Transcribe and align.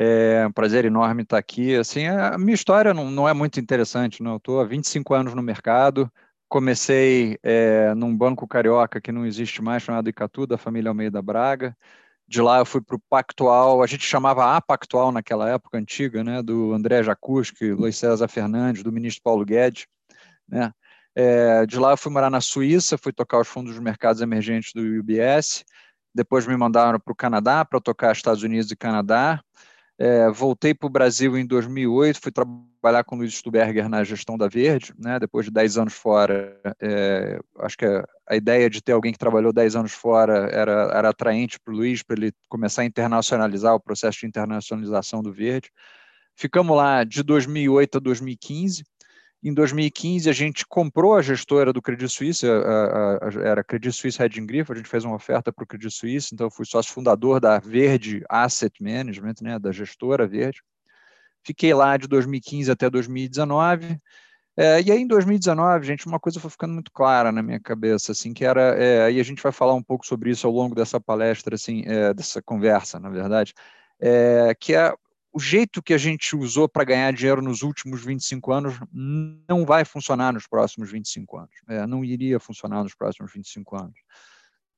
É 0.00 0.46
um 0.46 0.52
prazer 0.52 0.84
enorme 0.84 1.22
estar 1.22 1.38
aqui. 1.38 1.74
Assim, 1.74 2.06
a 2.06 2.38
minha 2.38 2.54
história 2.54 2.94
não, 2.94 3.10
não 3.10 3.28
é 3.28 3.34
muito 3.34 3.58
interessante, 3.58 4.22
não. 4.22 4.32
Eu 4.32 4.36
estou 4.36 4.60
há 4.60 4.64
25 4.64 5.12
anos 5.12 5.34
no 5.34 5.42
mercado. 5.42 6.08
Comecei 6.48 7.36
é, 7.42 7.92
num 7.96 8.16
banco 8.16 8.46
carioca 8.46 9.00
que 9.00 9.10
não 9.10 9.26
existe 9.26 9.60
mais, 9.60 9.82
chamado 9.82 10.08
Icatu, 10.08 10.46
da 10.46 10.56
família 10.56 10.88
Almeida 10.88 11.20
Braga. 11.20 11.76
De 12.28 12.40
lá 12.40 12.58
eu 12.60 12.64
fui 12.64 12.80
para 12.80 12.94
o 12.94 13.02
Pactual, 13.10 13.82
a 13.82 13.86
gente 13.88 14.04
chamava 14.04 14.54
a 14.56 14.60
Pactual 14.60 15.10
naquela 15.10 15.50
época 15.50 15.78
antiga, 15.78 16.22
né, 16.22 16.42
do 16.42 16.72
André 16.72 17.02
Jacuski, 17.02 17.72
Luiz 17.72 17.96
César 17.96 18.28
Fernandes, 18.28 18.84
do 18.84 18.92
ministro 18.92 19.22
Paulo 19.24 19.44
Guedes. 19.44 19.86
Né. 20.46 20.70
É, 21.12 21.66
de 21.66 21.76
lá 21.76 21.90
eu 21.90 21.96
fui 21.96 22.12
morar 22.12 22.30
na 22.30 22.40
Suíça, 22.40 22.96
fui 22.96 23.12
tocar 23.12 23.40
os 23.40 23.48
fundos 23.48 23.72
dos 23.72 23.82
mercados 23.82 24.22
emergentes 24.22 24.72
do 24.72 24.82
UBS. 25.00 25.64
Depois 26.14 26.46
me 26.46 26.56
mandaram 26.56 27.00
para 27.00 27.12
o 27.12 27.16
Canadá 27.16 27.64
para 27.64 27.80
tocar 27.80 28.12
Estados 28.12 28.44
Unidos 28.44 28.70
e 28.70 28.76
Canadá. 28.76 29.42
É, 30.00 30.30
voltei 30.30 30.72
para 30.72 30.86
o 30.86 30.90
Brasil 30.90 31.36
em 31.36 31.44
2008, 31.44 32.20
fui 32.22 32.30
trabalhar 32.30 33.02
com 33.02 33.16
o 33.16 33.18
Luiz 33.18 33.34
Stuberger 33.34 33.88
na 33.88 34.04
gestão 34.04 34.38
da 34.38 34.46
Verde, 34.46 34.94
né, 34.96 35.18
depois 35.18 35.46
de 35.46 35.50
10 35.50 35.76
anos 35.76 35.94
fora. 35.94 36.56
É, 36.80 37.40
acho 37.58 37.76
que 37.76 37.84
a, 37.84 38.04
a, 38.28 38.36
ideia 38.36 38.70
de 38.70 38.80
ter 38.80 38.92
alguém 38.92 39.12
que 39.12 39.18
trabalhou 39.18 39.52
10 39.52 39.74
anos 39.74 39.92
fora 39.92 40.48
era, 40.52 40.92
era 40.94 41.08
atraente 41.08 41.58
para 41.58 41.74
o 41.74 41.76
Luiz, 41.76 42.04
para 42.04 42.16
ele 42.16 42.32
começar 42.48 42.82
a 42.82 42.84
internacionalizar 42.84 43.74
o 43.74 43.80
processo 43.80 44.20
de 44.20 44.26
internacionalização 44.26 45.20
do 45.20 45.32
Verde. 45.32 45.68
Ficamos 46.36 46.76
lá 46.76 47.02
de 47.02 47.24
2008 47.24 47.98
a 47.98 48.00
2015. 48.00 48.84
Em 49.42 49.54
2015, 49.54 50.28
a 50.28 50.32
gente 50.32 50.66
comprou 50.66 51.14
a 51.14 51.22
gestora 51.22 51.72
do 51.72 51.80
Credit 51.80 52.12
Suisse, 52.12 52.44
a, 52.44 52.52
a, 52.52 53.28
a, 53.28 53.48
era 53.48 53.62
Credit 53.62 53.92
Suisse 53.94 54.20
Hedging 54.20 54.44
Grifo, 54.44 54.72
a 54.72 54.76
gente 54.76 54.88
fez 54.88 55.04
uma 55.04 55.14
oferta 55.14 55.52
para 55.52 55.62
o 55.62 55.66
Credit 55.66 55.94
Suisse, 55.94 56.34
então 56.34 56.48
eu 56.48 56.50
fui 56.50 56.66
sócio 56.66 56.92
fundador 56.92 57.38
da 57.38 57.60
Verde 57.60 58.24
Asset 58.28 58.82
Management, 58.82 59.34
né, 59.40 59.58
da 59.58 59.70
gestora 59.70 60.26
Verde. 60.26 60.60
Fiquei 61.44 61.72
lá 61.72 61.96
de 61.96 62.08
2015 62.08 62.70
até 62.70 62.90
2019. 62.90 64.00
É, 64.56 64.82
e 64.82 64.90
aí, 64.90 65.00
em 65.00 65.06
2019, 65.06 65.86
gente, 65.86 66.04
uma 66.08 66.18
coisa 66.18 66.40
foi 66.40 66.50
ficando 66.50 66.74
muito 66.74 66.90
clara 66.90 67.30
na 67.30 67.40
minha 67.40 67.60
cabeça, 67.60 68.10
assim, 68.10 68.34
que 68.34 68.44
era, 68.44 68.74
é, 68.74 69.04
aí 69.04 69.20
a 69.20 69.22
gente 69.22 69.40
vai 69.40 69.52
falar 69.52 69.74
um 69.74 69.82
pouco 69.82 70.04
sobre 70.04 70.30
isso 70.30 70.48
ao 70.48 70.52
longo 70.52 70.74
dessa 70.74 71.00
palestra, 71.00 71.54
assim, 71.54 71.84
é, 71.86 72.12
dessa 72.12 72.42
conversa, 72.42 72.98
na 72.98 73.08
verdade, 73.08 73.54
é, 74.00 74.52
que 74.58 74.74
é 74.74 74.92
o 75.32 75.40
jeito 75.40 75.82
que 75.82 75.92
a 75.92 75.98
gente 75.98 76.34
usou 76.34 76.68
para 76.68 76.84
ganhar 76.84 77.12
dinheiro 77.12 77.42
nos 77.42 77.62
últimos 77.62 78.04
25 78.04 78.52
anos 78.52 78.74
não 78.92 79.64
vai 79.64 79.84
funcionar 79.84 80.32
nos 80.32 80.46
próximos 80.46 80.90
25 80.90 81.38
anos. 81.38 81.54
É, 81.68 81.86
não 81.86 82.04
iria 82.04 82.40
funcionar 82.40 82.82
nos 82.82 82.94
próximos 82.94 83.32
25 83.32 83.76
anos. 83.76 83.98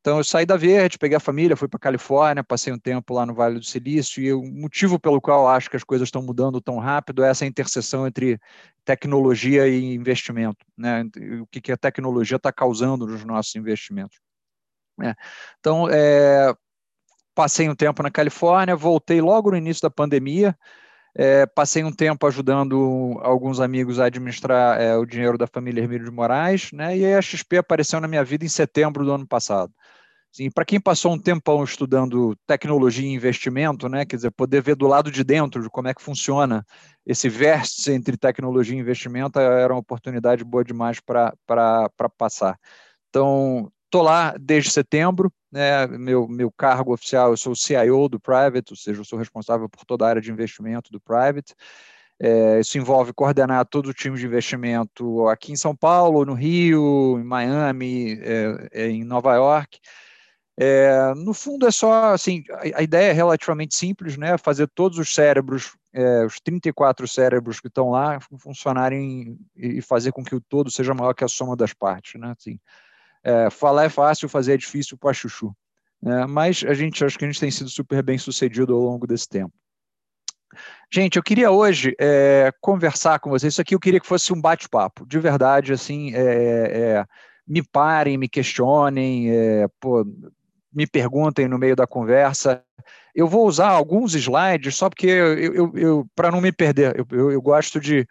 Então, 0.00 0.16
eu 0.16 0.24
saí 0.24 0.46
da 0.46 0.56
Verde, 0.56 0.98
peguei 0.98 1.16
a 1.16 1.20
família, 1.20 1.56
fui 1.56 1.68
para 1.68 1.76
a 1.76 1.80
Califórnia, 1.80 2.42
passei 2.42 2.72
um 2.72 2.78
tempo 2.78 3.12
lá 3.12 3.26
no 3.26 3.34
Vale 3.34 3.58
do 3.58 3.64
Silício, 3.64 4.22
e 4.22 4.32
o 4.32 4.42
motivo 4.42 4.98
pelo 4.98 5.20
qual 5.20 5.46
acho 5.46 5.68
que 5.68 5.76
as 5.76 5.84
coisas 5.84 6.08
estão 6.08 6.22
mudando 6.22 6.58
tão 6.58 6.78
rápido 6.78 7.22
é 7.22 7.28
essa 7.28 7.44
interseção 7.44 8.06
entre 8.06 8.40
tecnologia 8.82 9.68
e 9.68 9.94
investimento. 9.94 10.64
Né? 10.76 11.04
O 11.42 11.46
que, 11.46 11.60
que 11.60 11.70
a 11.70 11.76
tecnologia 11.76 12.38
está 12.38 12.50
causando 12.50 13.06
nos 13.06 13.24
nossos 13.26 13.54
investimentos. 13.56 14.18
É. 15.02 15.14
Então, 15.58 15.86
é, 15.90 16.54
passei 17.40 17.70
um 17.70 17.74
tempo 17.74 18.02
na 18.02 18.10
Califórnia, 18.10 18.76
voltei 18.76 19.18
logo 19.18 19.50
no 19.50 19.56
início 19.56 19.80
da 19.80 19.88
pandemia, 19.88 20.54
é, 21.14 21.46
passei 21.46 21.82
um 21.82 21.90
tempo 21.90 22.26
ajudando 22.26 23.18
alguns 23.22 23.60
amigos 23.60 23.98
a 23.98 24.04
administrar 24.04 24.78
é, 24.78 24.94
o 24.94 25.06
dinheiro 25.06 25.38
da 25.38 25.46
família 25.46 25.80
Hermílio 25.80 26.04
de 26.04 26.10
Moraes, 26.10 26.70
né, 26.70 26.98
e 26.98 27.14
a 27.14 27.22
XP 27.22 27.56
apareceu 27.56 27.98
na 27.98 28.06
minha 28.06 28.22
vida 28.22 28.44
em 28.44 28.48
setembro 28.48 29.06
do 29.06 29.12
ano 29.12 29.26
passado. 29.26 29.72
Assim, 30.30 30.50
para 30.50 30.66
quem 30.66 30.78
passou 30.78 31.14
um 31.14 31.18
tempão 31.18 31.64
estudando 31.64 32.36
tecnologia 32.46 33.08
e 33.08 33.14
investimento, 33.14 33.88
né, 33.88 34.04
quer 34.04 34.16
dizer, 34.16 34.32
poder 34.32 34.60
ver 34.60 34.76
do 34.76 34.86
lado 34.86 35.10
de 35.10 35.24
dentro 35.24 35.62
de 35.62 35.70
como 35.70 35.88
é 35.88 35.94
que 35.94 36.02
funciona 36.02 36.62
esse 37.06 37.26
vértice 37.30 37.90
entre 37.90 38.18
tecnologia 38.18 38.76
e 38.76 38.78
investimento 38.78 39.40
era 39.40 39.72
uma 39.72 39.80
oportunidade 39.80 40.44
boa 40.44 40.62
demais 40.62 41.00
para 41.00 41.32
passar. 42.18 42.60
Então, 43.08 43.72
estou 43.90 44.02
lá 44.02 44.34
desde 44.40 44.70
setembro, 44.70 45.32
né, 45.50 45.86
meu, 45.88 46.28
meu 46.28 46.50
cargo 46.52 46.94
oficial, 46.94 47.32
eu 47.32 47.36
sou 47.36 47.52
o 47.52 47.56
CIO 47.56 48.08
do 48.08 48.20
Private, 48.20 48.72
ou 48.72 48.76
seja, 48.76 49.00
eu 49.00 49.04
sou 49.04 49.18
responsável 49.18 49.68
por 49.68 49.84
toda 49.84 50.06
a 50.06 50.08
área 50.08 50.22
de 50.22 50.30
investimento 50.30 50.92
do 50.92 51.00
Private. 51.00 51.54
É, 52.22 52.60
isso 52.60 52.78
envolve 52.78 53.12
coordenar 53.12 53.66
todo 53.66 53.88
o 53.88 53.94
time 53.94 54.16
de 54.16 54.26
investimento 54.26 55.26
aqui 55.28 55.52
em 55.52 55.56
São 55.56 55.74
Paulo, 55.74 56.24
no 56.24 56.34
Rio, 56.34 57.18
em 57.18 57.24
Miami, 57.24 58.20
é, 58.20 58.68
é, 58.72 58.88
em 58.88 59.02
Nova 59.04 59.34
York. 59.34 59.80
É, 60.56 61.14
no 61.14 61.32
fundo 61.32 61.66
é 61.66 61.70
só 61.70 62.12
assim, 62.12 62.44
a, 62.50 62.80
a, 62.80 62.82
ideia 62.82 63.10
é 63.10 63.14
relativamente 63.14 63.74
simples, 63.74 64.18
né? 64.18 64.36
Fazer 64.36 64.68
todos 64.68 64.98
os 64.98 65.14
cérebros, 65.14 65.74
é, 65.92 66.24
os 66.26 66.38
34 66.40 67.08
cérebros 67.08 67.58
que 67.58 67.68
estão 67.68 67.90
lá, 67.90 68.20
funcionarem 68.38 69.38
e 69.56 69.80
fazer 69.80 70.12
com 70.12 70.22
que 70.22 70.34
o 70.34 70.40
todo 70.40 70.70
seja 70.70 70.92
maior 70.92 71.14
que 71.14 71.24
a 71.24 71.28
soma 71.28 71.56
das 71.56 71.72
partes, 71.72 72.20
né? 72.20 72.34
Assim, 72.38 72.60
é, 73.22 73.50
falar 73.50 73.84
é 73.84 73.88
fácil, 73.88 74.28
fazer 74.28 74.54
é 74.54 74.56
difícil 74.56 74.96
para 74.96 75.12
chuchu. 75.12 75.54
Né? 76.02 76.26
Mas 76.26 76.64
a 76.66 76.74
gente 76.74 77.04
acho 77.04 77.18
que 77.18 77.24
a 77.24 77.28
gente 77.28 77.40
tem 77.40 77.50
sido 77.50 77.68
super 77.68 78.02
bem 78.02 78.18
sucedido 78.18 78.74
ao 78.74 78.80
longo 78.80 79.06
desse 79.06 79.28
tempo. 79.28 79.52
Gente, 80.92 81.16
eu 81.16 81.22
queria 81.22 81.50
hoje 81.50 81.94
é, 82.00 82.52
conversar 82.60 83.20
com 83.20 83.30
vocês. 83.30 83.52
Isso 83.52 83.60
aqui 83.60 83.74
eu 83.74 83.80
queria 83.80 84.00
que 84.00 84.06
fosse 84.06 84.32
um 84.32 84.40
bate-papo, 84.40 85.06
de 85.06 85.18
verdade, 85.18 85.72
assim, 85.72 86.12
é, 86.14 86.20
é, 86.20 87.04
me 87.46 87.62
parem, 87.62 88.18
me 88.18 88.28
questionem, 88.28 89.30
é, 89.30 89.68
pô, 89.78 90.04
me 90.72 90.86
perguntem 90.86 91.46
no 91.46 91.58
meio 91.58 91.76
da 91.76 91.86
conversa. 91.86 92.64
Eu 93.14 93.28
vou 93.28 93.46
usar 93.46 93.68
alguns 93.68 94.14
slides 94.14 94.74
só 94.76 94.88
porque 94.88 95.06
eu, 95.06 95.38
eu, 95.38 95.72
eu 95.76 96.06
para 96.14 96.30
não 96.30 96.40
me 96.40 96.50
perder, 96.50 96.96
eu, 96.96 97.30
eu 97.30 97.40
gosto 97.40 97.78
de, 97.80 98.06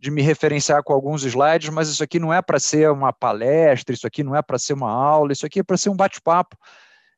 de 0.00 0.10
me 0.10 0.22
referenciar 0.22 0.82
com 0.82 0.94
alguns 0.94 1.24
slides, 1.24 1.68
mas 1.68 1.88
isso 1.90 2.02
aqui 2.02 2.18
não 2.18 2.32
é 2.32 2.40
para 2.40 2.58
ser 2.58 2.90
uma 2.90 3.12
palestra, 3.12 3.94
isso 3.94 4.06
aqui 4.06 4.24
não 4.24 4.34
é 4.34 4.40
para 4.40 4.58
ser 4.58 4.72
uma 4.72 4.90
aula, 4.90 5.32
isso 5.32 5.44
aqui 5.44 5.60
é 5.60 5.62
para 5.62 5.76
ser 5.76 5.90
um 5.90 5.96
bate-papo 5.96 6.56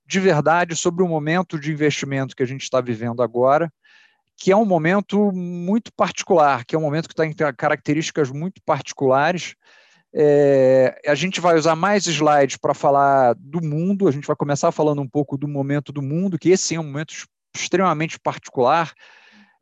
de 0.05 0.19
verdade 0.19 0.75
sobre 0.75 1.05
o 1.05 1.09
momento 1.09 1.59
de 1.59 1.71
investimento 1.71 2.35
que 2.35 2.43
a 2.43 2.47
gente 2.47 2.63
está 2.63 2.81
vivendo 2.81 3.23
agora, 3.23 3.73
que 4.37 4.51
é 4.51 4.57
um 4.57 4.65
momento 4.65 5.31
muito 5.33 5.93
particular, 5.95 6.65
que 6.65 6.75
é 6.75 6.79
um 6.79 6.83
momento 6.83 7.09
que 7.09 7.15
tem 7.15 7.33
características 7.33 8.31
muito 8.31 8.61
particulares. 8.67 9.55
É, 10.13 11.01
a 11.07 11.15
gente 11.15 11.41
vai 11.41 11.57
usar 11.57 11.77
mais 11.77 12.07
slides 12.07 12.57
para 12.57 12.75
falar 12.75 13.35
do 13.39 13.65
mundo, 13.65 14.09
a 14.09 14.11
gente 14.11 14.27
vai 14.27 14.35
começar 14.35 14.73
falando 14.73 15.01
um 15.01 15.09
pouco 15.09 15.39
do 15.39 15.47
momento 15.47 15.93
do 15.93 16.03
mundo, 16.03 16.37
que 16.37 16.51
esse 16.51 16.75
é 16.75 16.81
um 16.81 16.85
momento 16.85 17.15
extremamente 17.55 18.19
particular, 18.19 18.93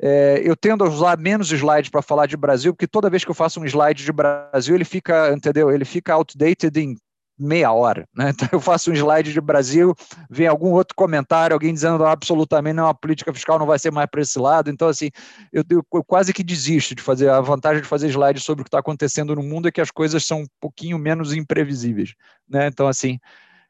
é, 0.02 0.40
eu 0.42 0.56
tendo 0.56 0.82
a 0.82 0.88
usar 0.88 1.18
menos 1.18 1.52
slides 1.52 1.90
para 1.90 2.00
falar 2.00 2.26
de 2.26 2.36
Brasil, 2.36 2.72
porque 2.72 2.86
toda 2.86 3.10
vez 3.10 3.22
que 3.22 3.30
eu 3.30 3.34
faço 3.34 3.60
um 3.60 3.66
slide 3.66 4.02
de 4.02 4.12
Brasil, 4.12 4.74
ele 4.74 4.84
fica, 4.84 5.30
entendeu? 5.32 5.70
Ele 5.70 5.84
fica 5.84 6.14
outdated 6.14 6.74
em 6.80 6.96
meia 7.38 7.70
hora, 7.72 8.06
né? 8.14 8.30
Então 8.34 8.48
eu 8.52 8.60
faço 8.60 8.90
um 8.90 8.94
slide 8.94 9.32
de 9.32 9.40
Brasil, 9.40 9.94
vem 10.30 10.46
algum 10.46 10.70
outro 10.70 10.94
comentário, 10.94 11.52
alguém 11.52 11.74
dizendo 11.74 12.02
ah, 12.04 12.12
absolutamente 12.12 12.76
não, 12.76 12.86
a 12.86 12.94
política 12.94 13.32
fiscal 13.32 13.58
não 13.58 13.66
vai 13.66 13.78
ser 13.78 13.90
mais 13.90 14.08
para 14.10 14.22
esse 14.22 14.38
lado. 14.38 14.70
Então, 14.70 14.88
assim, 14.88 15.10
eu, 15.52 15.62
eu, 15.68 15.84
eu, 15.92 16.04
quase 16.04 16.32
que 16.32 16.42
desisto 16.42 16.94
de 16.94 17.02
fazer. 17.02 17.28
A 17.28 17.40
vantagem 17.42 17.82
de 17.82 17.88
fazer 17.88 18.08
slide 18.08 18.40
sobre 18.40 18.62
o 18.62 18.64
que 18.64 18.68
está 18.68 18.78
acontecendo 18.78 19.36
no 19.36 19.42
mundo 19.42 19.68
é 19.68 19.70
que 19.72 19.80
as 19.82 19.90
coisas 19.90 20.24
são 20.24 20.42
um 20.42 20.46
pouquinho 20.58 20.98
menos 20.98 21.34
imprevisíveis, 21.34 22.14
né? 22.48 22.68
Então, 22.68 22.88
assim, 22.88 23.18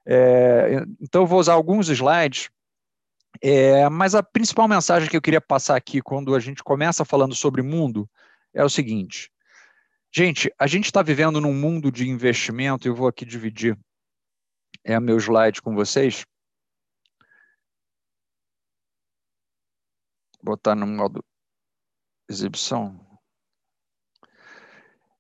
é, 0.07 0.85
então 1.01 1.23
eu 1.23 1.27
vou 1.27 1.41
usar 1.41 1.55
alguns 1.55 1.89
slides 1.89 2.51
é, 3.43 3.89
mas 3.89 4.15
a 4.15 4.23
principal 4.23 4.69
mensagem 4.69 5.09
que 5.09 5.17
eu 5.17 5.23
queria 5.23 5.41
passar 5.41 5.77
aqui 5.77 6.03
quando 6.03 6.35
a 6.35 6.41
gente 6.41 6.63
começa 6.63 7.05
falando 7.05 7.35
sobre 7.35 7.63
mundo 7.63 8.09
é 8.53 8.65
o 8.65 8.69
seguinte. 8.69 9.31
Gente, 10.13 10.53
a 10.59 10.67
gente 10.67 10.87
está 10.87 11.03
vivendo 11.03 11.41
num 11.41 11.55
mundo 11.55 11.91
de 11.91 12.09
investimento, 12.09 12.89
eu 12.89 12.95
vou 12.95 13.07
aqui 13.07 13.25
dividir 13.25 13.79
é, 14.85 14.99
meu 14.99 15.17
slide 15.19 15.63
com 15.63 15.75
vocês. 15.75 16.25
Botar 20.43 20.75
no 20.75 20.87
modo 20.87 21.25
exibição. 22.29 22.99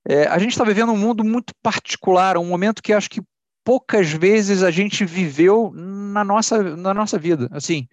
É, 0.09 0.27
a 0.27 0.39
gente 0.39 0.53
está 0.53 0.65
vivendo 0.65 0.93
um 0.93 0.99
mundo 0.99 1.23
muito 1.23 1.55
particular, 1.63 2.37
um 2.37 2.47
momento 2.47 2.83
que 2.83 2.93
acho 2.93 3.11
que 3.11 3.21
poucas 3.71 4.11
vezes 4.11 4.65
a 4.65 4.71
gente 4.73 5.05
viveu 5.05 5.71
na 5.73 6.25
nossa, 6.25 6.61
na 6.77 6.93
nossa 6.93 7.17
vida. 7.17 7.49
Assim, 7.53 7.87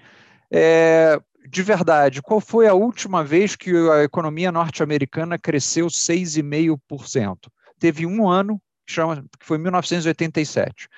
é, 0.49 1.21
de 1.47 1.61
verdade, 1.61 2.19
qual 2.19 2.41
foi 2.41 2.65
a 2.65 2.73
última 2.73 3.23
vez 3.23 3.55
que 3.55 3.69
a 3.91 4.03
economia 4.03 4.51
norte-americana 4.51 5.37
cresceu 5.37 5.85
6,5%? 5.85 7.37
Teve 7.77 8.07
um 8.07 8.27
ano, 8.27 8.59
que, 8.87 8.93
chama, 8.93 9.23
que 9.39 9.45
foi 9.45 9.59
1987. 9.59 10.89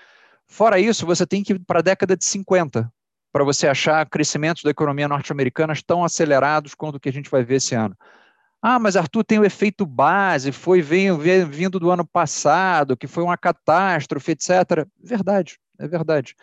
Fora 0.47 0.79
isso, 0.79 1.05
você 1.05 1.27
tem 1.27 1.43
que 1.43 1.51
ir 1.51 1.59
para 1.59 1.79
a 1.79 1.83
década 1.83 2.15
de 2.15 2.23
50 2.23 2.89
para 3.33 3.43
você 3.43 3.67
achar 3.67 4.09
crescimentos 4.09 4.63
da 4.63 4.71
economia 4.71 5.09
norte-americana 5.09 5.73
tão 5.85 6.05
acelerados 6.05 6.73
quanto 6.73 6.95
o 6.95 6.99
que 7.01 7.09
a 7.09 7.13
gente 7.13 7.29
vai 7.29 7.43
ver 7.43 7.55
esse 7.55 7.75
ano. 7.75 7.97
Ah, 8.61 8.77
mas 8.77 8.97
Arthur 8.97 9.23
tem 9.23 9.39
o 9.39 9.45
efeito 9.45 9.85
base, 9.85 10.51
foi 10.51 10.81
vindo 10.81 11.79
do 11.79 11.91
ano 11.91 12.05
passado, 12.05 12.97
que 12.97 13.07
foi 13.07 13.23
uma 13.23 13.37
catástrofe, 13.37 14.31
etc. 14.33 14.85
Verdade, 15.01 15.57
é 15.77 15.87
verdade. 15.87 16.35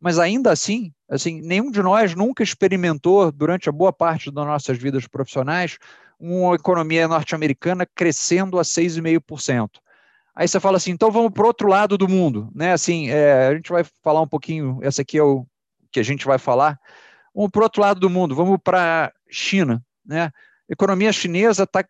mas 0.00 0.18
ainda 0.18 0.52
assim, 0.52 0.92
assim, 1.08 1.40
nenhum 1.40 1.70
de 1.70 1.82
nós 1.82 2.14
nunca 2.14 2.42
experimentou 2.42 3.32
durante 3.32 3.68
a 3.68 3.72
boa 3.72 3.92
parte 3.92 4.30
das 4.30 4.46
nossas 4.46 4.78
vidas 4.78 5.06
profissionais 5.08 5.78
uma 6.18 6.54
economia 6.54 7.08
norte-americana 7.08 7.86
crescendo 7.86 8.58
a 8.58 8.62
6,5%. 8.62 9.80
Aí 10.34 10.48
você 10.48 10.58
fala 10.60 10.76
assim, 10.76 10.90
então 10.90 11.10
vamos 11.10 11.32
para 11.32 11.44
o 11.44 11.46
outro 11.46 11.68
lado 11.68 11.96
do 11.96 12.08
mundo, 12.08 12.50
né? 12.54 12.72
Assim, 12.72 13.08
é, 13.08 13.48
a 13.48 13.54
gente 13.54 13.70
vai 13.70 13.84
falar 14.02 14.20
um 14.20 14.28
pouquinho, 14.28 14.78
essa 14.82 15.02
aqui 15.02 15.16
é 15.18 15.22
o 15.22 15.46
que 15.92 16.00
a 16.00 16.02
gente 16.02 16.26
vai 16.26 16.38
falar. 16.38 16.78
Vamos 17.34 17.50
para 17.50 17.60
o 17.60 17.62
outro 17.62 17.80
lado 17.80 18.00
do 18.00 18.10
mundo, 18.10 18.34
vamos 18.34 18.58
para 18.62 19.06
a 19.06 19.12
China, 19.30 19.82
né? 20.04 20.30
Economia 20.68 21.12
chinesa 21.12 21.66
tá, 21.66 21.84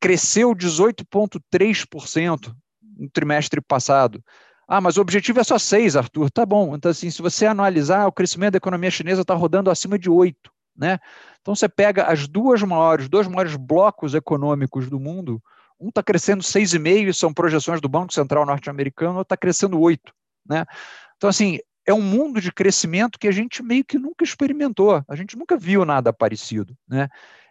cresceu 0.00 0.54
18,3% 0.54 2.54
no 2.98 3.08
trimestre 3.10 3.60
passado. 3.60 4.22
Ah, 4.66 4.80
mas 4.80 4.98
o 4.98 5.00
objetivo 5.00 5.40
é 5.40 5.44
só 5.44 5.58
6, 5.58 5.96
Arthur. 5.96 6.30
Tá 6.30 6.44
bom. 6.44 6.76
Então, 6.76 6.90
assim, 6.90 7.10
se 7.10 7.22
você 7.22 7.46
analisar, 7.46 8.06
o 8.06 8.12
crescimento 8.12 8.52
da 8.52 8.58
economia 8.58 8.90
chinesa 8.90 9.22
está 9.22 9.34
rodando 9.34 9.70
acima 9.70 9.98
de 9.98 10.10
8, 10.10 10.50
né? 10.76 10.98
Então, 11.40 11.54
você 11.54 11.68
pega 11.68 12.04
as 12.04 12.28
duas 12.28 12.62
maiores, 12.62 13.08
dois 13.08 13.26
maiores 13.26 13.56
blocos 13.56 14.14
econômicos 14.14 14.90
do 14.90 15.00
mundo, 15.00 15.42
um 15.80 15.88
está 15.88 16.02
crescendo 16.02 16.42
6,5, 16.42 17.14
são 17.14 17.32
projeções 17.32 17.80
do 17.80 17.88
Banco 17.88 18.12
Central 18.12 18.44
norte-americano, 18.44 19.12
outro 19.12 19.22
está 19.22 19.36
crescendo 19.36 19.80
8. 19.80 20.12
Né? 20.46 20.66
Então, 21.16 21.30
assim, 21.30 21.58
é 21.86 21.94
um 21.94 22.02
mundo 22.02 22.40
de 22.40 22.52
crescimento 22.52 23.18
que 23.18 23.28
a 23.28 23.32
gente 23.32 23.62
meio 23.62 23.84
que 23.84 23.98
nunca 23.98 24.22
experimentou, 24.22 25.02
a 25.08 25.16
gente 25.16 25.38
nunca 25.38 25.56
viu 25.56 25.86
nada 25.86 26.12
parecido. 26.12 26.76
Né? 26.86 27.08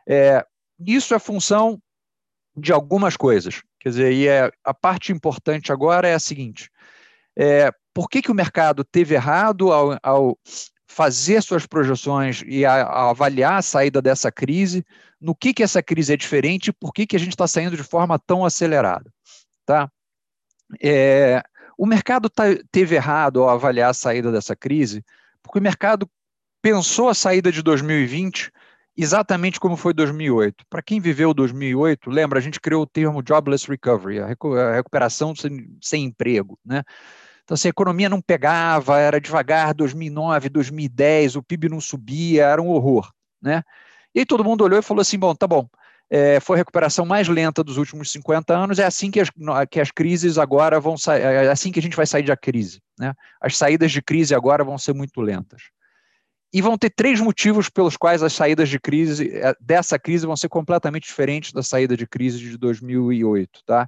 É, 0.07 0.45
isso 0.79 1.13
é 1.13 1.19
função 1.19 1.81
de 2.55 2.71
algumas 2.71 3.15
coisas. 3.15 3.61
Quer 3.79 3.89
dizer, 3.89 4.13
e 4.13 4.27
é, 4.27 4.51
a 4.63 4.73
parte 4.73 5.11
importante 5.11 5.71
agora 5.71 6.07
é 6.07 6.13
a 6.13 6.19
seguinte: 6.19 6.69
é, 7.35 7.71
por 7.93 8.09
que, 8.09 8.21
que 8.21 8.31
o 8.31 8.35
mercado 8.35 8.83
teve 8.83 9.15
errado 9.15 9.71
ao, 9.71 9.97
ao 10.01 10.37
fazer 10.87 11.41
suas 11.41 11.65
projeções 11.65 12.43
e 12.45 12.65
a, 12.65 12.83
a 12.83 13.09
avaliar 13.09 13.59
a 13.59 13.61
saída 13.61 14.01
dessa 14.01 14.31
crise? 14.31 14.85
no 15.19 15.35
que, 15.35 15.53
que 15.53 15.63
essa 15.63 15.81
crise 15.81 16.13
é 16.13 16.17
diferente 16.17 16.67
e 16.67 16.73
por 16.73 16.93
que, 16.93 17.05
que 17.05 17.15
a 17.15 17.19
gente 17.19 17.31
está 17.31 17.47
saindo 17.47 17.75
de 17.75 17.83
forma 17.83 18.17
tão 18.19 18.45
acelerada. 18.45 19.11
Tá? 19.65 19.91
É, 20.81 21.41
o 21.77 21.85
mercado 21.85 22.29
tá, 22.29 22.43
teve 22.71 22.95
errado 22.95 23.43
ao 23.43 23.49
avaliar 23.49 23.89
a 23.89 23.95
saída 23.95 24.31
dessa 24.31 24.55
crise, 24.55 25.03
porque 25.41 25.59
o 25.59 25.61
mercado 25.61 26.09
pensou 26.61 27.09
a 27.09 27.13
saída 27.13 27.51
de 27.51 27.61
2020 27.61 28.51
exatamente 28.97 29.59
como 29.59 29.77
foi 29.77 29.93
2008. 29.93 30.65
Para 30.69 30.81
quem 30.81 30.99
viveu 30.99 31.33
2008, 31.33 32.09
lembra, 32.09 32.39
a 32.39 32.41
gente 32.41 32.59
criou 32.59 32.81
o 32.83 32.87
termo 32.87 33.23
jobless 33.25 33.67
recovery, 33.67 34.19
a 34.19 34.27
recuperação 34.73 35.35
sem, 35.35 35.77
sem 35.81 36.05
emprego, 36.05 36.57
né? 36.65 36.83
Então, 37.43 37.55
assim, 37.55 37.69
a 37.69 37.69
economia 37.69 38.09
não 38.09 38.21
pegava, 38.21 38.99
era 38.99 39.21
devagar, 39.21 39.73
2009, 39.73 40.49
2010, 40.49 41.37
o 41.37 41.43
PIB 41.43 41.69
não 41.69 41.79
subia, 41.79 42.45
era 42.45 42.61
um 42.61 42.67
horror, 42.67 43.09
né? 43.41 43.63
E 44.13 44.19
aí 44.19 44.25
todo 44.25 44.43
mundo 44.43 44.63
olhou 44.65 44.79
e 44.79 44.81
falou 44.81 45.01
assim: 45.01 45.17
bom, 45.17 45.33
tá 45.33 45.47
bom, 45.47 45.65
é, 46.09 46.39
foi 46.39 46.55
a 46.55 46.59
recuperação 46.59 47.05
mais 47.05 47.27
lenta 47.27 47.63
dos 47.63 47.77
últimos 47.77 48.11
50 48.11 48.53
anos, 48.53 48.79
é 48.79 48.85
assim 48.85 49.11
que 49.11 49.19
as, 49.19 49.29
que 49.69 49.79
as 49.79 49.91
crises 49.91 50.37
agora 50.37 50.79
vão 50.79 50.97
sair, 50.97 51.21
é, 51.21 51.45
é 51.45 51.49
assim 51.49 51.71
que 51.71 51.79
a 51.79 51.81
gente 51.81 51.95
vai 51.95 52.05
sair 52.05 52.23
da 52.23 52.35
crise. 52.35 52.81
Né? 52.99 53.13
As 53.41 53.57
saídas 53.57 53.91
de 53.91 54.01
crise 54.01 54.33
agora 54.33 54.63
vão 54.63 54.77
ser 54.77 54.93
muito 54.93 55.21
lentas. 55.21 55.63
E 56.57 56.61
vão 56.61 56.75
ter 56.75 56.89
três 56.89 57.21
motivos 57.21 57.69
pelos 57.69 57.95
quais 57.95 58.23
as 58.23 58.33
saídas 58.33 58.67
de 58.67 58.79
crise, 58.79 59.29
é, 59.29 59.53
dessa 59.61 59.99
crise, 59.99 60.25
vão 60.25 60.35
ser 60.35 60.49
completamente 60.49 61.03
diferentes 61.03 61.53
da 61.53 61.61
saída 61.61 61.95
de 61.95 62.07
crise 62.07 62.39
de 62.39 62.57
2008. 62.57 63.63
Tá? 63.63 63.87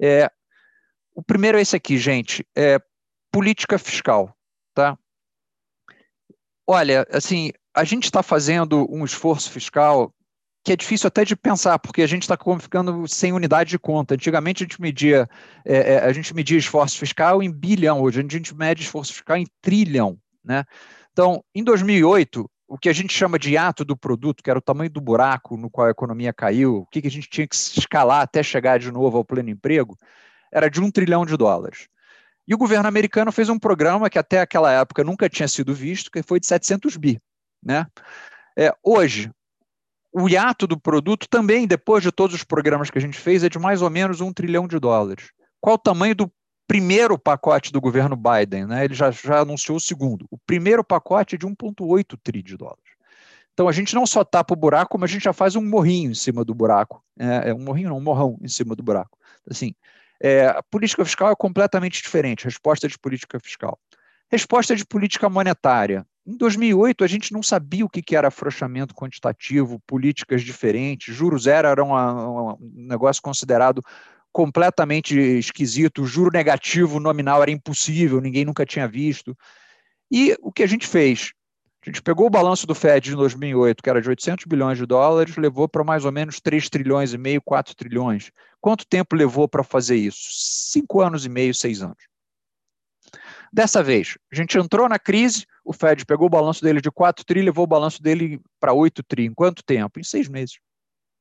É, 0.00 0.30
o 1.14 1.22
primeiro 1.22 1.58
é 1.58 1.60
esse 1.60 1.76
aqui, 1.76 1.98
gente, 1.98 2.46
é 2.56 2.80
política 3.30 3.78
fiscal. 3.78 4.34
Tá? 4.72 4.96
Olha, 6.66 7.06
assim, 7.12 7.52
a 7.74 7.84
gente 7.84 8.04
está 8.04 8.22
fazendo 8.22 8.90
um 8.90 9.04
esforço 9.04 9.50
fiscal 9.50 10.10
que 10.64 10.72
é 10.72 10.76
difícil 10.76 11.08
até 11.08 11.26
de 11.26 11.36
pensar, 11.36 11.78
porque 11.78 12.00
a 12.00 12.06
gente 12.06 12.22
está 12.22 12.38
ficando 12.58 13.06
sem 13.06 13.34
unidade 13.34 13.68
de 13.68 13.78
conta. 13.78 14.14
Antigamente 14.14 14.62
a 14.62 14.64
gente 14.64 14.80
media, 14.80 15.28
é, 15.62 15.76
é, 15.76 15.98
a 15.98 16.12
gente 16.14 16.34
media 16.34 16.56
esforço 16.56 16.98
fiscal 16.98 17.42
em 17.42 17.52
bilhão, 17.52 18.00
hoje 18.00 18.18
a 18.18 18.22
gente 18.22 18.56
mede 18.56 18.82
esforço 18.82 19.12
fiscal 19.12 19.36
em 19.36 19.46
trilhão. 19.60 20.18
Né? 20.42 20.64
Então, 21.18 21.42
em 21.52 21.64
2008, 21.64 22.48
o 22.68 22.78
que 22.78 22.88
a 22.88 22.92
gente 22.92 23.12
chama 23.12 23.40
de 23.40 23.56
ato 23.56 23.84
do 23.84 23.96
produto, 23.96 24.40
que 24.40 24.48
era 24.48 24.58
o 24.60 24.62
tamanho 24.62 24.88
do 24.88 25.00
buraco 25.00 25.56
no 25.56 25.68
qual 25.68 25.88
a 25.88 25.90
economia 25.90 26.32
caiu, 26.32 26.76
o 26.76 26.86
que, 26.86 27.04
a 27.04 27.10
gente 27.10 27.28
tinha 27.28 27.44
que 27.44 27.56
escalar 27.56 28.20
até 28.20 28.40
chegar 28.40 28.78
de 28.78 28.92
novo 28.92 29.18
ao 29.18 29.24
pleno 29.24 29.50
emprego, 29.50 29.98
era 30.52 30.70
de 30.70 30.80
um 30.80 30.92
trilhão 30.92 31.26
de 31.26 31.36
dólares. 31.36 31.88
E 32.46 32.54
o 32.54 32.56
governo 32.56 32.86
americano 32.86 33.32
fez 33.32 33.48
um 33.48 33.58
programa 33.58 34.08
que 34.08 34.16
até 34.16 34.40
aquela 34.40 34.70
época 34.70 35.02
nunca 35.02 35.28
tinha 35.28 35.48
sido 35.48 35.74
visto, 35.74 36.08
que 36.08 36.22
foi 36.22 36.38
de 36.38 36.46
700 36.46 36.96
bi. 36.96 37.20
Né? 37.60 37.84
É, 38.56 38.72
hoje, 38.80 39.28
o 40.12 40.28
hiato 40.28 40.68
do 40.68 40.78
produto 40.78 41.26
também, 41.28 41.66
depois 41.66 42.00
de 42.00 42.12
todos 42.12 42.36
os 42.36 42.44
programas 42.44 42.90
que 42.90 42.98
a 42.98 43.00
gente 43.00 43.18
fez, 43.18 43.42
é 43.42 43.48
de 43.48 43.58
mais 43.58 43.82
ou 43.82 43.90
menos 43.90 44.20
um 44.20 44.32
trilhão 44.32 44.68
de 44.68 44.78
dólares. 44.78 45.32
Qual 45.60 45.74
o 45.74 45.80
tamanho 45.80 46.14
do 46.14 46.32
primeiro 46.68 47.18
pacote 47.18 47.72
do 47.72 47.80
governo 47.80 48.14
Biden? 48.14 48.66
Né? 48.66 48.84
Ele 48.84 48.94
já, 48.94 49.10
já 49.10 49.40
anunciou 49.40 49.78
o 49.78 49.80
segundo. 49.80 50.26
O 50.30 50.38
primeiro 50.38 50.84
pacote 50.84 51.34
é 51.34 51.38
de 51.38 51.46
1,8 51.46 52.18
tri 52.22 52.42
de 52.42 52.56
dólares. 52.56 52.84
Então 53.54 53.66
a 53.66 53.72
gente 53.72 53.94
não 53.94 54.06
só 54.06 54.22
tapa 54.22 54.54
o 54.54 54.56
buraco, 54.56 54.92
como 54.92 55.04
a 55.04 55.08
gente 55.08 55.24
já 55.24 55.32
faz 55.32 55.56
um 55.56 55.64
morrinho 55.64 56.12
em 56.12 56.14
cima 56.14 56.44
do 56.44 56.54
buraco. 56.54 57.02
É, 57.18 57.50
é 57.50 57.54
um 57.54 57.58
morrinho, 57.58 57.88
não, 57.88 57.96
um 57.96 58.02
morrão 58.02 58.38
em 58.40 58.46
cima 58.46 58.76
do 58.76 58.82
buraco. 58.82 59.18
Assim, 59.50 59.74
é, 60.22 60.46
a 60.46 60.62
política 60.62 61.04
fiscal 61.04 61.32
é 61.32 61.34
completamente 61.34 62.00
diferente. 62.00 62.44
Resposta 62.44 62.86
de 62.86 62.96
política 62.98 63.40
fiscal. 63.40 63.76
Resposta 64.30 64.76
de 64.76 64.84
política 64.84 65.28
monetária. 65.28 66.06
Em 66.26 66.36
2008, 66.36 67.02
a 67.02 67.06
gente 67.06 67.32
não 67.32 67.42
sabia 67.42 67.86
o 67.86 67.88
que 67.88 68.14
era 68.14 68.28
afrouxamento 68.28 68.94
quantitativo, 68.94 69.80
políticas 69.86 70.42
diferentes, 70.42 71.14
juros 71.14 71.44
zero 71.44 71.66
era 71.66 71.82
um 71.82 72.56
negócio 72.74 73.22
considerado 73.22 73.82
completamente 74.38 75.18
esquisito, 75.18 76.06
juro 76.06 76.30
negativo 76.32 77.00
nominal 77.00 77.42
era 77.42 77.50
impossível, 77.50 78.20
ninguém 78.20 78.44
nunca 78.44 78.64
tinha 78.64 78.86
visto. 78.86 79.36
E 80.08 80.36
o 80.40 80.52
que 80.52 80.62
a 80.62 80.66
gente 80.68 80.86
fez? 80.86 81.32
A 81.84 81.90
gente 81.90 82.00
pegou 82.00 82.28
o 82.28 82.30
balanço 82.30 82.64
do 82.64 82.72
Fed 82.72 83.10
de 83.10 83.16
2008, 83.16 83.82
que 83.82 83.90
era 83.90 84.00
de 84.00 84.08
800 84.08 84.44
bilhões 84.44 84.78
de 84.78 84.86
dólares, 84.86 85.36
levou 85.36 85.68
para 85.68 85.82
mais 85.82 86.04
ou 86.04 86.12
menos 86.12 86.38
3 86.40 86.70
trilhões 86.70 87.12
e 87.12 87.18
meio, 87.18 87.42
4 87.42 87.74
trilhões. 87.74 88.30
Quanto 88.60 88.86
tempo 88.86 89.16
levou 89.16 89.48
para 89.48 89.64
fazer 89.64 89.96
isso? 89.96 90.20
Cinco 90.70 91.00
anos 91.00 91.26
e 91.26 91.28
meio, 91.28 91.52
seis 91.52 91.82
anos. 91.82 91.98
Dessa 93.52 93.82
vez, 93.82 94.16
a 94.32 94.36
gente 94.36 94.56
entrou 94.56 94.88
na 94.88 95.00
crise, 95.00 95.46
o 95.64 95.72
Fed 95.72 96.06
pegou 96.06 96.28
o 96.28 96.30
balanço 96.30 96.62
dele 96.62 96.80
de 96.80 96.92
4 96.92 97.24
tri, 97.24 97.42
levou 97.42 97.64
o 97.64 97.68
balanço 97.68 98.00
dele 98.00 98.40
para 98.60 98.72
8 98.72 99.02
tri. 99.02 99.24
Em 99.24 99.34
quanto 99.34 99.64
tempo? 99.64 99.98
Em 99.98 100.04
seis 100.04 100.28
meses. 100.28 100.60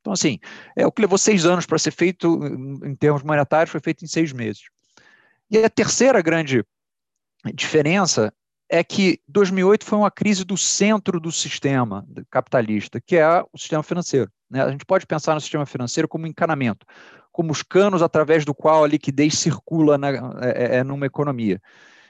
Então, 0.08 0.14
assim, 0.14 0.40
é 0.74 0.88
o 0.88 0.92
que 0.92 1.02
levou 1.02 1.18
seis 1.18 1.46
anos 1.46 1.66
para 1.66 1.78
ser 1.78 1.92
feito 1.92 2.40
em 2.82 2.96
termos 2.96 3.24
monetários, 3.24 3.70
foi 3.70 3.82
feito 3.82 4.06
em 4.06 4.08
seis 4.08 4.32
meses. 4.32 4.62
E 5.52 5.58
a 5.58 5.70
terceira 5.70 6.22
grande 6.22 6.64
diferença 7.54 8.34
é 8.70 8.82
que 8.86 9.20
2008 9.28 9.84
foi 9.84 9.98
uma 9.98 10.10
crise 10.10 10.46
do 10.46 10.56
centro 10.56 11.20
do 11.20 11.30
sistema 11.30 12.08
capitalista, 12.32 13.02
que 13.02 13.18
é 13.18 13.44
o 13.52 13.58
sistema 13.58 13.84
financeiro. 13.84 14.32
Né? 14.50 14.64
A 14.64 14.72
gente 14.72 14.86
pode 14.86 15.06
pensar 15.06 15.34
no 15.34 15.42
sistema 15.42 15.66
financeiro 15.66 16.08
como 16.08 16.24
um 16.24 16.30
encanamento, 16.30 16.86
como 17.30 17.52
os 17.52 17.62
canos 17.62 18.02
através 18.02 18.46
do 18.46 18.56
qual 18.56 18.86
a 18.86 18.88
liquidez 18.88 19.38
circula 19.38 19.98
na, 19.98 20.10
é, 20.10 20.16
é, 20.42 20.76
é 20.78 20.84
numa 20.86 21.06
economia. 21.06 21.62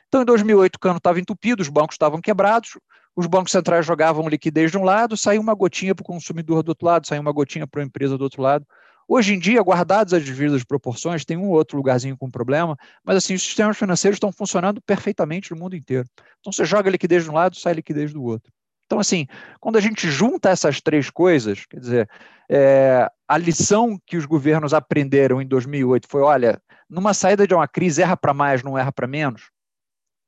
Então, 0.07 0.21
em 0.21 0.25
2008, 0.25 0.75
o 0.75 0.79
cano 0.79 0.97
estava 0.97 1.19
entupido, 1.19 1.61
os 1.61 1.69
bancos 1.69 1.95
estavam 1.95 2.21
quebrados, 2.21 2.77
os 3.15 3.25
bancos 3.27 3.51
centrais 3.51 3.85
jogavam 3.85 4.29
liquidez 4.29 4.71
de 4.71 4.77
um 4.77 4.83
lado, 4.83 5.17
saiu 5.17 5.41
uma 5.41 5.53
gotinha 5.53 5.93
para 5.93 6.03
o 6.03 6.05
consumidor 6.05 6.63
do 6.63 6.69
outro 6.69 6.85
lado, 6.85 7.07
saiu 7.07 7.21
uma 7.21 7.31
gotinha 7.31 7.67
para 7.67 7.81
a 7.81 7.85
empresa 7.85 8.17
do 8.17 8.23
outro 8.23 8.41
lado. 8.41 8.65
Hoje 9.07 9.33
em 9.33 9.39
dia, 9.39 9.61
guardadas 9.61 10.13
as 10.13 10.23
devidas 10.23 10.63
proporções, 10.63 11.25
tem 11.25 11.37
um 11.37 11.47
ou 11.47 11.55
outro 11.55 11.77
lugarzinho 11.77 12.17
com 12.17 12.29
problema, 12.29 12.77
mas 13.03 13.17
assim, 13.17 13.33
os 13.33 13.41
sistemas 13.41 13.77
financeiros 13.77 14.17
estão 14.17 14.31
funcionando 14.31 14.81
perfeitamente 14.81 15.51
no 15.51 15.59
mundo 15.59 15.75
inteiro. 15.75 16.07
Então, 16.39 16.51
você 16.51 16.65
joga 16.65 16.89
liquidez 16.89 17.23
de 17.23 17.29
um 17.29 17.33
lado, 17.33 17.55
sai 17.55 17.73
liquidez 17.73 18.13
do 18.13 18.21
outro. 18.21 18.51
Então, 18.85 18.99
assim, 18.99 19.27
quando 19.59 19.77
a 19.77 19.81
gente 19.81 20.09
junta 20.09 20.49
essas 20.49 20.79
três 20.79 21.09
coisas, 21.09 21.65
quer 21.65 21.79
dizer, 21.79 22.09
é, 22.49 23.09
a 23.27 23.37
lição 23.37 23.99
que 24.05 24.15
os 24.15 24.25
governos 24.25 24.73
aprenderam 24.73 25.41
em 25.41 25.47
2008 25.47 26.07
foi: 26.07 26.21
olha, 26.21 26.61
numa 26.89 27.13
saída 27.13 27.45
de 27.45 27.53
uma 27.53 27.67
crise, 27.67 28.01
erra 28.01 28.15
para 28.15 28.33
mais, 28.33 28.63
não 28.63 28.77
erra 28.77 28.91
para 28.91 29.07
menos. 29.07 29.49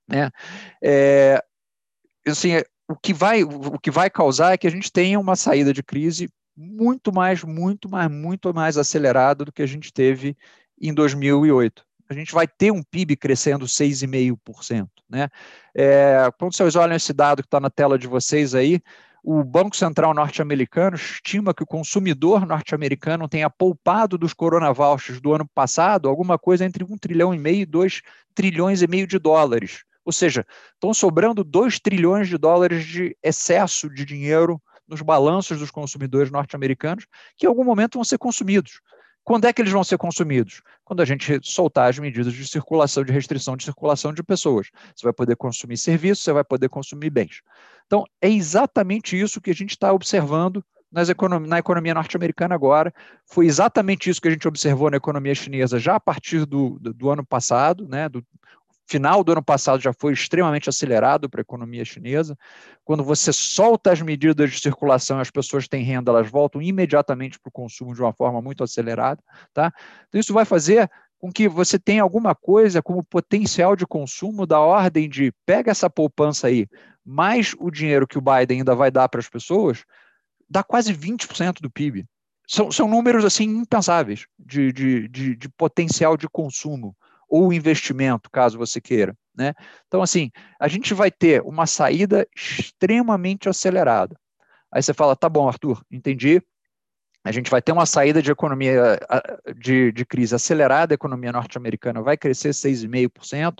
Né? 0.10 0.32
É, 0.82 1.44
assim, 2.28 2.54
o, 2.88 2.96
que 2.96 3.14
vai, 3.14 3.44
o 3.44 3.80
que 3.80 3.92
vai 3.92 4.10
causar 4.10 4.54
é 4.54 4.58
que 4.58 4.68
a 4.68 4.72
gente 4.72 4.92
tenha 4.92 5.20
uma 5.20 5.36
saída 5.36 5.72
de 5.72 5.84
crise 5.84 6.30
muito 6.58 7.14
mais, 7.14 7.44
muito 7.44 7.88
mais, 7.88 8.12
muito 8.12 8.54
mais 8.54 8.78
acelerada 8.78 9.46
do 9.46 9.52
que 9.52 9.62
a 9.62 9.68
gente 9.68 9.94
teve 9.94 10.36
em 10.82 10.94
2008. 10.94 11.86
A 12.10 12.14
gente 12.14 12.34
vai 12.34 12.48
ter 12.48 12.72
um 12.72 12.82
PIB 12.82 13.16
crescendo 13.16 13.66
6,5%. 13.66 14.88
Né? 15.08 15.30
É, 15.76 16.30
quando 16.38 16.56
vocês 16.56 16.76
olham 16.76 16.96
esse 16.96 17.14
dado 17.14 17.44
que 17.44 17.48
está 17.48 17.60
na 17.60 17.70
tela 17.70 18.00
de 18.00 18.08
vocês 18.08 18.56
aí, 18.56 18.82
o 19.24 19.44
Banco 19.44 19.76
Central 19.76 20.14
norte-americano 20.14 20.96
estima 20.96 21.54
que 21.54 21.62
o 21.62 21.68
consumidor 21.68 22.46
norte-americano 22.46 23.28
tenha 23.28 23.50
poupado 23.50 24.18
dos 24.18 24.34
coronavouchers 24.34 25.22
do 25.22 25.34
ano 25.34 25.48
passado 25.54 26.10
alguma 26.10 26.40
coisa 26.40 26.66
entre 26.66 26.84
um 26.84 26.98
trilhão 26.98 27.34
e 27.34 27.38
meio 27.38 27.62
e 27.62 27.66
dois 27.66 28.02
trilhões 28.34 28.82
e 28.82 28.88
meio 28.88 29.06
de 29.06 29.20
dólares 29.20 29.84
Ou 30.10 30.14
seja, 30.14 30.44
estão 30.74 30.92
sobrando 30.92 31.44
2 31.44 31.80
trilhões 31.80 32.28
de 32.28 32.36
dólares 32.36 32.84
de 32.84 33.16
excesso 33.22 33.88
de 33.88 34.04
dinheiro 34.04 34.60
nos 34.88 35.04
balanços 35.04 35.60
dos 35.60 35.70
consumidores 35.70 36.32
norte-americanos, 36.32 37.06
que 37.38 37.46
em 37.46 37.48
algum 37.48 37.64
momento 37.64 37.94
vão 37.94 38.04
ser 38.04 38.18
consumidos. 38.18 38.82
Quando 39.24 39.46
é 39.46 39.54
que 39.54 39.62
eles 39.62 39.72
vão 39.72 39.84
ser 39.84 40.00
consumidos? 40.00 40.64
Quando 40.84 41.02
a 41.02 41.06
gente 41.06 41.40
soltar 41.44 41.92
as 41.92 42.00
medidas 42.00 42.34
de 42.34 42.48
circulação, 42.48 43.04
de 43.04 43.14
restrição 43.14 43.56
de 43.56 43.64
circulação 43.64 44.12
de 44.12 44.24
pessoas. 44.24 44.72
Você 44.96 45.06
vai 45.06 45.14
poder 45.14 45.36
consumir 45.36 45.78
serviços, 45.78 46.24
você 46.24 46.34
vai 46.34 46.44
poder 46.44 46.70
consumir 46.70 47.12
bens. 47.12 47.44
Então, 47.86 48.04
é 48.20 48.32
exatamente 48.32 49.16
isso 49.16 49.40
que 49.40 49.52
a 49.52 49.56
gente 49.56 49.70
está 49.70 49.94
observando 49.94 50.66
econom 50.92 51.40
na 51.40 51.60
economia 51.60 51.94
norte-americana 51.94 52.56
agora. 52.56 52.92
Foi 53.26 53.46
exatamente 53.46 54.10
isso 54.10 54.20
que 54.20 54.28
a 54.28 54.32
gente 54.32 54.48
observou 54.48 54.90
na 54.90 54.98
economia 54.98 55.36
chinesa 55.36 55.78
já 55.78 55.96
a 55.96 56.00
partir 56.00 56.46
do, 56.46 56.80
do, 56.80 56.94
do 56.94 57.10
ano 57.10 57.24
passado, 57.24 57.88
né, 57.88 58.10
do, 58.10 58.26
final 58.90 59.24
do 59.24 59.32
ano 59.32 59.44
passado 59.44 59.80
já 59.80 59.94
foi 59.94 60.14
extremamente 60.14 60.68
acelerado 60.68 61.30
para 61.30 61.42
a 61.42 61.44
economia 61.44 61.86
chinesa. 61.86 62.36
Quando 62.84 63.04
você 63.04 63.32
solta 63.32 63.92
as 63.92 64.02
medidas 64.02 64.52
de 64.52 64.60
circulação, 64.60 65.20
as 65.20 65.30
pessoas 65.30 65.68
têm 65.68 65.84
renda, 65.84 66.12
elas 66.12 66.30
voltam 66.30 66.60
imediatamente 66.60 67.40
para 67.40 67.50
o 67.50 67.52
consumo 67.52 67.94
de 67.94 68.02
uma 68.02 68.12
forma 68.12 68.42
muito 68.42 68.64
acelerada. 68.64 69.22
Tá? 69.54 69.72
Então, 70.08 70.20
isso 70.20 70.34
vai 70.34 70.44
fazer 70.44 70.90
com 71.20 71.32
que 71.32 71.48
você 71.48 71.78
tenha 71.78 72.02
alguma 72.02 72.34
coisa 72.34 72.82
como 72.82 73.04
potencial 73.04 73.76
de 73.76 73.86
consumo 73.86 74.48
da 74.48 74.60
ordem 74.60 75.08
de 75.08 75.32
pega 75.46 75.70
essa 75.70 75.90
poupança 75.90 76.48
aí, 76.48 76.68
mais 77.06 77.56
o 77.60 77.70
dinheiro 77.70 78.08
que 78.08 78.18
o 78.18 78.22
Biden 78.22 78.60
ainda 78.60 78.74
vai 78.74 78.90
dar 78.90 79.08
para 79.08 79.20
as 79.20 79.30
pessoas, 79.30 79.84
dá 80.50 80.64
quase 80.64 80.94
20% 80.94 81.62
do 81.62 81.70
PIB. 81.70 82.06
São, 82.48 82.72
são 82.72 82.88
números 82.88 83.24
assim 83.24 83.44
impensáveis 83.44 84.26
de, 84.40 84.72
de, 84.72 85.08
de, 85.10 85.36
de 85.36 85.50
potencial 85.50 86.18
de 86.18 86.28
consumo 86.28 86.96
ou 87.30 87.54
investimento, 87.54 88.30
caso 88.32 88.58
você 88.58 88.82
queira. 88.82 89.16
Né? 89.36 89.54
Então, 89.88 90.02
assim, 90.02 90.32
a 90.60 90.68
gente 90.68 90.94
vai 90.94 91.12
ter 91.12 91.42
uma 91.44 91.66
saída 91.66 92.28
extremamente 92.36 93.48
acelerada. 93.48 94.20
Aí 94.72 94.82
você 94.82 94.94
fala, 94.94 95.16
tá 95.16 95.30
bom, 95.30 95.48
Arthur, 95.48 95.82
entendi. 95.90 96.42
A 97.24 97.32
gente 97.32 97.50
vai 97.50 97.62
ter 97.62 97.72
uma 97.72 97.86
saída 97.86 98.22
de 98.22 98.32
economia 98.32 99.00
de, 99.58 99.92
de 99.92 100.06
crise 100.06 100.34
acelerada, 100.34 100.94
a 100.94 100.96
economia 100.96 101.32
norte-americana 101.32 102.02
vai 102.02 102.18
crescer 102.18 102.50
6,5%. 102.50 103.60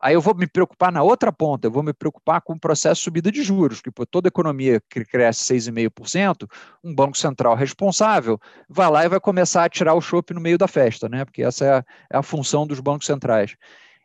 Aí 0.00 0.14
eu 0.14 0.20
vou 0.20 0.34
me 0.34 0.46
preocupar 0.46 0.92
na 0.92 1.02
outra 1.02 1.32
ponta, 1.32 1.66
eu 1.66 1.72
vou 1.72 1.82
me 1.82 1.92
preocupar 1.92 2.40
com 2.40 2.52
o 2.52 2.60
processo 2.60 3.00
de 3.00 3.04
subida 3.04 3.32
de 3.32 3.42
juros, 3.42 3.80
que 3.80 3.90
toda 4.08 4.28
economia 4.28 4.80
que 4.88 5.04
cresce 5.04 5.52
6,5%, 5.54 6.48
um 6.84 6.94
banco 6.94 7.18
central 7.18 7.56
responsável 7.56 8.38
vai 8.68 8.88
lá 8.88 9.04
e 9.04 9.08
vai 9.08 9.18
começar 9.18 9.64
a 9.64 9.68
tirar 9.68 9.94
o 9.94 10.00
chope 10.00 10.32
no 10.32 10.40
meio 10.40 10.56
da 10.56 10.68
festa, 10.68 11.08
né? 11.08 11.24
Porque 11.24 11.42
essa 11.42 11.64
é 11.64 11.70
a, 11.70 11.84
é 12.12 12.16
a, 12.18 12.22
função 12.22 12.64
dos 12.64 12.78
bancos 12.78 13.06
centrais. 13.06 13.56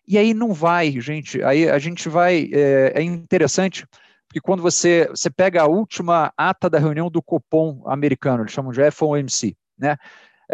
E 0.07 0.17
aí 0.17 0.33
não 0.33 0.51
vai, 0.51 1.00
gente, 1.00 1.41
aí 1.43 1.69
a 1.69 1.77
gente 1.77 2.09
vai, 2.09 2.50
é, 2.51 2.93
é 2.95 3.03
interessante, 3.03 3.85
porque 4.27 4.41
quando 4.41 4.63
você, 4.63 5.07
você 5.09 5.29
pega 5.29 5.62
a 5.62 5.67
última 5.67 6.33
ata 6.35 6.67
da 6.69 6.79
reunião 6.79 7.09
do 7.09 7.21
Copom 7.21 7.83
americano, 7.85 8.41
eles 8.41 8.51
chamam 8.51 8.71
de 8.71 8.89
FOMC, 8.89 9.55
né? 9.77 9.95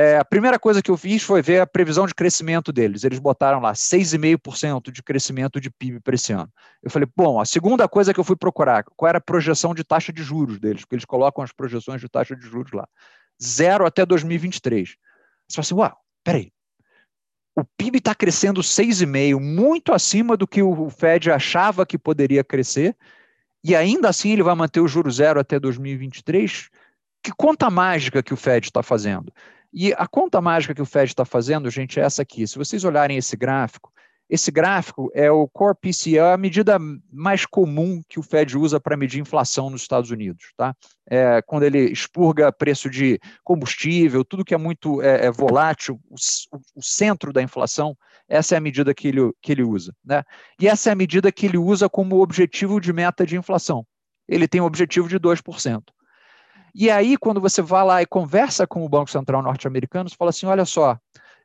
É, 0.02 0.18
a 0.18 0.24
primeira 0.24 0.58
coisa 0.58 0.82
que 0.82 0.90
eu 0.90 0.96
fiz 0.96 1.22
foi 1.24 1.42
ver 1.42 1.60
a 1.60 1.68
previsão 1.68 2.08
de 2.08 2.16
crescimento 2.16 2.72
deles. 2.72 3.04
Eles 3.04 3.20
botaram 3.20 3.60
lá 3.60 3.74
6,5% 3.74 4.94
de 4.94 5.04
crescimento 5.04 5.60
de 5.60 5.70
PIB 5.70 6.00
para 6.00 6.16
esse 6.16 6.32
ano. 6.32 6.50
Eu 6.82 6.90
falei, 6.90 7.06
bom, 7.14 7.38
a 7.38 7.44
segunda 7.44 7.86
coisa 7.86 8.14
que 8.14 8.20
eu 8.22 8.24
fui 8.24 8.38
procurar, 8.38 8.86
qual 8.96 9.10
era 9.10 9.18
a 9.18 9.22
projeção 9.22 9.76
de 9.76 9.84
taxa 9.84 10.14
de 10.14 10.24
juros 10.24 10.58
deles, 10.58 10.84
porque 10.84 10.96
eles 10.96 11.04
colocam 11.04 11.44
as 11.44 11.52
projeções 11.52 12.00
de 12.00 12.08
taxa 12.08 12.34
de 12.34 12.48
juros 12.48 12.72
lá. 12.72 12.88
Zero 13.44 13.86
até 13.86 14.06
2023. 14.06 14.88
Você 14.88 15.56
fala 15.56 15.64
assim, 15.64 15.76
uau, 15.76 15.98
peraí. 16.24 16.50
O 17.54 17.66
PIB 17.66 17.98
está 17.98 18.16
crescendo 18.16 18.62
6,5%, 18.62 19.38
muito 19.38 19.92
acima 19.92 20.38
do 20.38 20.48
que 20.48 20.62
o 20.64 20.90
Fed 20.90 21.30
achava 21.30 21.86
que 21.86 21.98
poderia 21.98 22.42
crescer, 22.42 22.96
e 23.62 23.76
ainda 23.76 24.08
assim 24.08 24.32
ele 24.32 24.44
vai 24.44 24.56
manter 24.56 24.80
o 24.80 24.88
juro 24.88 25.12
zero 25.12 25.42
até 25.42 25.60
2023. 25.60 26.70
Que 27.22 27.34
conta 27.38 27.70
mágica 27.70 28.24
que 28.24 28.34
o 28.34 28.38
Fed 28.38 28.68
está 28.68 28.82
fazendo? 28.82 29.34
E 29.72 29.94
a 29.94 30.08
conta 30.08 30.42
mágica 30.42 30.74
que 30.74 30.82
o 30.82 30.86
Fed 30.86 31.12
está 31.12 31.26
fazendo, 31.26 31.70
gente, 31.70 32.00
é 32.00 32.04
essa 32.04 32.22
aqui. 32.22 32.48
Se 32.48 32.58
vocês 32.58 32.84
olharem 32.84 33.18
esse 33.18 33.38
gráfico, 33.38 33.92
esse 34.30 34.52
gráfico 34.52 35.10
é 35.16 35.32
o 35.32 35.48
Core 35.48 35.76
PCE, 35.82 36.20
a 36.20 36.38
medida 36.38 36.78
mais 37.12 37.48
comum 37.48 38.00
que 38.08 38.20
o 38.20 38.24
Fed 38.24 38.56
usa 38.56 38.80
para 38.80 38.96
medir 38.96 39.20
inflação 39.20 39.72
nos 39.72 39.82
Estados 39.82 40.12
Unidos. 40.12 40.54
Tá? 40.56 40.76
É, 41.10 41.42
quando 41.42 41.64
ele 41.64 41.80
expurga 41.92 42.52
preço 42.52 42.92
de 42.92 43.20
combustível, 43.44 44.24
tudo 44.24 44.46
que 44.46 44.54
é 44.54 44.58
muito 44.58 45.02
é, 45.02 45.26
é 45.26 45.32
volátil, 45.32 46.00
o, 46.08 46.16
o, 46.76 46.84
centro 46.84 47.34
da 47.34 47.42
inflação, 47.42 47.98
essa 48.28 48.54
é 48.54 48.60
a 48.60 48.62
medida 48.62 48.94
que 48.94 49.08
ele, 49.08 49.32
que 49.42 49.52
ele 49.52 49.64
usa. 49.64 49.96
Né? 50.06 50.24
E 50.62 50.68
essa 50.68 50.90
é 50.90 50.94
a 50.94 50.96
medida 50.96 51.32
que 51.32 51.48
ele 51.48 51.58
usa 51.58 51.90
como 51.90 52.22
objetivo 52.22 52.80
de 52.80 52.94
meta 52.94 53.26
de 53.26 53.36
inflação. 53.36 53.84
Ele 54.28 54.48
tem 54.48 54.62
o 54.62 54.66
um 54.66 54.68
objetivo 54.68 55.08
de 55.08 55.20
2%. 55.20 55.82
E 56.82 56.90
aí, 56.90 57.18
quando 57.18 57.42
você 57.42 57.62
vai 57.62 57.84
lá 57.84 58.02
e 58.02 58.06
conversa 58.06 58.66
com 58.66 58.86
o 58.86 58.88
Banco 58.88 59.12
Central 59.12 59.44
norte-americano, 59.44 60.10
você 60.10 60.16
fala 60.16 60.30
assim: 60.30 60.46
olha 60.46 60.64
só, 60.64 60.98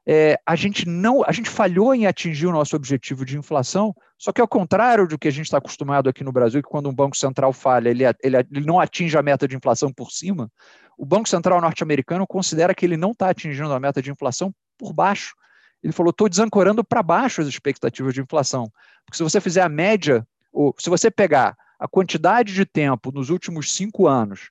é, 0.07 0.39
a 0.47 0.55
gente 0.55 0.87
não, 0.89 1.25
a 1.27 1.33
gente 1.33 1.51
falhou 1.51 1.93
em 1.93 2.07
atingir 2.07 2.47
o 2.47 2.53
nosso 2.53 2.77
objetivo 2.77 3.25
de 3.25 3.37
inflação, 3.37 3.93
só 4.17 4.31
que 4.31 4.41
ao 4.41 4.47
contrário 4.47 5.09
do 5.09 5.19
que 5.19 5.27
a 5.27 5.33
gente 5.33 5.47
está 5.47 5.59
acostumado 5.59 6.09
aqui 6.09 6.23
no 6.23 6.31
Brasil, 6.31 6.63
que 6.63 6.69
quando 6.69 6.89
um 6.89 6.95
Banco 6.95 7.17
Central 7.17 7.53
falha, 7.53 7.89
ele, 7.89 8.05
ele, 8.23 8.37
ele 8.37 8.65
não 8.65 8.79
atinge 8.79 9.19
a 9.19 9.23
meta 9.25 9.49
de 9.49 9.57
inflação 9.57 9.93
por 9.93 10.13
cima, 10.13 10.49
o 10.97 11.05
Banco 11.05 11.29
Central 11.29 11.61
norte-americano 11.61 12.25
considera 12.29 12.73
que 12.73 12.87
ele 12.87 12.97
não 12.97 13.11
está 13.11 13.29
atingindo 13.31 13.73
a 13.73 13.81
meta 13.81 14.01
de 14.01 14.13
inflação 14.13 14.55
por 14.79 14.93
baixo. 14.93 15.35
Ele 15.83 15.93
falou: 15.93 16.11
estou 16.11 16.29
desancorando 16.29 16.85
para 16.85 17.03
baixo 17.03 17.41
as 17.41 17.49
expectativas 17.49 18.15
de 18.15 18.21
inflação. 18.21 18.71
Porque 19.05 19.17
se 19.17 19.25
você 19.25 19.41
fizer 19.41 19.63
a 19.63 19.69
média, 19.69 20.25
ou 20.53 20.73
se 20.79 20.89
você 20.89 21.11
pegar 21.11 21.57
a 21.77 21.89
quantidade 21.89 22.55
de 22.55 22.65
tempo 22.65 23.11
nos 23.11 23.31
últimos 23.31 23.73
cinco 23.73 24.07
anos 24.07 24.51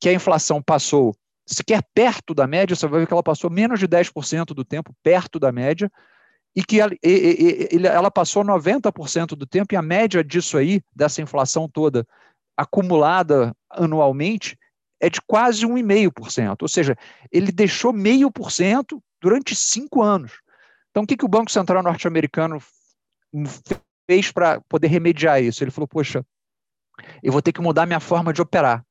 que 0.00 0.08
a 0.08 0.12
inflação 0.12 0.62
passou 0.62 1.14
sequer 1.46 1.82
perto 1.94 2.34
da 2.34 2.46
média, 2.46 2.74
você 2.74 2.86
vai 2.86 3.00
ver 3.00 3.06
que 3.06 3.12
ela 3.12 3.22
passou 3.22 3.50
menos 3.50 3.78
de 3.78 3.88
10% 3.88 4.46
do 4.54 4.64
tempo 4.64 4.94
perto 5.02 5.38
da 5.38 5.52
média, 5.52 5.90
e 6.54 6.64
que 6.64 6.80
ela, 6.80 6.92
e, 7.04 7.68
e, 7.72 7.86
ela 7.86 8.10
passou 8.10 8.44
90% 8.44 9.28
do 9.36 9.46
tempo, 9.46 9.74
e 9.74 9.76
a 9.76 9.82
média 9.82 10.22
disso 10.22 10.56
aí, 10.56 10.80
dessa 10.94 11.20
inflação 11.20 11.68
toda 11.68 12.06
acumulada 12.56 13.54
anualmente, 13.68 14.56
é 15.00 15.08
de 15.08 15.20
quase 15.22 15.66
1,5%. 15.66 16.62
Ou 16.62 16.68
seja, 16.68 16.96
ele 17.32 17.50
deixou 17.50 17.92
meio 17.92 18.30
por 18.30 18.50
cento 18.50 19.02
durante 19.20 19.56
cinco 19.56 20.02
anos. 20.02 20.32
Então, 20.90 21.04
o 21.04 21.06
que, 21.06 21.16
que 21.16 21.24
o 21.24 21.28
Banco 21.28 21.50
Central 21.50 21.82
norte-americano 21.82 22.58
fez 24.08 24.30
para 24.30 24.60
poder 24.68 24.88
remediar 24.88 25.42
isso? 25.42 25.62
Ele 25.64 25.70
falou: 25.70 25.88
poxa, 25.88 26.24
eu 27.22 27.32
vou 27.32 27.40
ter 27.40 27.52
que 27.52 27.60
mudar 27.60 27.86
minha 27.86 28.00
forma 28.00 28.32
de 28.32 28.42
operar. 28.42 28.84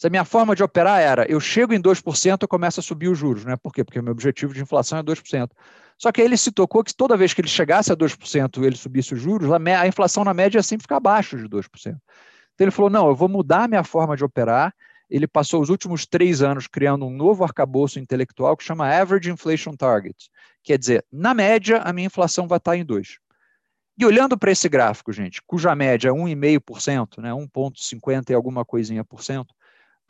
Se 0.00 0.06
a 0.06 0.10
minha 0.10 0.24
forma 0.24 0.56
de 0.56 0.62
operar 0.62 0.98
era, 0.98 1.30
eu 1.30 1.38
chego 1.38 1.74
em 1.74 1.78
2%, 1.78 2.38
eu 2.40 2.48
começo 2.48 2.80
a 2.80 2.82
subir 2.82 3.08
os 3.08 3.18
juros, 3.18 3.44
né? 3.44 3.54
Por 3.56 3.70
quê? 3.70 3.84
Porque 3.84 4.00
o 4.00 4.02
meu 4.02 4.12
objetivo 4.12 4.54
de 4.54 4.62
inflação 4.62 4.96
é 4.96 5.02
2%. 5.02 5.50
Só 5.98 6.10
que 6.10 6.22
aí 6.22 6.26
ele 6.26 6.38
se 6.38 6.50
tocou 6.50 6.82
que 6.82 6.94
toda 6.94 7.18
vez 7.18 7.34
que 7.34 7.42
ele 7.42 7.48
chegasse 7.48 7.92
a 7.92 7.94
2%, 7.94 8.64
ele 8.64 8.76
subisse 8.76 9.12
os 9.12 9.20
juros, 9.20 9.50
a 9.52 9.86
inflação 9.86 10.24
na 10.24 10.32
média 10.32 10.56
ia 10.56 10.62
sempre 10.62 10.84
ficar 10.84 10.96
abaixo 10.96 11.36
de 11.36 11.46
2%. 11.46 11.66
Então 11.84 12.00
ele 12.58 12.70
falou, 12.70 12.90
não, 12.90 13.08
eu 13.08 13.14
vou 13.14 13.28
mudar 13.28 13.64
a 13.64 13.68
minha 13.68 13.84
forma 13.84 14.16
de 14.16 14.24
operar. 14.24 14.74
Ele 15.10 15.26
passou 15.26 15.60
os 15.60 15.68
últimos 15.68 16.06
três 16.06 16.40
anos 16.40 16.66
criando 16.66 17.04
um 17.04 17.14
novo 17.14 17.44
arcabouço 17.44 17.98
intelectual 17.98 18.56
que 18.56 18.64
chama 18.64 18.88
Average 18.88 19.30
Inflation 19.30 19.76
Target. 19.76 20.30
Quer 20.62 20.78
dizer, 20.78 21.04
na 21.12 21.34
média, 21.34 21.82
a 21.82 21.92
minha 21.92 22.06
inflação 22.06 22.48
vai 22.48 22.56
estar 22.56 22.74
em 22.74 22.86
2%. 22.86 23.18
E 23.98 24.06
olhando 24.06 24.38
para 24.38 24.50
esse 24.50 24.66
gráfico, 24.66 25.12
gente, 25.12 25.42
cuja 25.46 25.74
média 25.74 26.08
é 26.08 26.10
1,5%, 26.10 27.20
né, 27.20 27.32
1,50 27.34 28.30
e 28.30 28.34
alguma 28.34 28.64
coisinha 28.64 29.04
por 29.04 29.22
cento, 29.22 29.54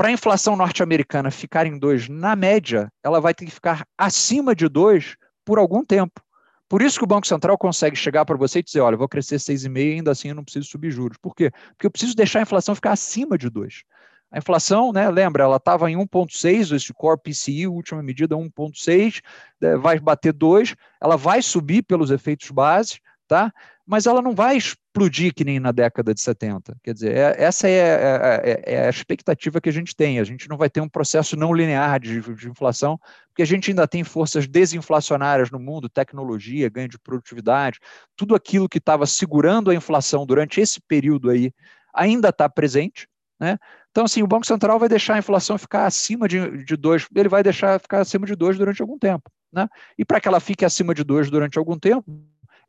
para 0.00 0.08
a 0.08 0.12
inflação 0.12 0.56
norte-americana 0.56 1.30
ficar 1.30 1.66
em 1.66 1.78
2 1.78 2.08
na 2.08 2.34
média, 2.34 2.90
ela 3.04 3.20
vai 3.20 3.34
ter 3.34 3.44
que 3.44 3.50
ficar 3.50 3.86
acima 3.98 4.54
de 4.54 4.66
2 4.66 5.14
por 5.44 5.58
algum 5.58 5.84
tempo. 5.84 6.22
Por 6.66 6.80
isso 6.80 6.96
que 6.96 7.04
o 7.04 7.06
Banco 7.06 7.26
Central 7.26 7.58
consegue 7.58 7.94
chegar 7.96 8.24
para 8.24 8.38
você 8.38 8.60
e 8.60 8.62
dizer, 8.62 8.80
olha, 8.80 8.96
vou 8.96 9.06
crescer 9.06 9.36
6,5 9.36 9.76
e 9.76 9.92
ainda 9.96 10.10
assim 10.10 10.28
eu 10.30 10.34
não 10.34 10.42
preciso 10.42 10.70
subir 10.70 10.90
juros. 10.90 11.18
Por 11.18 11.34
quê? 11.34 11.50
Porque 11.50 11.86
eu 11.86 11.90
preciso 11.90 12.16
deixar 12.16 12.38
a 12.38 12.42
inflação 12.42 12.74
ficar 12.74 12.92
acima 12.92 13.36
de 13.36 13.50
2. 13.50 13.82
A 14.30 14.38
inflação, 14.38 14.90
né, 14.90 15.10
lembra, 15.10 15.44
ela 15.44 15.56
estava 15.56 15.90
em 15.90 15.98
1,6, 15.98 16.74
esse 16.74 16.94
core 16.94 17.20
PCI, 17.22 17.66
última 17.66 18.02
medida 18.02 18.34
1,6, 18.34 19.20
né, 19.60 19.76
vai 19.76 20.00
bater 20.00 20.32
2, 20.32 20.76
ela 20.98 21.18
vai 21.18 21.42
subir 21.42 21.82
pelos 21.82 22.10
efeitos 22.10 22.50
base, 22.50 23.00
tá? 23.28 23.52
Mas 23.90 24.06
ela 24.06 24.22
não 24.22 24.36
vai 24.36 24.56
explodir 24.56 25.34
que 25.34 25.42
nem 25.42 25.58
na 25.58 25.72
década 25.72 26.14
de 26.14 26.20
70. 26.20 26.76
Quer 26.80 26.94
dizer, 26.94 27.16
é, 27.16 27.42
essa 27.42 27.68
é, 27.68 27.72
é, 27.72 28.40
é, 28.44 28.74
é, 28.74 28.86
a 28.86 28.88
expectativa 28.88 29.60
que 29.60 29.68
a 29.68 29.72
gente 29.72 29.96
tem. 29.96 30.20
A 30.20 30.24
gente 30.24 30.48
não 30.48 30.56
vai 30.56 30.70
ter 30.70 30.80
um 30.80 30.88
processo 30.88 31.36
não 31.36 31.52
linear 31.52 31.98
de, 31.98 32.20
de, 32.20 32.48
inflação, 32.48 33.00
porque 33.26 33.42
a 33.42 33.44
gente 33.44 33.68
ainda 33.68 33.88
tem 33.88 34.04
forças 34.04 34.46
desinflacionárias 34.46 35.50
no 35.50 35.58
mundo, 35.58 35.88
tecnologia, 35.88 36.70
ganho 36.70 36.88
de 36.88 37.00
produtividade, 37.00 37.80
tudo 38.14 38.36
aquilo 38.36 38.68
que 38.68 38.78
estava 38.78 39.06
segurando 39.06 39.72
a 39.72 39.74
inflação 39.74 40.24
durante 40.24 40.60
esse 40.60 40.80
período 40.80 41.28
aí 41.28 41.52
ainda 41.92 42.28
está 42.28 42.48
presente. 42.48 43.08
Né? 43.40 43.58
Então, 43.90 44.04
assim, 44.04 44.22
o 44.22 44.26
Banco 44.28 44.46
Central 44.46 44.78
vai 44.78 44.88
deixar 44.88 45.14
a 45.14 45.18
inflação 45.18 45.58
ficar 45.58 45.86
acima 45.86 46.28
de, 46.28 46.64
de 46.64 46.76
2, 46.76 47.08
ele 47.12 47.28
vai 47.28 47.42
deixar 47.42 47.80
ficar 47.80 47.98
acima 47.98 48.24
de 48.24 48.36
2 48.36 48.56
durante 48.56 48.80
algum 48.80 48.96
tempo. 48.96 49.28
Né? 49.52 49.66
E 49.98 50.04
para 50.04 50.20
que 50.20 50.28
ela 50.28 50.38
fique 50.38 50.64
acima 50.64 50.94
de 50.94 51.02
2 51.02 51.28
durante 51.28 51.58
algum 51.58 51.76
tempo, 51.76 52.04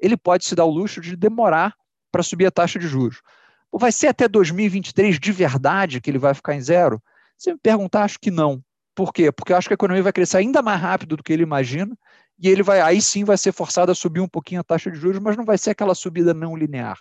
ele 0.02 0.18
pode 0.18 0.46
se 0.46 0.56
dar 0.56 0.66
o 0.66 0.70
luxo 0.70 1.00
de 1.00 1.16
demorar 1.16 1.76
para 2.12 2.24
subir 2.24 2.46
a 2.46 2.52
taxa 2.52 2.80
de 2.80 2.88
juros. 2.88 3.22
Vai 3.72 3.92
ser 3.92 4.08
até 4.08 4.28
2023 4.28 5.20
de 5.20 5.32
verdade 5.32 6.02
que 6.02 6.10
ele 6.10 6.18
vai 6.18 6.34
ficar 6.34 6.56
em 6.56 6.62
zero? 6.62 7.02
Se 7.38 7.54
me 7.54 7.60
perguntar, 7.60 8.04
acho 8.04 8.20
que 8.20 8.30
não. 8.30 8.62
Por 8.94 9.14
quê? 9.14 9.32
Porque 9.32 9.54
eu 9.54 9.58
acho 9.58 9.70
que 9.70 9.74
a 9.74 9.76
economia 9.76 10.04
vai 10.04 10.12
crescer 10.12 10.38
ainda 10.38 10.62
mais 10.62 10.82
rápido 10.82 11.16
do 11.16 11.24
que 11.24 11.32
ele 11.32 11.44
imagina, 11.44 11.98
e 12.38 12.50
ele 12.50 12.64
vai, 12.64 12.82
aí 12.82 13.02
sim 13.02 13.24
vai 13.24 13.38
ser 13.38 13.54
forçado 13.54 13.92
a 13.92 13.96
subir 13.96 14.20
um 14.20 14.28
pouquinho 14.28 14.60
a 14.60 14.64
taxa 14.64 14.92
de 14.92 14.98
juros, 14.98 15.20
mas 15.20 15.38
não 15.38 15.46
vai 15.46 15.58
ser 15.58 15.70
aquela 15.70 15.96
subida 15.96 16.34
não 16.34 16.58
linear. 16.58 17.00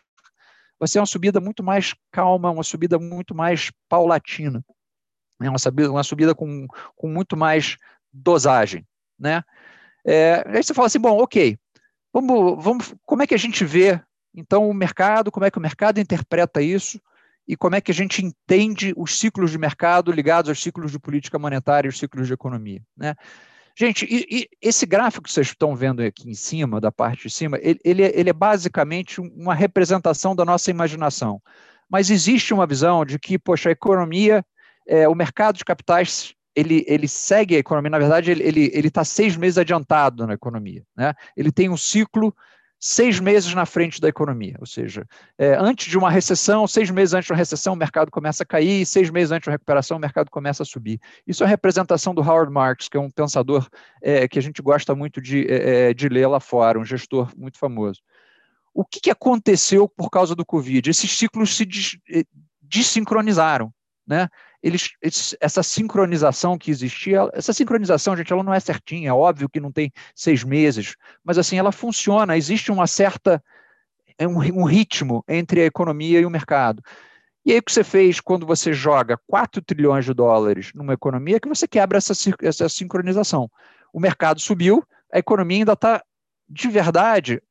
Vai 0.79 0.87
ser 0.87 1.01
uma 1.01 1.07
subida 1.07 1.41
muito 1.41 1.63
mais 1.63 1.95
calma, 2.13 2.51
uma 2.51 2.63
subida 2.63 2.99
muito 2.99 3.35
mais 3.35 3.73
paulatina. 3.89 4.65
É 5.43 5.49
uma 5.49 5.59
subida, 5.59 5.91
uma 5.91 6.05
subida 6.05 6.35
com, 6.35 6.67
com 6.95 7.09
muito 7.09 7.37
mais 7.37 7.77
dosagem. 8.13 8.87
Né? 9.19 9.43
É, 10.07 10.45
aí 10.47 10.63
você 10.63 10.75
fala 10.75 10.87
assim, 10.87 10.99
bom, 10.99 11.19
ok, 11.19 11.59
vamos, 12.13 12.65
vamos, 12.65 12.95
como 13.05 13.23
é 13.23 13.27
que 13.27 13.35
a 13.35 13.39
gente 13.39 13.65
vê 13.65 14.01
então, 14.35 14.69
o 14.69 14.75
mercado, 14.75 15.31
como 15.31 15.45
é 15.45 15.51
que 15.51 15.59
o 15.59 15.63
mercado 15.63 15.99
interpreta 15.99 16.63
isso 16.63 17.01
e 17.47 17.57
como 17.57 17.75
é 17.75 17.81
que 17.81 17.91
a 17.91 17.95
gente 17.95 18.25
entende 18.25 18.95
os 18.97 19.19
ciclos 19.19 19.51
de 19.51 19.59
mercado 19.59 20.13
ligados 20.13 20.49
aos 20.49 20.63
ciclos 20.63 20.93
de 20.93 20.99
política 20.99 21.39
monetária 21.39 21.89
e 21.89 21.91
os 21.91 21.99
ciclos 21.99 22.29
de 22.29 22.33
economia. 22.33 22.81
Né? 22.97 23.15
Gente, 23.77 24.07
e, 24.09 24.27
e 24.31 24.49
esse 24.63 24.87
gráfico 24.87 25.25
que 25.25 25.33
vocês 25.33 25.49
estão 25.49 25.75
vendo 25.75 26.01
aqui 26.03 26.31
em 26.31 26.35
cima, 26.35 26.81
da 26.81 26.93
parte 26.93 27.27
de 27.27 27.35
cima, 27.35 27.59
ele, 27.61 27.81
ele, 27.85 28.03
é, 28.05 28.13
ele 28.19 28.31
é 28.31 28.33
basicamente 28.33 29.21
uma 29.21 29.55
representação 29.55 30.35
da 30.35 30.45
nossa 30.45 30.71
imaginação. 30.71 31.43
Mas 31.89 32.09
existe 32.09 32.55
uma 32.55 32.67
visão 32.67 33.05
de 33.05 33.19
que, 33.19 33.37
poxa, 33.37 33.69
a 33.69 33.73
economia, 33.73 34.45
é, 34.87 35.09
o 35.09 35.15
mercado 35.15 35.57
de 35.57 35.65
capitais 35.65 36.35
ele, 36.55 36.85
ele 36.87 37.09
segue 37.09 37.57
a 37.57 37.59
economia, 37.59 37.91
na 37.91 37.99
verdade, 37.99 38.31
ele 38.31 38.89
está 38.89 39.05
seis 39.05 39.37
meses 39.37 39.59
adiantado 39.59 40.27
na 40.27 40.35
economia. 40.35 40.85
Né? 40.97 41.15
Ele 41.37 41.53
tem 41.53 41.69
um 41.69 41.77
ciclo 41.77 42.35
seis 42.83 43.21
meses 43.21 43.53
na 43.53 43.67
frente 43.67 44.01
da 44.01 44.09
economia, 44.09 44.57
ou 44.59 44.65
seja, 44.65 45.07
é, 45.37 45.55
antes 45.55 45.87
de 45.87 45.99
uma 45.99 46.11
recessão, 46.11 46.67
seis 46.67 46.91
meses 46.91 47.13
antes 47.13 47.27
de 47.27 47.33
uma 47.33 47.37
recessão, 47.37 47.75
o 47.75 47.77
mercado 47.77 48.11
começa 48.11 48.43
a 48.43 48.47
cair, 48.47 48.87
seis 48.87 49.11
meses 49.11 49.31
antes 49.31 49.45
de 49.45 49.51
uma 49.51 49.55
recuperação, 49.55 49.99
o 49.99 50.01
mercado 50.01 50.31
começa 50.31 50.63
a 50.63 50.67
subir. 50.67 50.99
Isso 51.27 51.45
é 51.45 51.47
a 51.47 51.49
representação 51.49 52.15
do 52.15 52.23
Howard 52.23 52.51
Marks, 52.51 52.89
que 52.89 52.97
é 52.97 53.01
um 53.01 53.11
pensador 53.11 53.69
é, 54.01 54.27
que 54.27 54.39
a 54.39 54.43
gente 54.43 54.63
gosta 54.63 54.95
muito 54.95 55.21
de, 55.21 55.47
é, 55.47 55.91
é 55.91 55.95
de 55.95 56.09
ler 56.09 56.27
lá 56.27 56.41
fora, 56.41 56.79
um 56.79 56.85
gestor 56.85 57.31
muito 57.37 57.59
famoso. 57.59 58.01
O 58.73 58.83
que, 58.83 58.99
que 58.99 59.11
aconteceu 59.11 59.87
por 59.87 60.09
causa 60.09 60.35
do 60.35 60.47
Covid? 60.47 60.89
Esses 60.89 61.11
ciclos 61.13 61.55
se 61.55 61.67
des, 61.67 61.99
é, 62.11 62.25
desincronizaram. 62.63 63.71
Né? 64.07 64.27
Eles, 64.63 64.91
eles, 65.01 65.37
essa 65.41 65.63
sincronização 65.63 66.59
que 66.59 66.71
existia, 66.71 67.29
essa 67.33 67.53
sincronização, 67.53 68.17
gente, 68.17 68.33
ela 68.33 68.43
não 68.43 68.53
é 68.53 68.61
certinha, 68.61 69.11
é 69.11 69.13
óbvio 69.13 69.49
que 69.49 69.61
não 69.61 69.73
tem 69.73 69.93
seis 70.15 70.45
meses, 70.45 70.97
mas 71.25 71.39
assim, 71.39 71.59
ela 71.59 71.73
funciona, 71.73 72.37
existe 72.37 72.71
uma 72.71 72.87
certa, 72.87 73.43
é 74.19 74.29
um, 74.29 74.37
um 74.37 74.65
ritmo 74.65 75.25
entre 75.27 75.63
a 75.63 75.67
economia 75.67 76.21
e 76.21 76.27
o 76.27 76.31
mercado. 76.31 76.83
E 77.45 77.53
aí 77.53 77.59
o 77.59 77.63
que 77.63 77.73
você 77.73 77.83
fez 77.83 78.21
quando 78.21 78.47
você 78.47 78.73
joga 78.73 79.19
4 79.27 79.63
trilhões 79.63 80.05
de 80.05 80.13
dólares 80.13 80.73
numa 80.75 80.93
economia 80.93 81.37
é 81.37 81.41
que 81.41 81.49
você 81.49 81.67
quebra 81.67 81.97
essa, 81.97 82.13
essa 82.43 82.69
sincronização. 82.69 83.51
O 83.93 83.99
mercado 83.99 84.41
subiu, 84.41 84.85
a 85.11 85.19
economia 85.19 85.59
ainda 85.59 85.73
está, 85.73 86.03
de 86.47 86.69
verdade, 86.69 87.43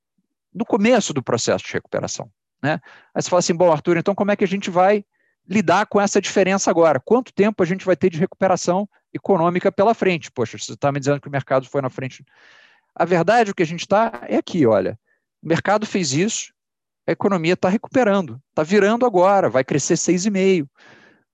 no 0.54 0.64
começo 0.64 1.12
do 1.12 1.24
processo 1.24 1.66
de 1.66 1.74
recuperação. 1.74 2.30
Né? 2.62 2.80
Aí 3.16 3.22
você 3.22 3.30
fala 3.30 3.40
assim, 3.40 3.56
bom, 3.56 3.72
Arthur, 3.72 3.98
então 3.98 4.14
como 4.14 4.30
é 4.30 4.36
que 4.36 4.44
a 4.44 4.48
gente 4.48 4.70
vai 4.70 5.04
lidar 5.50 5.88
com 5.88 6.00
essa 6.00 6.22
diferença 6.22 6.70
agora. 6.70 7.00
Quanto 7.00 7.34
tempo 7.34 7.64
a 7.64 7.66
gente 7.66 7.84
vai 7.84 7.96
ter 7.96 8.10
de 8.10 8.20
recuperação 8.20 8.88
econômica 9.12 9.72
pela 9.72 9.96
frente? 9.96 10.32
Poxa, 10.32 10.58
você 10.58 10.74
está 10.74 10.92
me 10.92 11.00
dizendo 11.00 11.20
que 11.20 11.28
o 11.28 11.32
mercado 11.32 11.68
foi 11.68 11.82
na 11.82 11.90
frente. 11.90 12.24
A 12.94 13.04
verdade, 13.04 13.50
o 13.50 13.56
que 13.56 13.64
a 13.64 13.66
gente 13.66 13.82
está 13.82 14.22
é 14.28 14.38
aqui, 14.38 14.66
olha. 14.66 15.00
O 15.42 15.48
mercado 15.48 15.86
fez 15.88 16.14
isso, 16.14 16.54
a 17.08 17.12
economia 17.12 17.54
está 17.54 17.70
recuperando, 17.70 18.40
está 18.50 18.62
virando 18.62 19.06
agora, 19.06 19.50
vai 19.50 19.64
crescer 19.64 19.96
6,5%. 19.96 20.68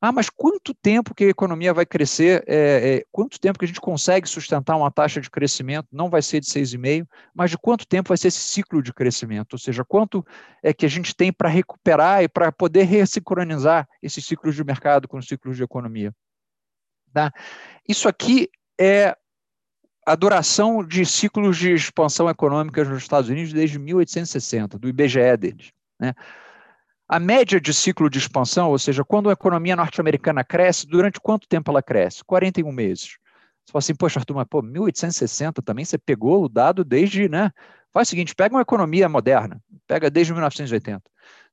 Ah, 0.07 0.11
mas 0.11 0.29
quanto 0.29 0.71
tempo 0.71 1.15
que 1.15 1.23
a 1.23 1.29
economia 1.29 1.73
vai 1.73 1.83
crescer? 1.83 2.43
É, 2.45 2.97
é, 2.97 3.05
quanto 3.11 3.39
tempo 3.39 3.57
que 3.57 3.65
a 3.65 3.67
gente 3.67 3.81
consegue 3.81 4.29
sustentar 4.29 4.75
uma 4.75 4.91
taxa 4.91 5.19
de 5.19 5.31
crescimento? 5.31 5.87
Não 5.91 6.11
vai 6.11 6.21
ser 6.21 6.39
de 6.41 6.45
6,5, 6.45 7.07
mas 7.33 7.49
de 7.49 7.57
quanto 7.57 7.87
tempo 7.87 8.09
vai 8.09 8.17
ser 8.17 8.27
esse 8.27 8.37
ciclo 8.37 8.83
de 8.83 8.93
crescimento? 8.93 9.53
Ou 9.53 9.57
seja, 9.57 9.83
quanto 9.83 10.23
é 10.61 10.71
que 10.71 10.85
a 10.85 10.89
gente 10.89 11.15
tem 11.15 11.33
para 11.33 11.49
recuperar 11.49 12.21
e 12.21 12.27
para 12.27 12.51
poder 12.51 12.83
ressincronizar 12.83 13.89
esses 13.99 14.23
ciclos 14.23 14.53
de 14.53 14.63
mercado 14.63 15.07
com 15.07 15.17
os 15.17 15.27
ciclos 15.27 15.57
de 15.57 15.63
economia? 15.63 16.13
Tá? 17.11 17.33
Isso 17.89 18.07
aqui 18.07 18.47
é 18.79 19.17
a 20.05 20.13
duração 20.13 20.85
de 20.85 21.03
ciclos 21.03 21.57
de 21.57 21.73
expansão 21.73 22.29
econômica 22.29 22.83
nos 22.83 23.01
Estados 23.01 23.27
Unidos 23.27 23.51
desde 23.51 23.79
1860, 23.79 24.77
do 24.77 24.87
IBGE 24.87 25.35
deles. 25.35 25.71
Né? 25.99 26.13
A 27.07 27.19
média 27.19 27.61
de 27.61 27.73
ciclo 27.73 28.09
de 28.09 28.17
expansão, 28.17 28.71
ou 28.71 28.79
seja, 28.79 29.03
quando 29.03 29.29
a 29.29 29.33
economia 29.33 29.75
norte-americana 29.75 30.43
cresce, 30.43 30.87
durante 30.87 31.19
quanto 31.19 31.47
tempo 31.47 31.69
ela 31.69 31.83
cresce? 31.83 32.23
41 32.23 32.71
meses. 32.71 33.17
Você 33.63 33.71
fala 33.71 33.79
assim, 33.79 33.95
poxa, 33.95 34.19
Arthur, 34.19 34.35
mas 34.35 34.47
pô, 34.49 34.61
1860 34.61 35.61
também 35.61 35.85
você 35.85 35.97
pegou 35.97 36.43
o 36.43 36.49
dado 36.49 36.83
desde, 36.83 37.29
né? 37.29 37.51
Faz 37.93 38.07
o 38.07 38.09
seguinte, 38.09 38.35
pega 38.35 38.55
uma 38.55 38.61
economia 38.61 39.07
moderna, 39.07 39.61
pega 39.87 40.09
desde 40.09 40.33
1980. 40.33 41.01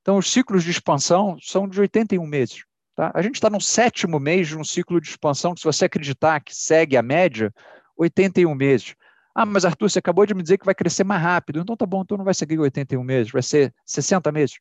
Então, 0.00 0.16
os 0.16 0.30
ciclos 0.30 0.64
de 0.64 0.70
expansão 0.70 1.36
são 1.40 1.68
de 1.68 1.80
81 1.80 2.26
meses. 2.26 2.64
Tá? 2.94 3.12
A 3.14 3.22
gente 3.22 3.36
está 3.36 3.48
no 3.48 3.60
sétimo 3.60 4.18
mês 4.18 4.48
de 4.48 4.58
um 4.58 4.64
ciclo 4.64 5.00
de 5.00 5.08
expansão, 5.08 5.54
que 5.54 5.60
se 5.60 5.66
você 5.66 5.84
acreditar 5.84 6.40
que 6.40 6.54
segue 6.54 6.96
a 6.96 7.02
média, 7.02 7.52
81 7.96 8.54
meses. 8.54 8.94
Ah, 9.34 9.46
mas 9.46 9.64
Arthur, 9.64 9.90
você 9.90 9.98
acabou 9.98 10.26
de 10.26 10.34
me 10.34 10.42
dizer 10.42 10.58
que 10.58 10.66
vai 10.66 10.74
crescer 10.74 11.04
mais 11.04 11.22
rápido. 11.22 11.60
Então 11.60 11.76
tá 11.76 11.86
bom, 11.86 12.02
então 12.02 12.18
não 12.18 12.24
vai 12.24 12.34
seguir 12.34 12.58
81 12.58 13.02
meses, 13.02 13.32
vai 13.32 13.42
ser 13.42 13.72
60 13.86 14.30
meses. 14.32 14.56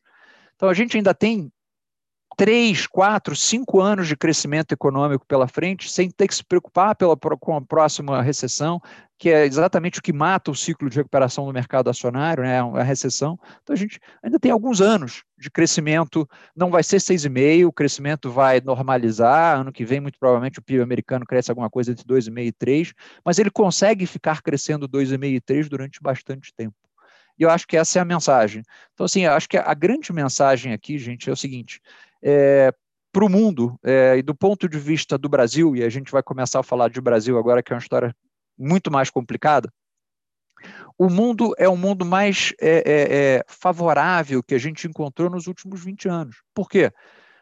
Então, 0.62 0.70
a 0.70 0.76
gente 0.76 0.96
ainda 0.96 1.12
tem 1.12 1.52
três, 2.38 2.86
quatro, 2.86 3.36
cinco 3.36 3.82
anos 3.82 4.08
de 4.08 4.16
crescimento 4.16 4.72
econômico 4.74 5.26
pela 5.26 5.48
frente, 5.48 5.90
sem 5.90 6.08
ter 6.08 6.28
que 6.28 6.36
se 6.36 6.44
preocupar 6.44 6.96
pela, 6.96 7.18
com 7.18 7.56
a 7.56 7.62
próxima 7.62 8.22
recessão, 8.22 8.80
que 9.18 9.32
é 9.32 9.44
exatamente 9.44 9.98
o 9.98 10.04
que 10.04 10.14
mata 10.14 10.52
o 10.52 10.56
ciclo 10.56 10.88
de 10.88 10.98
recuperação 10.98 11.48
do 11.48 11.52
mercado 11.52 11.90
acionário, 11.90 12.44
né, 12.44 12.60
a 12.60 12.84
recessão. 12.84 13.40
Então, 13.64 13.74
a 13.74 13.76
gente 13.76 14.00
ainda 14.22 14.40
tem 14.40 14.52
alguns 14.52 14.82
anos 14.82 15.24
de 15.36 15.50
crescimento, 15.50 16.30
não 16.56 16.70
vai 16.70 16.84
ser 16.84 16.98
6,5%, 16.98 17.66
o 17.66 17.74
crescimento 17.74 18.30
vai 18.30 18.62
normalizar, 18.62 19.62
ano 19.62 19.72
que 19.72 19.84
vem, 19.84 20.00
muito 20.00 20.20
provavelmente, 20.20 20.60
o 20.60 20.62
PIB 20.62 20.84
americano 20.84 21.26
cresce 21.26 21.50
alguma 21.50 21.72
coisa 21.72 21.92
entre 21.92 22.06
2,5% 22.06 22.46
e 22.46 22.54
3%, 22.54 22.94
mas 23.26 23.40
ele 23.40 23.50
consegue 23.50 24.06
ficar 24.06 24.44
crescendo 24.44 24.88
2,5% 24.88 25.26
e 25.26 25.42
3% 25.42 25.70
durante 25.70 26.00
bastante 26.00 26.54
tempo. 26.56 26.76
E 27.38 27.44
eu 27.44 27.50
acho 27.50 27.68
que 27.68 27.78
essa 27.78 28.00
é 28.00 28.02
a 28.02 28.06
mensagem. 28.06 28.64
Então, 28.94 29.06
assim, 29.06 29.26
eu 29.26 29.34
acho 29.34 29.48
que 29.48 29.58
a 29.58 29.74
grande 29.74 30.12
mensagem 30.14 30.74
aqui, 30.74 30.98
gente, 30.98 31.30
é 31.30 31.34
o 31.34 31.38
seguinte: 31.38 31.82
é, 32.22 32.74
para 33.12 33.26
o 33.26 33.30
mundo, 33.30 33.78
é, 33.84 34.18
e 34.18 34.22
do 34.22 34.34
ponto 34.34 34.70
de 34.70 34.78
vista 34.78 35.18
do 35.18 35.28
Brasil, 35.28 35.76
e 35.76 35.84
a 35.84 35.90
gente 35.90 36.12
vai 36.12 36.24
começar 36.24 36.60
a 36.60 36.64
falar 36.64 36.90
de 36.90 37.02
Brasil 37.02 37.38
agora, 37.38 37.62
que 37.62 37.74
é 37.74 37.76
uma 37.76 37.82
história 37.82 38.16
muito 38.58 38.92
mais 38.92 39.10
complicada, 39.10 39.72
o 40.98 41.10
mundo 41.10 41.54
é 41.58 41.68
o 41.68 41.76
mundo 41.76 42.06
mais 42.06 42.54
é, 42.62 42.70
é, 42.70 43.36
é 43.38 43.46
favorável 43.48 44.44
que 44.44 44.54
a 44.54 44.60
gente 44.60 44.88
encontrou 44.88 45.30
nos 45.30 45.48
últimos 45.48 45.84
20 45.84 46.08
anos. 46.08 46.38
Por 46.54 46.70
quê? 46.70 46.92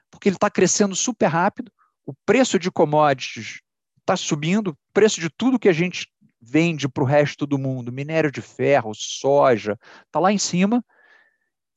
Porque 0.10 0.30
ele 0.30 0.38
está 0.38 0.50
crescendo 0.50 0.96
super 0.96 1.28
rápido, 1.28 1.72
o 2.06 2.14
preço 2.26 2.58
de 2.58 2.72
commodities 2.72 3.60
está 4.00 4.16
subindo, 4.16 4.70
o 4.70 4.78
preço 4.94 5.20
de 5.20 5.30
tudo 5.30 5.60
que 5.60 5.70
a 5.70 5.74
gente 5.74 6.08
vende 6.42 6.88
para 6.88 7.04
o 7.04 7.06
resto 7.06 7.46
do 7.46 7.58
mundo, 7.58 7.92
minério 7.92 8.32
de 8.32 8.42
ferro, 8.42 8.94
soja, 8.94 9.78
está 10.06 10.20
lá 10.20 10.32
em 10.32 10.38
cima, 10.38 10.84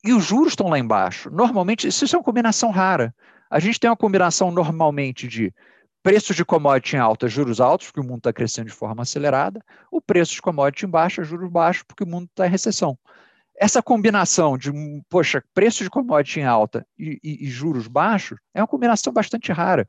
e 0.03 0.13
os 0.13 0.25
juros 0.25 0.53
estão 0.53 0.67
lá 0.67 0.77
embaixo. 0.77 1.29
Normalmente, 1.29 1.87
isso 1.87 2.05
é 2.05 2.17
uma 2.17 2.23
combinação 2.23 2.71
rara. 2.71 3.15
A 3.49 3.59
gente 3.59 3.79
tem 3.79 3.89
uma 3.89 3.95
combinação 3.95 4.51
normalmente 4.51 5.27
de 5.27 5.53
preços 6.01 6.35
de 6.35 6.43
commodity 6.43 6.97
em 6.97 6.99
alta, 6.99 7.27
juros 7.29 7.61
altos, 7.61 7.87
porque 7.87 8.01
o 8.01 8.03
mundo 8.03 8.17
está 8.17 8.33
crescendo 8.33 8.67
de 8.67 8.75
forma 8.75 9.03
acelerada, 9.03 9.63
o 9.89 10.01
preço 10.01 10.33
de 10.33 10.41
commodity 10.41 10.85
em 10.85 10.89
baixa, 10.89 11.23
juros 11.23 11.49
baixos, 11.49 11.83
porque 11.83 12.03
o 12.03 12.07
mundo 12.07 12.25
está 12.25 12.45
em 12.45 12.49
recessão. 12.49 12.97
Essa 13.55 13.81
combinação 13.81 14.57
de, 14.57 14.71
poxa, 15.07 15.41
preço 15.53 15.83
de 15.83 15.89
commodity 15.89 16.41
em 16.41 16.45
alta 16.45 16.85
e, 16.97 17.19
e, 17.23 17.45
e 17.45 17.49
juros 17.49 17.87
baixos 17.87 18.37
é 18.53 18.59
uma 18.59 18.67
combinação 18.67 19.13
bastante 19.13 19.51
rara. 19.51 19.87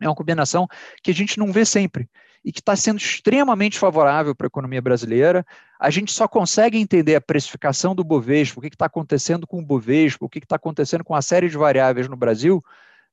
É 0.00 0.08
uma 0.08 0.14
combinação 0.14 0.66
que 1.02 1.10
a 1.10 1.14
gente 1.14 1.38
não 1.38 1.52
vê 1.52 1.64
sempre 1.64 2.08
e 2.48 2.52
que 2.52 2.60
está 2.60 2.74
sendo 2.74 2.96
extremamente 2.96 3.78
favorável 3.78 4.34
para 4.34 4.46
a 4.46 4.48
economia 4.48 4.80
brasileira. 4.80 5.44
A 5.78 5.90
gente 5.90 6.10
só 6.10 6.26
consegue 6.26 6.78
entender 6.78 7.14
a 7.14 7.20
precificação 7.20 7.94
do 7.94 8.02
Bovespa, 8.02 8.58
o 8.58 8.62
que 8.62 8.68
está 8.68 8.86
acontecendo 8.86 9.46
com 9.46 9.58
o 9.58 9.62
Bovespa, 9.62 10.24
o 10.24 10.30
que 10.30 10.38
está 10.38 10.56
acontecendo 10.56 11.04
com 11.04 11.14
a 11.14 11.20
série 11.20 11.50
de 11.50 11.58
variáveis 11.58 12.08
no 12.08 12.16
Brasil, 12.16 12.64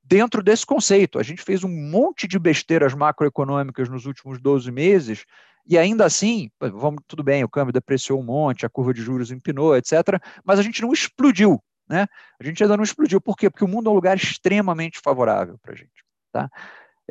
dentro 0.01 0.41
desse 0.41 0.65
conceito. 0.65 1.19
A 1.19 1.23
gente 1.23 1.41
fez 1.41 1.65
um 1.65 1.69
monte 1.69 2.29
de 2.29 2.39
besteiras 2.39 2.93
macroeconômicas 2.93 3.89
nos 3.89 4.05
últimos 4.05 4.39
12 4.39 4.71
meses, 4.71 5.25
e 5.67 5.77
ainda 5.77 6.05
assim, 6.05 6.49
vamos, 6.57 7.03
tudo 7.05 7.21
bem, 7.21 7.43
o 7.43 7.49
câmbio 7.49 7.73
depreciou 7.73 8.21
um 8.21 8.23
monte, 8.23 8.65
a 8.65 8.69
curva 8.69 8.93
de 8.93 9.01
juros 9.01 9.31
empinou, 9.31 9.75
etc., 9.75 10.17
mas 10.45 10.59
a 10.59 10.61
gente 10.61 10.81
não 10.81 10.93
explodiu. 10.93 11.61
Né? 11.89 12.07
A 12.39 12.43
gente 12.45 12.63
ainda 12.63 12.77
não 12.77 12.85
explodiu. 12.85 13.19
Por 13.19 13.35
quê? 13.35 13.49
Porque 13.49 13.65
o 13.65 13.67
mundo 13.67 13.89
é 13.89 13.91
um 13.91 13.95
lugar 13.95 14.15
extremamente 14.15 15.01
favorável 15.03 15.57
para 15.61 15.73
a 15.73 15.75
gente. 15.75 16.05
Tá? 16.31 16.49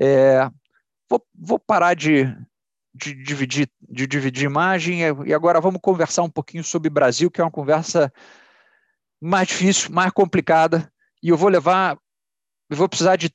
É, 0.00 0.48
vou, 1.14 1.26
vou 1.34 1.58
parar 1.58 1.94
de, 1.94 2.24
de, 2.94 3.14
dividir, 3.14 3.70
de 3.88 4.06
dividir 4.06 4.44
imagem 4.44 5.00
e 5.26 5.34
agora 5.34 5.60
vamos 5.60 5.80
conversar 5.80 6.22
um 6.22 6.30
pouquinho 6.30 6.64
sobre 6.64 6.90
Brasil, 6.90 7.30
que 7.30 7.40
é 7.40 7.44
uma 7.44 7.50
conversa 7.50 8.12
mais 9.20 9.48
difícil, 9.48 9.92
mais 9.92 10.12
complicada, 10.12 10.90
e 11.22 11.28
eu 11.28 11.36
vou 11.36 11.48
levar, 11.48 11.96
eu 12.68 12.76
vou 12.76 12.88
precisar 12.88 13.16
de 13.16 13.30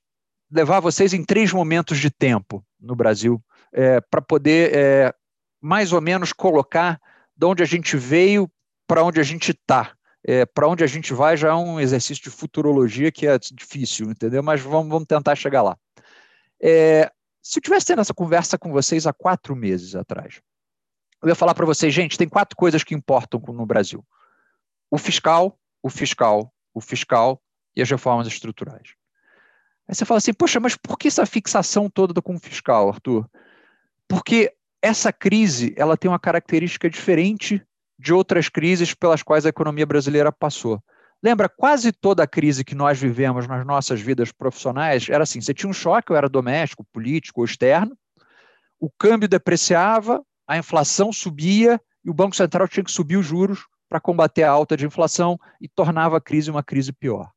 levar 0.52 0.80
vocês 0.80 1.14
em 1.14 1.24
três 1.24 1.52
momentos 1.54 1.98
de 1.98 2.12
tempo 2.12 2.64
no 2.80 2.96
Brasil, 2.96 3.42
é, 3.72 4.02
para 4.02 4.22
poder 4.22 4.76
é, 4.76 5.14
mais 5.62 5.94
ou 5.94 6.02
menos 6.02 6.34
colocar 6.34 7.00
de 7.36 7.46
onde 7.46 7.64
a 7.64 7.66
gente 7.66 7.96
veio 7.98 8.50
para 8.88 9.04
onde 9.04 9.20
a 9.20 9.24
gente 9.24 9.52
está. 9.52 9.94
É, 10.22 10.46
para 10.46 10.68
onde 10.68 10.84
a 10.84 10.88
gente 10.88 11.14
vai 11.14 11.38
já 11.38 11.50
é 11.50 11.54
um 11.54 11.80
exercício 11.80 12.26
de 12.26 12.30
futurologia 12.30 13.10
que 13.10 13.26
é 13.26 13.40
difícil, 13.40 14.12
entendeu? 14.12 14.44
Mas 14.44 14.60
vamos, 14.60 14.90
vamos 14.90 15.08
tentar 15.08 15.34
chegar 15.36 15.62
lá. 15.62 15.78
É, 16.62 17.10
se 17.42 17.60
eu 17.60 17.64
tivesse 17.64 17.88
tendo 17.88 18.02
essa 18.02 18.14
conversa 18.14 18.58
com 18.58 18.72
vocês 18.72 19.08
há 19.08 19.14
quatro 19.14 19.56
meses 19.56 19.96
atrás, 19.96 20.42
eu 21.22 21.30
ia 21.30 21.36
falar 21.36 21.54
para 21.54 21.66
vocês, 21.66 21.94
gente, 21.94 22.18
tem 22.18 22.30
quatro 22.30 22.56
coisas 22.56 22.84
que 22.84 22.96
importam 22.96 23.42
no 23.48 23.66
Brasil: 23.66 24.06
o 24.90 24.98
fiscal, 24.98 25.60
o 25.82 25.90
fiscal, 25.90 26.54
o 26.74 26.82
fiscal 26.82 27.42
e 27.76 27.82
as 27.82 27.90
reformas 27.90 28.28
estruturais. 28.28 28.94
Aí 29.88 29.96
você 29.96 30.06
fala 30.06 30.20
assim, 30.20 30.34
poxa, 30.34 30.60
mas 30.60 30.76
por 30.76 30.98
que 30.98 31.08
essa 31.08 31.26
fixação 31.26 31.90
toda 31.90 32.22
com 32.22 32.36
o 32.36 32.40
fiscal, 32.40 32.90
Arthur? 32.90 33.28
Porque 34.08 34.54
essa 34.82 35.12
crise 35.12 35.74
ela 35.76 35.98
tem 35.98 36.10
uma 36.10 36.20
característica 36.20 36.90
diferente 36.90 37.62
de 37.98 38.14
outras 38.14 38.48
crises 38.48 38.94
pelas 38.94 39.24
quais 39.24 39.46
a 39.46 39.50
economia 39.50 39.86
brasileira 39.86 40.32
passou. 40.32 40.82
Lembra, 41.22 41.50
quase 41.50 41.92
toda 41.92 42.24
a 42.24 42.28
crise 42.28 42.64
que 42.64 42.74
nós 42.74 42.98
vivemos 42.98 43.46
nas 43.46 43.66
nossas 43.66 44.00
vidas 44.00 44.32
profissionais 44.32 45.08
era 45.10 45.24
assim: 45.24 45.42
você 45.42 45.54
tinha 45.54 45.70
um 45.70 45.74
choque, 45.74 46.12
ou 46.12 46.18
era 46.18 46.30
doméstico, 46.30 46.86
político 46.94 47.42
ou 47.42 47.46
externo, 47.46 47.98
o 48.80 48.90
câmbio 48.90 49.28
depreciava, 49.28 50.24
a 50.48 50.58
inflação 50.58 51.12
subia 51.12 51.80
e 52.04 52.10
o 52.10 52.14
Banco 52.14 52.36
Central 52.36 52.68
tinha 52.68 52.84
que 52.84 52.92
subir 52.92 53.18
os 53.18 53.26
juros 53.26 53.68
para 53.90 54.00
combater 54.00 54.44
a 54.44 54.52
alta 54.52 54.78
de 54.78 54.86
inflação 54.86 55.38
e 55.60 55.68
tornava 55.68 56.18
a 56.18 56.22
crise 56.22 56.50
uma 56.50 56.64
crise 56.64 56.94
pior. 56.94 57.30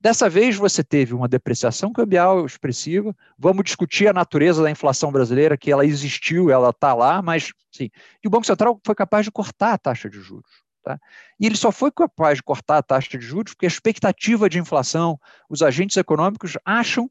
Dessa 0.00 0.28
vez 0.28 0.56
você 0.56 0.82
teve 0.82 1.14
uma 1.14 1.28
depreciação 1.28 1.92
cambial 1.92 2.44
expressiva. 2.44 3.14
Vamos 3.38 3.62
discutir 3.62 4.08
a 4.08 4.12
natureza 4.12 4.60
da 4.60 4.70
inflação 4.70 5.12
brasileira, 5.12 5.56
que 5.56 5.70
ela 5.70 5.86
existiu, 5.86 6.50
ela 6.50 6.70
está 6.70 6.92
lá, 6.92 7.22
mas 7.22 7.52
sim. 7.70 7.88
E 8.24 8.26
o 8.26 8.30
Banco 8.30 8.44
Central 8.44 8.80
foi 8.84 8.96
capaz 8.96 9.24
de 9.24 9.30
cortar 9.30 9.74
a 9.74 9.78
taxa 9.78 10.10
de 10.10 10.20
juros. 10.20 10.61
Tá? 10.82 10.98
E 11.38 11.46
ele 11.46 11.56
só 11.56 11.70
foi 11.70 11.92
capaz 11.92 12.38
de 12.38 12.42
cortar 12.42 12.78
a 12.78 12.82
taxa 12.82 13.16
de 13.16 13.24
juros 13.24 13.54
porque 13.54 13.66
a 13.66 13.68
expectativa 13.68 14.48
de 14.48 14.58
inflação, 14.58 15.18
os 15.48 15.62
agentes 15.62 15.96
econômicos 15.96 16.58
acham 16.64 17.08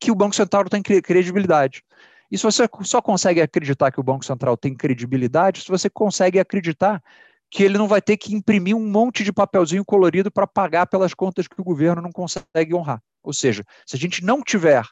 que 0.00 0.10
o 0.10 0.14
Banco 0.14 0.34
Central 0.34 0.64
tem 0.64 0.82
credibilidade. 0.82 1.84
E 2.30 2.36
se 2.36 2.42
você 2.42 2.68
só 2.82 3.00
consegue 3.00 3.40
acreditar 3.40 3.92
que 3.92 4.00
o 4.00 4.02
Banco 4.02 4.24
Central 4.24 4.56
tem 4.56 4.74
credibilidade, 4.74 5.62
se 5.62 5.68
você 5.68 5.88
consegue 5.88 6.40
acreditar 6.40 7.00
que 7.48 7.62
ele 7.62 7.78
não 7.78 7.86
vai 7.86 8.02
ter 8.02 8.16
que 8.16 8.34
imprimir 8.34 8.76
um 8.76 8.84
monte 8.84 9.22
de 9.22 9.32
papelzinho 9.32 9.84
colorido 9.84 10.30
para 10.30 10.46
pagar 10.46 10.86
pelas 10.86 11.14
contas 11.14 11.46
que 11.46 11.60
o 11.60 11.64
governo 11.64 12.02
não 12.02 12.10
consegue 12.10 12.74
honrar. 12.74 13.00
Ou 13.22 13.32
seja, 13.32 13.64
se 13.86 13.94
a 13.94 13.98
gente 13.98 14.24
não 14.24 14.42
tiver 14.42 14.82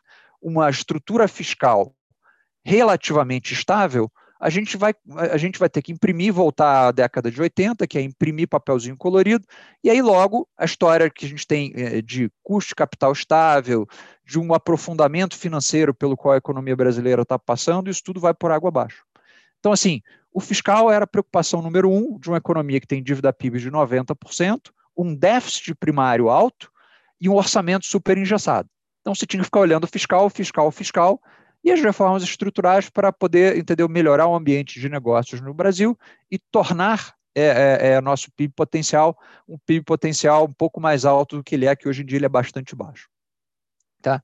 uma 0.41 0.71
estrutura 0.71 1.27
fiscal 1.27 1.93
relativamente 2.65 3.53
estável, 3.53 4.09
a 4.43 4.51
gente 4.51 4.77
vai, 4.77 4.93
a 5.31 5.37
gente 5.37 5.57
vai 5.57 5.69
ter 5.69 5.81
que 5.81 5.93
imprimir, 5.93 6.33
voltar 6.33 6.89
à 6.89 6.91
década 6.91 7.31
de 7.31 7.41
80, 7.41 7.87
que 7.87 7.97
é 7.97 8.03
imprimir 8.03 8.49
papelzinho 8.49 8.97
colorido, 8.97 9.47
e 9.85 9.89
aí 9.89 10.03
logo 10.03 10.49
a 10.59 10.65
história 10.65 11.09
que 11.09 11.25
a 11.25 11.29
gente 11.29 11.47
tem 11.47 11.73
eh, 11.77 12.03
de 12.03 12.29
custo 12.43 12.71
de 12.71 12.75
capital 12.75 13.13
estável, 13.13 13.87
de 14.27 14.41
um 14.41 14.53
aprofundamento 14.53 15.39
financeiro 15.39 15.95
pelo 15.95 16.17
qual 16.17 16.35
a 16.35 16.39
economia 16.39 16.75
brasileira 16.75 17.23
está 17.23 17.39
passando, 17.39 17.89
isso 17.89 18.03
tudo 18.03 18.19
vai 18.19 18.35
por 18.35 18.51
água 18.51 18.67
abaixo. 18.67 19.05
Então, 19.61 19.71
assim, 19.71 20.03
o 20.33 20.41
fiscal 20.41 20.91
era 20.91 21.05
a 21.05 21.07
preocupação 21.07 21.63
número 21.63 21.89
um 21.89 22.19
de 22.19 22.29
uma 22.29 22.39
economia 22.39 22.81
que 22.81 22.87
tem 22.87 23.01
dívida 23.01 23.33
PIB 23.33 23.61
de 23.61 23.71
90%, 23.71 24.73
um 24.97 25.15
déficit 25.15 25.73
primário 25.77 26.29
alto 26.29 26.69
e 27.21 27.29
um 27.29 27.37
orçamento 27.37 27.87
super 27.87 28.19
engessado. 28.19 28.69
Então, 29.03 29.15
você 29.15 29.25
tinha 29.25 29.39
que 29.39 29.45
ficar 29.45 29.61
olhando 29.61 29.87
fiscal, 29.87 30.29
fiscal, 30.29 30.73
fiscal, 30.73 31.21
e 31.65 31.71
as 31.71 31.81
reformas 31.81 32.23
estruturais 32.23 32.91
para 32.91 33.13
poder, 33.13 33.57
entendeu, 33.57 33.89
melhorar 33.89 34.27
o 34.27 34.35
ambiente 34.35 34.81
de 34.81 34.89
negócios 34.89 35.41
no 35.41 35.55
Brasil 35.55 35.99
e 36.31 36.39
tornar 36.39 37.15
é, 37.35 37.43
é, 37.43 37.89
é, 37.93 38.01
nosso 38.01 38.31
PIB 38.33 38.53
potencial 38.55 39.19
um 39.49 39.57
PIB 39.59 39.85
potencial 39.85 40.45
um 40.45 40.53
pouco 40.53 40.81
mais 40.81 41.05
alto 41.05 41.37
do 41.37 41.45
que 41.45 41.55
ele 41.55 41.67
é, 41.67 41.75
que 41.75 41.89
hoje 41.89 42.03
em 42.03 42.05
dia 42.05 42.19
ele 42.19 42.27
é 42.27 42.29
bastante 42.29 42.75
baixo. 42.77 43.09
Tá? 44.03 44.21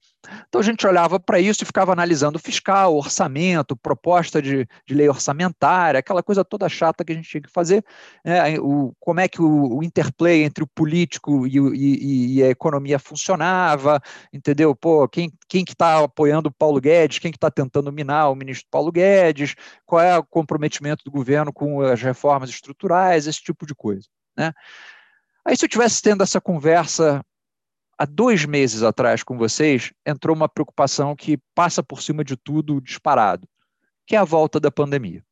Então 0.48 0.60
a 0.60 0.64
gente 0.64 0.84
olhava 0.84 1.20
para 1.20 1.38
isso 1.38 1.62
e 1.62 1.66
ficava 1.66 1.92
analisando 1.92 2.36
fiscal, 2.36 2.96
orçamento, 2.96 3.76
proposta 3.76 4.42
de, 4.42 4.66
de, 4.84 4.92
lei 4.92 5.08
orçamentária, 5.08 6.00
aquela 6.00 6.20
coisa 6.20 6.44
toda 6.44 6.68
chata 6.68 7.04
que 7.04 7.12
a 7.12 7.14
gente 7.14 7.28
tinha 7.28 7.40
que 7.40 7.48
fazer, 7.50 7.84
né? 8.24 8.58
o, 8.58 8.92
como 8.98 9.20
é 9.20 9.28
que 9.28 9.40
o, 9.40 9.76
o, 9.76 9.82
interplay 9.84 10.42
entre 10.42 10.64
o 10.64 10.66
político 10.66 11.46
e, 11.46 11.58
e, 11.58 12.38
e, 12.38 12.42
a 12.42 12.48
economia 12.48 12.98
funcionava, 12.98 14.00
entendeu? 14.32 14.74
Pô, 14.74 15.08
quem, 15.08 15.32
quem 15.48 15.64
que 15.64 15.74
está 15.74 16.02
apoiando 16.02 16.48
o 16.48 16.52
Paulo 16.52 16.80
Guedes, 16.80 17.20
quem 17.20 17.30
que 17.30 17.36
está 17.36 17.50
tentando 17.50 17.92
minar 17.92 18.32
o 18.32 18.34
ministro 18.34 18.66
Paulo 18.68 18.90
Guedes, 18.90 19.54
qual 19.86 20.02
é 20.02 20.18
o 20.18 20.24
comprometimento 20.24 21.04
do 21.04 21.10
governo 21.12 21.52
com 21.52 21.82
as 21.82 22.02
reformas 22.02 22.50
estruturais, 22.50 23.28
esse 23.28 23.40
tipo 23.40 23.64
de 23.64 23.76
coisa. 23.76 24.08
Né? 24.36 24.52
Aí 25.44 25.56
se 25.56 25.64
eu 25.64 25.68
tivesse 25.68 26.02
tendo 26.02 26.24
essa 26.24 26.40
conversa 26.40 27.24
há 27.98 28.06
dois 28.06 28.44
meses 28.44 28.82
atrás 28.82 29.22
com 29.22 29.36
vocês, 29.36 29.92
entrou 30.06 30.34
uma 30.36 30.48
preocupação 30.48 31.16
que 31.16 31.38
passa 31.54 31.82
por 31.82 32.00
cima 32.00 32.22
de 32.22 32.36
tudo 32.36 32.80
disparado, 32.80 33.48
que 34.06 34.14
é 34.14 34.18
a 34.18 34.24
volta 34.24 34.60
da 34.60 34.70
pandemia. 34.70 35.24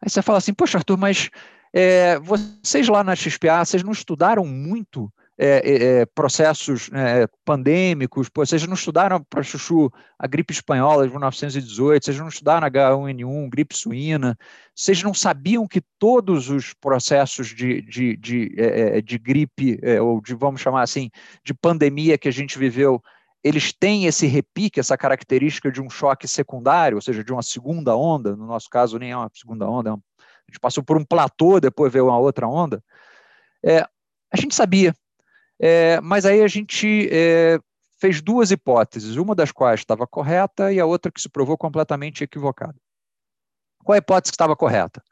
Aí 0.00 0.08
você 0.08 0.22
fala 0.22 0.38
assim, 0.38 0.54
poxa, 0.54 0.78
Arthur, 0.78 0.96
mas 0.96 1.28
é, 1.72 2.18
vocês 2.20 2.88
lá 2.88 3.02
na 3.02 3.16
XPA, 3.16 3.64
vocês 3.64 3.82
não 3.82 3.92
estudaram 3.92 4.46
muito 4.46 5.12
é, 5.36 5.48
é, 5.48 6.00
é, 6.00 6.06
processos 6.06 6.88
é, 6.92 7.26
pandêmicos, 7.44 8.28
pô, 8.28 8.46
vocês 8.46 8.64
não 8.66 8.74
estudaram 8.74 9.20
para 9.24 9.42
chuchu 9.42 9.90
a 10.16 10.28
gripe 10.28 10.52
espanhola 10.52 11.04
de 11.04 11.10
1918, 11.10 12.04
vocês 12.04 12.18
não 12.18 12.28
estudaram 12.28 12.68
H1N1, 12.68 13.48
gripe 13.50 13.76
suína, 13.76 14.38
vocês 14.74 15.02
não 15.02 15.12
sabiam 15.12 15.66
que 15.66 15.82
todos 15.98 16.50
os 16.50 16.72
processos 16.74 17.48
de, 17.48 17.82
de, 17.82 18.16
de, 18.16 18.54
é, 18.56 19.00
de 19.00 19.18
gripe, 19.18 19.80
ou 20.00 20.20
de, 20.20 20.34
vamos 20.34 20.60
chamar 20.60 20.82
assim, 20.82 21.10
de 21.44 21.52
pandemia 21.52 22.16
que 22.16 22.28
a 22.28 22.32
gente 22.32 22.56
viveu, 22.56 23.02
eles 23.42 23.72
têm 23.72 24.06
esse 24.06 24.26
repique, 24.26 24.78
essa 24.78 24.96
característica 24.96 25.70
de 25.70 25.82
um 25.82 25.90
choque 25.90 26.28
secundário, 26.28 26.96
ou 26.96 27.02
seja, 27.02 27.24
de 27.24 27.32
uma 27.32 27.42
segunda 27.42 27.96
onda, 27.96 28.36
no 28.36 28.46
nosso 28.46 28.70
caso 28.70 28.98
nem 28.98 29.10
é 29.10 29.16
uma 29.16 29.30
segunda 29.34 29.68
onda, 29.68 29.92
a 29.92 29.96
gente 30.48 30.60
passou 30.60 30.82
por 30.84 30.96
um 30.96 31.04
platô, 31.04 31.58
depois 31.58 31.92
veio 31.92 32.06
uma 32.06 32.18
outra 32.18 32.46
onda, 32.46 32.82
é, 33.64 33.80
a 33.80 34.36
gente 34.36 34.54
sabia, 34.54 34.94
é, 35.60 36.00
mas 36.00 36.24
aí 36.24 36.42
a 36.42 36.48
gente 36.48 37.08
é, 37.10 37.58
fez 38.00 38.20
duas 38.20 38.50
hipóteses, 38.50 39.16
uma 39.16 39.34
das 39.34 39.52
quais 39.52 39.80
estava 39.80 40.06
correta 40.06 40.72
e 40.72 40.80
a 40.80 40.86
outra 40.86 41.10
que 41.10 41.20
se 41.20 41.28
provou 41.28 41.56
completamente 41.56 42.24
equivocada. 42.24 42.74
Qual 43.84 43.94
a 43.94 43.98
hipótese 43.98 44.32
que 44.32 44.36
estava 44.36 44.56
correta? 44.56 45.02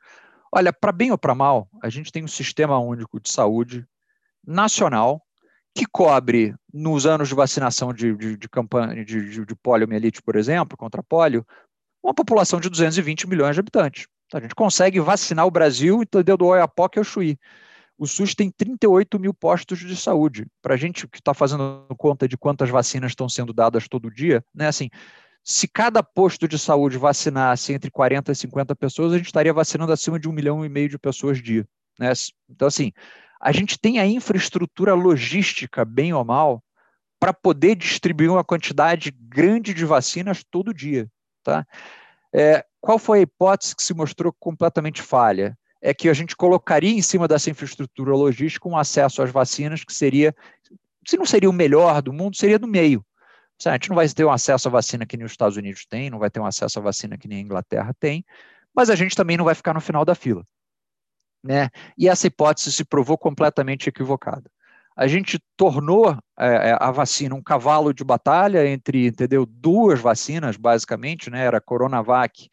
Olha, 0.55 0.72
para 0.72 0.92
bem 0.92 1.11
ou 1.11 1.18
para 1.18 1.35
mal, 1.35 1.68
a 1.83 1.88
gente 1.88 2.12
tem 2.12 2.24
um 2.24 2.28
sistema 2.28 2.78
único 2.78 3.20
de 3.20 3.31
saúde 3.31 3.87
nacional 4.46 5.22
que 5.74 5.87
cobre, 5.87 6.55
nos 6.72 7.07
anos 7.07 7.28
de 7.28 7.35
vacinação 7.35 7.92
de, 7.92 8.14
de, 8.14 8.37
de 8.37 8.48
campanha 8.48 9.05
de, 9.05 9.31
de, 9.31 9.46
de 9.46 9.55
poliomielite, 9.57 10.20
por 10.22 10.37
exemplo, 10.37 10.76
contra 10.76 11.02
polio, 11.02 11.46
uma 12.02 12.12
população 12.12 12.61
de 12.61 12.68
220 12.68 13.26
milhões 13.28 13.55
de 13.55 13.61
habitantes. 13.61 14.07
Então, 14.26 14.38
a 14.38 14.42
gente 14.42 14.55
consegue 14.55 15.00
vacinar 15.00 15.46
o 15.46 15.50
Brasil, 15.50 16.02
entendeu, 16.02 16.37
do 16.37 16.46
Oiapoque 16.46 16.98
ao 16.98 17.05
Chuí. 17.05 17.38
O 18.02 18.06
SUS 18.08 18.34
tem 18.34 18.50
38 18.50 19.16
mil 19.16 19.32
postos 19.32 19.78
de 19.78 19.94
saúde. 19.94 20.48
Para 20.60 20.74
a 20.74 20.76
gente 20.76 21.06
que 21.06 21.18
está 21.18 21.32
fazendo 21.32 21.86
conta 21.96 22.26
de 22.26 22.36
quantas 22.36 22.68
vacinas 22.68 23.12
estão 23.12 23.28
sendo 23.28 23.52
dadas 23.52 23.86
todo 23.86 24.10
dia, 24.10 24.44
né, 24.52 24.66
assim, 24.66 24.90
se 25.44 25.68
cada 25.68 26.02
posto 26.02 26.48
de 26.48 26.58
saúde 26.58 26.98
vacinasse 26.98 27.72
entre 27.72 27.92
40 27.92 28.32
e 28.32 28.34
50 28.34 28.74
pessoas, 28.74 29.12
a 29.12 29.18
gente 29.18 29.26
estaria 29.26 29.52
vacinando 29.52 29.92
acima 29.92 30.18
de 30.18 30.28
um 30.28 30.32
milhão 30.32 30.64
e 30.64 30.68
meio 30.68 30.88
de 30.88 30.98
pessoas 30.98 31.40
dia. 31.40 31.64
Né? 31.96 32.10
Então, 32.50 32.66
assim, 32.66 32.90
a 33.40 33.52
gente 33.52 33.78
tem 33.78 34.00
a 34.00 34.04
infraestrutura 34.04 34.94
logística, 34.94 35.84
bem 35.84 36.12
ou 36.12 36.24
mal, 36.24 36.60
para 37.20 37.32
poder 37.32 37.76
distribuir 37.76 38.32
uma 38.32 38.42
quantidade 38.42 39.12
grande 39.12 39.72
de 39.72 39.84
vacinas 39.84 40.42
todo 40.50 40.74
dia. 40.74 41.08
Tá? 41.44 41.64
É, 42.34 42.64
qual 42.80 42.98
foi 42.98 43.20
a 43.20 43.22
hipótese 43.22 43.76
que 43.76 43.82
se 43.84 43.94
mostrou 43.94 44.34
completamente 44.40 45.00
falha? 45.00 45.56
É 45.83 45.92
que 45.92 46.09
a 46.09 46.14
gente 46.14 46.37
colocaria 46.37 46.92
em 46.92 47.03
cima 47.03 47.27
dessa 47.27 47.51
infraestrutura 47.51 48.14
logística 48.14 48.68
um 48.68 48.79
acesso 48.79 49.21
às 49.21 49.31
vacinas 49.33 49.83
que 49.83 49.92
seria, 49.92 50.35
se 51.05 51.16
não 51.16 51.27
seria 51.27 51.51
o 51.51 51.53
melhor 51.53 52.01
do 52.01 52.12
mundo, 52.12 52.37
seria 52.37 52.59
do 52.59 52.68
meio. 52.68 53.05
A 53.66 53.73
gente 53.73 53.90
não 53.90 53.97
vai 53.97 54.09
ter 54.09 54.25
um 54.25 54.31
acesso 54.31 54.68
à 54.68 54.71
vacina 54.71 55.05
que 55.05 55.16
nem 55.16 55.27
os 55.27 55.33
Estados 55.33 55.57
Unidos 55.57 55.85
têm, 55.85 56.11
não 56.11 56.18
vai 56.18 56.31
ter 56.31 56.40
um 56.40 56.47
acesso 56.47 56.79
à 56.79 56.83
vacina 56.83 57.18
que 57.18 57.29
nem 57.29 57.38
a 57.38 57.42
Inglaterra 57.42 57.95
tem, 57.99 58.25
mas 58.75 58.90
a 58.90 58.95
gente 58.95 59.14
também 59.14 59.37
não 59.37 59.45
vai 59.45 59.55
ficar 59.55 59.75
no 59.75 59.81
final 59.81 60.05
da 60.05 60.14
fila. 60.14 60.45
Né? 61.42 61.68
E 61.99 62.09
essa 62.09 62.29
hipótese 62.29 62.73
se 62.73 62.85
provou 62.85 63.18
completamente 63.18 63.88
equivocada. 63.88 64.49
A 64.97 65.07
gente 65.07 65.40
tornou 65.57 66.16
é, 66.38 66.71
é 66.71 66.77
a 66.79 66.90
vacina 66.90 67.35
um 67.35 67.42
cavalo 67.42 67.92
de 67.92 68.05
batalha 68.05 68.66
entre, 68.66 69.07
entendeu, 69.07 69.47
duas 69.47 70.01
vacinas, 70.01 70.57
basicamente, 70.57 71.31
né? 71.31 71.45
Era 71.45 71.59
a 71.59 71.62
Coronavac 71.62 72.49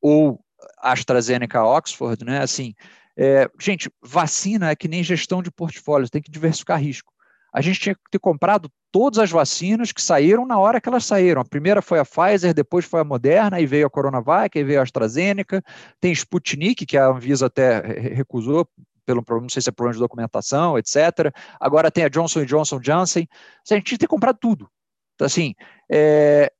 ou 0.00 0.43
AstraZeneca 0.78 1.64
Oxford, 1.64 2.24
né? 2.24 2.40
Assim, 2.42 2.74
É, 3.16 3.48
gente, 3.60 3.88
vacina 4.02 4.70
é 4.70 4.76
que 4.76 4.88
nem 4.88 5.02
gestão 5.02 5.40
de 5.40 5.50
portfólio, 5.50 6.10
tem 6.10 6.20
que 6.20 6.30
diversificar 6.32 6.80
risco. 6.80 7.12
A 7.52 7.60
gente 7.60 7.78
tinha 7.78 7.94
que 7.94 8.00
ter 8.10 8.18
comprado 8.18 8.68
todas 8.90 9.20
as 9.20 9.30
vacinas 9.30 9.92
que 9.92 10.02
saíram 10.02 10.44
na 10.44 10.58
hora 10.58 10.80
que 10.80 10.88
elas 10.88 11.04
saíram. 11.04 11.40
A 11.40 11.44
primeira 11.44 11.80
foi 11.80 12.00
a 12.00 12.04
Pfizer, 12.04 12.52
depois 12.52 12.84
foi 12.84 13.00
a 13.00 13.04
Moderna, 13.04 13.58
aí 13.58 13.66
veio 13.66 13.86
a 13.86 13.90
Coronavac, 13.90 14.58
aí 14.58 14.64
veio 14.64 14.80
a 14.80 14.82
AstraZeneca, 14.82 15.62
tem 16.00 16.12
Sputnik, 16.12 16.84
que 16.84 16.98
a 16.98 17.06
Anvisa 17.06 17.46
até 17.46 17.80
recusou, 17.80 18.68
pelo 19.06 19.22
não 19.28 19.48
sei 19.48 19.62
se 19.62 19.68
é 19.68 19.72
problema 19.72 19.94
de 19.94 20.00
documentação, 20.00 20.76
etc. 20.76 21.32
Agora 21.60 21.92
tem 21.92 22.04
a 22.04 22.08
Johnson 22.08 22.44
Johnson 22.44 22.80
Janssen. 22.82 23.28
A 23.70 23.74
gente 23.74 23.84
tinha 23.84 23.98
que 23.98 24.04
ter 24.04 24.08
comprado 24.08 24.38
tudo. 24.40 24.68
Então, 25.14 25.26
assim, 25.26 25.54
é... 25.88 26.50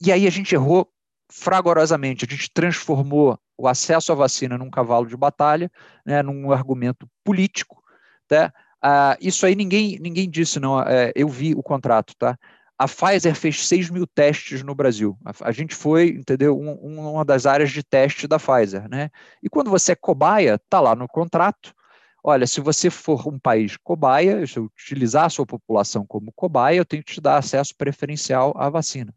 e 0.00 0.10
aí 0.10 0.26
a 0.26 0.30
gente 0.30 0.54
errou 0.54 0.88
fragorosamente. 1.30 2.24
A 2.24 2.30
gente 2.30 2.50
transformou 2.52 3.38
o 3.56 3.68
acesso 3.68 4.12
à 4.12 4.14
vacina 4.14 4.56
num 4.56 4.70
cavalo 4.70 5.06
de 5.06 5.16
batalha, 5.16 5.70
né, 6.04 6.22
num 6.22 6.52
argumento 6.52 7.08
político. 7.24 7.82
Tá? 8.26 8.52
Ah, 8.80 9.16
isso 9.20 9.44
aí 9.44 9.54
ninguém, 9.54 9.98
ninguém 10.00 10.30
disse, 10.30 10.60
não. 10.60 10.80
É, 10.80 11.12
eu 11.14 11.28
vi 11.28 11.54
o 11.54 11.62
contrato, 11.62 12.14
tá? 12.16 12.38
A 12.78 12.86
Pfizer 12.86 13.34
fez 13.34 13.66
6 13.66 13.90
mil 13.90 14.06
testes 14.06 14.62
no 14.62 14.74
Brasil. 14.74 15.18
A, 15.24 15.48
a 15.48 15.52
gente 15.52 15.74
foi, 15.74 16.10
entendeu, 16.10 16.56
um, 16.56 17.10
uma 17.10 17.24
das 17.24 17.44
áreas 17.44 17.72
de 17.72 17.82
teste 17.82 18.28
da 18.28 18.38
Pfizer, 18.38 18.88
né? 18.88 19.10
E 19.42 19.48
quando 19.48 19.70
você 19.70 19.92
é 19.92 19.96
cobaia, 19.96 20.60
tá 20.68 20.80
lá 20.80 20.94
no 20.94 21.08
contrato. 21.08 21.74
Olha, 22.22 22.46
se 22.46 22.60
você 22.60 22.90
for 22.90 23.26
um 23.26 23.38
país 23.38 23.76
cobaia, 23.76 24.46
se 24.46 24.58
eu 24.58 24.64
utilizar 24.64 25.24
a 25.24 25.30
sua 25.30 25.46
população 25.46 26.06
como 26.06 26.32
cobaia, 26.32 26.76
eu 26.76 26.84
tenho 26.84 27.02
que 27.02 27.14
te 27.14 27.20
dar 27.20 27.38
acesso 27.38 27.74
preferencial 27.76 28.54
à 28.56 28.68
vacina. 28.68 29.12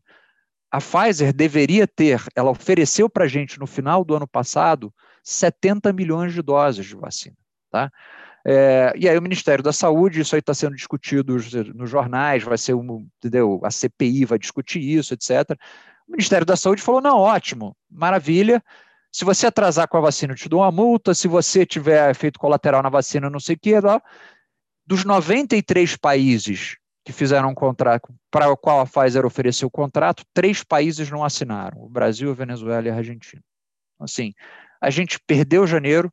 A 0.72 0.80
Pfizer 0.80 1.34
deveria 1.34 1.86
ter, 1.86 2.24
ela 2.36 2.52
ofereceu 2.52 3.10
para 3.10 3.26
a 3.26 3.28
gente 3.28 3.60
no 3.60 3.68
final 3.68 4.06
do 4.06 4.16
ano 4.16 4.28
passado 4.28 4.94
70 5.24 5.92
milhões 5.92 6.34
de 6.34 6.42
doses 6.42 6.86
de 6.86 6.96
vacina, 6.96 7.36
tá? 7.70 7.92
É, 8.44 8.94
e 8.96 9.08
aí 9.08 9.18
o 9.18 9.22
Ministério 9.22 9.64
da 9.64 9.72
Saúde, 9.72 10.22
isso 10.22 10.34
aí 10.34 10.40
está 10.40 10.54
sendo 10.54 10.76
discutido 10.76 11.36
nos 11.76 11.90
jornais, 11.90 12.44
vai 12.44 12.58
ser 12.58 12.74
um, 12.74 13.08
entendeu? 13.18 13.60
A 13.64 13.70
CPI 13.70 14.26
vai 14.26 14.40
discutir 14.40 14.80
isso, 14.80 15.14
etc. 15.14 15.52
O 16.08 16.12
Ministério 16.12 16.46
da 16.46 16.56
Saúde 16.56 16.82
falou: 16.82 17.02
não, 17.02 17.20
ótimo, 17.20 17.76
maravilha. 17.90 18.64
Se 19.12 19.26
você 19.26 19.48
atrasar 19.48 19.88
com 19.88 19.98
a 19.98 20.02
vacina, 20.02 20.34
eu 20.34 20.38
te 20.38 20.50
dou 20.50 20.62
uma 20.62 20.72
multa. 20.72 21.14
Se 21.14 21.28
você 21.28 21.66
tiver 21.66 22.10
efeito 22.10 22.40
colateral 22.40 22.82
na 22.82 22.90
vacina, 22.90 23.30
não 23.30 23.40
sei 23.40 23.56
o 23.56 23.60
quê. 23.60 23.74
Dos 24.88 25.04
93 25.04 25.98
países 25.98 26.78
que 27.12 27.18
fizeram 27.18 27.50
um 27.50 27.54
contrato, 27.54 28.14
para 28.32 28.50
o 28.50 28.58
qual 28.58 28.80
a 28.80 28.86
Pfizer 28.86 29.26
ofereceu 29.26 29.68
o 29.68 29.72
contrato, 29.72 30.24
três 30.34 30.64
países 30.64 31.10
não 31.12 31.24
assinaram: 31.24 31.84
o 31.84 31.90
Brasil, 31.90 32.32
a 32.32 32.34
Venezuela 32.34 32.88
e 32.88 32.92
a 32.92 32.96
Argentina. 32.96 33.42
Assim, 34.00 34.34
a 34.82 34.90
gente 34.90 35.20
perdeu 35.28 35.68
janeiro, 35.68 36.12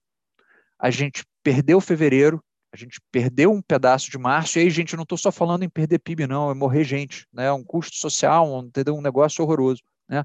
a 0.78 0.90
gente 0.90 1.24
perdeu 1.42 1.80
fevereiro, 1.80 2.42
a 2.72 2.76
gente 2.76 3.00
perdeu 3.10 3.50
um 3.50 3.62
pedaço 3.62 4.10
de 4.10 4.18
março, 4.18 4.58
e 4.58 4.62
aí, 4.62 4.70
gente, 4.70 4.96
não 4.96 5.04
estou 5.04 5.16
só 5.16 5.32
falando 5.32 5.62
em 5.62 5.68
perder 5.68 6.00
PIB, 6.00 6.26
não, 6.26 6.50
é 6.50 6.54
morrer 6.54 6.84
gente, 6.84 7.26
né? 7.32 7.46
É 7.46 7.52
um 7.52 7.64
custo 7.64 7.96
social, 7.96 8.46
um, 8.46 8.66
entendeu? 8.66 8.94
um 8.94 9.00
negócio 9.00 9.42
horroroso. 9.42 9.82
Né? 10.08 10.22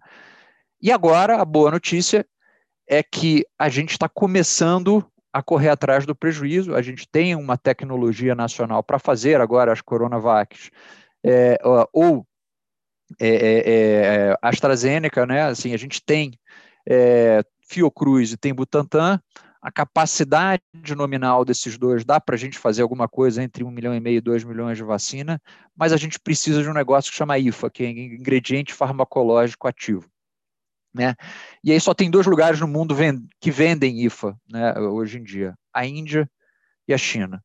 E 0.81 0.91
agora, 0.91 1.41
a 1.41 1.45
boa 1.45 1.71
notícia 1.71 2.25
é 2.88 3.01
que 3.01 3.45
a 3.57 3.69
gente 3.69 3.91
está 3.91 4.09
começando 4.09 5.05
a 5.33 5.41
correr 5.41 5.69
atrás 5.69 6.05
do 6.05 6.15
prejuízo, 6.15 6.75
a 6.75 6.81
gente 6.81 7.07
tem 7.09 7.35
uma 7.35 7.57
tecnologia 7.57 8.35
nacional 8.35 8.83
para 8.83 8.99
fazer 8.99 9.41
agora 9.41 9.73
as 9.73 9.81
Coronavacs, 9.81 10.69
é, 11.25 11.57
ou 11.91 12.25
é, 13.19 13.27
é, 13.27 13.63
é, 13.65 14.37
AstraZeneca, 14.41 15.25
né? 15.25 15.41
Assim, 15.43 15.73
a 15.73 15.77
gente 15.77 16.01
tem 16.03 16.33
é, 16.87 17.43
Fiocruz 17.67 18.31
e 18.31 18.37
tem 18.37 18.53
Butantan, 18.53 19.19
a 19.61 19.71
capacidade 19.71 20.61
nominal 20.95 21.45
desses 21.45 21.77
dois 21.77 22.03
dá 22.03 22.19
para 22.19 22.35
a 22.35 22.37
gente 22.37 22.59
fazer 22.59 22.81
alguma 22.81 23.07
coisa 23.07 23.41
entre 23.41 23.63
um 23.63 23.71
milhão 23.71 23.95
e 23.95 23.99
meio 23.99 24.17
e 24.17 24.21
dois 24.21 24.43
milhões 24.43 24.77
de 24.77 24.83
vacina, 24.83 25.41
mas 25.75 25.93
a 25.93 25.97
gente 25.97 26.19
precisa 26.19 26.61
de 26.61 26.69
um 26.69 26.73
negócio 26.73 27.09
que 27.09 27.17
chama 27.17 27.39
IFA, 27.39 27.69
que 27.69 27.83
é 27.83 27.89
ingrediente 27.89 28.73
farmacológico 28.73 29.67
ativo. 29.67 30.12
Né? 30.93 31.15
E 31.63 31.71
aí 31.71 31.79
só 31.79 31.93
tem 31.93 32.12
dois 32.12 32.27
lugares 32.27 32.60
no 32.60 32.67
mundo 32.67 32.95
que 33.39 33.49
vendem 33.49 34.06
IFA 34.06 34.38
né, 34.49 34.77
hoje 34.79 35.17
em 35.17 35.23
dia, 35.23 35.56
a 35.73 35.86
Índia 35.86 36.29
e 36.88 36.93
a 36.93 36.97
China. 36.97 37.43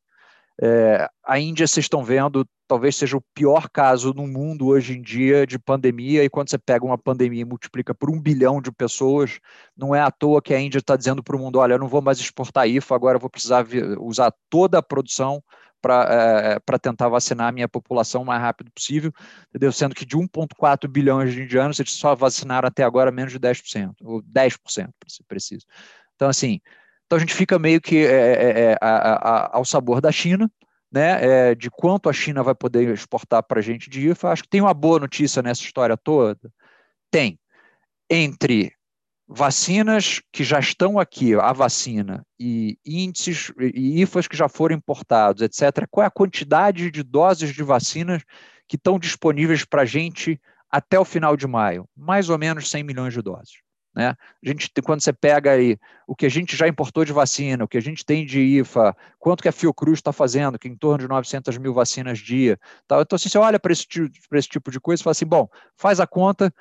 É, 0.61 1.09
a 1.25 1.39
Índia, 1.39 1.65
vocês 1.65 1.85
estão 1.85 2.03
vendo, 2.03 2.45
talvez 2.67 2.95
seja 2.97 3.15
o 3.15 3.23
pior 3.33 3.69
caso 3.69 4.13
no 4.13 4.27
mundo 4.27 4.67
hoje 4.67 4.97
em 4.97 5.01
dia 5.01 5.47
de 5.47 5.57
pandemia, 5.57 6.23
e 6.23 6.29
quando 6.29 6.49
você 6.49 6.57
pega 6.57 6.85
uma 6.85 6.97
pandemia 6.97 7.41
e 7.41 7.45
multiplica 7.45 7.95
por 7.95 8.09
um 8.09 8.21
bilhão 8.21 8.61
de 8.61 8.69
pessoas, 8.69 9.39
não 9.75 9.95
é 9.95 10.01
à 10.01 10.11
toa 10.11 10.41
que 10.41 10.53
a 10.53 10.59
Índia 10.59 10.79
está 10.79 10.97
dizendo 10.97 11.23
para 11.23 11.35
o 11.35 11.39
mundo, 11.39 11.59
olha, 11.59 11.73
eu 11.73 11.79
não 11.79 11.87
vou 11.87 12.01
mais 12.01 12.19
exportar 12.19 12.67
IFA, 12.67 12.93
agora 12.93 13.15
eu 13.15 13.21
vou 13.21 13.29
precisar 13.29 13.65
usar 13.99 14.33
toda 14.49 14.77
a 14.77 14.83
produção 14.83 15.41
para 15.81 16.59
é, 16.73 16.77
tentar 16.77 17.09
vacinar 17.09 17.47
a 17.47 17.51
minha 17.51 17.67
população 17.67 18.21
o 18.21 18.25
mais 18.25 18.41
rápido 18.41 18.71
possível, 18.71 19.11
entendeu? 19.49 19.71
Sendo 19.71 19.95
que 19.95 20.05
de 20.05 20.17
1,4 20.17 20.87
bilhões 20.87 21.33
de 21.33 21.43
indianos, 21.43 21.79
eles 21.79 21.93
só 21.93 22.15
vacinaram 22.15 22.67
até 22.67 22.83
agora 22.83 23.11
menos 23.11 23.31
de 23.31 23.39
10%, 23.39 23.95
ou 24.03 24.21
10%, 24.23 24.57
para 24.99 25.09
ser 25.09 25.23
preciso. 25.23 25.65
Então, 26.15 26.29
assim, 26.29 26.59
então 27.05 27.17
a 27.17 27.19
gente 27.19 27.33
fica 27.33 27.57
meio 27.57 27.81
que 27.81 28.05
é, 28.05 28.71
é 28.71 28.77
a, 28.81 28.87
a, 28.87 29.57
ao 29.57 29.65
sabor 29.65 30.01
da 30.01 30.11
China, 30.11 30.51
né, 30.91 31.49
é, 31.51 31.55
de 31.55 31.69
quanto 31.69 32.09
a 32.09 32.13
China 32.13 32.43
vai 32.43 32.55
poder 32.55 32.91
exportar 32.93 33.43
para 33.43 33.59
a 33.59 33.61
gente 33.63 33.89
de 33.89 34.09
IFA. 34.09 34.31
Acho 34.31 34.43
que 34.43 34.49
tem 34.49 34.61
uma 34.61 34.73
boa 34.73 34.99
notícia 34.99 35.41
nessa 35.41 35.61
história 35.61 35.95
toda. 35.95 36.51
Tem. 37.11 37.39
Entre 38.09 38.73
vacinas 39.31 40.21
que 40.31 40.43
já 40.43 40.59
estão 40.59 40.97
aqui, 40.97 41.35
a 41.35 41.53
vacina, 41.53 42.25
e 42.39 42.79
índices 42.83 43.51
e 43.59 44.01
IFAs 44.01 44.27
que 44.27 44.35
já 44.35 44.49
foram 44.49 44.75
importados, 44.75 45.43
etc., 45.43 45.85
qual 45.89 46.03
é 46.03 46.07
a 46.07 46.11
quantidade 46.11 46.89
de 46.89 47.03
doses 47.03 47.53
de 47.53 47.61
vacinas 47.61 48.23
que 48.67 48.75
estão 48.75 48.97
disponíveis 48.97 49.63
para 49.63 49.83
a 49.83 49.85
gente 49.85 50.41
até 50.71 50.99
o 50.99 51.05
final 51.05 51.37
de 51.37 51.45
maio? 51.45 51.87
Mais 51.95 52.27
ou 52.27 52.39
menos 52.39 52.71
100 52.71 52.83
milhões 52.83 53.13
de 53.13 53.21
doses. 53.21 53.61
Né? 53.95 54.09
A 54.09 54.47
gente, 54.47 54.71
quando 54.83 55.01
você 55.01 55.13
pega 55.13 55.51
aí 55.51 55.77
o 56.07 56.15
que 56.15 56.25
a 56.25 56.29
gente 56.29 56.55
já 56.57 56.67
importou 56.67 57.05
de 57.05 57.13
vacina, 57.13 57.63
o 57.63 57.67
que 57.67 57.77
a 57.77 57.81
gente 57.81 58.03
tem 58.03 58.25
de 58.25 58.39
IFA, 58.39 58.95
quanto 59.19 59.43
que 59.43 59.49
a 59.49 59.51
Fiocruz 59.51 59.99
está 59.99 60.11
fazendo, 60.11 60.57
que 60.57 60.67
é 60.67 60.71
em 60.71 60.75
torno 60.75 60.99
de 60.99 61.07
900 61.07 61.55
mil 61.57 61.73
vacinas 61.73 62.17
dia. 62.17 62.57
Tá? 62.87 62.99
Então, 63.01 63.15
assim, 63.15 63.29
você 63.29 63.37
olha 63.37 63.59
para 63.59 63.73
esse, 63.73 63.85
esse, 64.33 64.49
tipo 64.49 64.71
de 64.71 64.79
coisa 64.79 65.01
e 65.01 65.03
fala 65.03 65.11
assim, 65.11 65.25
bom, 65.25 65.47
faz 65.75 65.99
a 65.99 66.07
conta, 66.07 66.51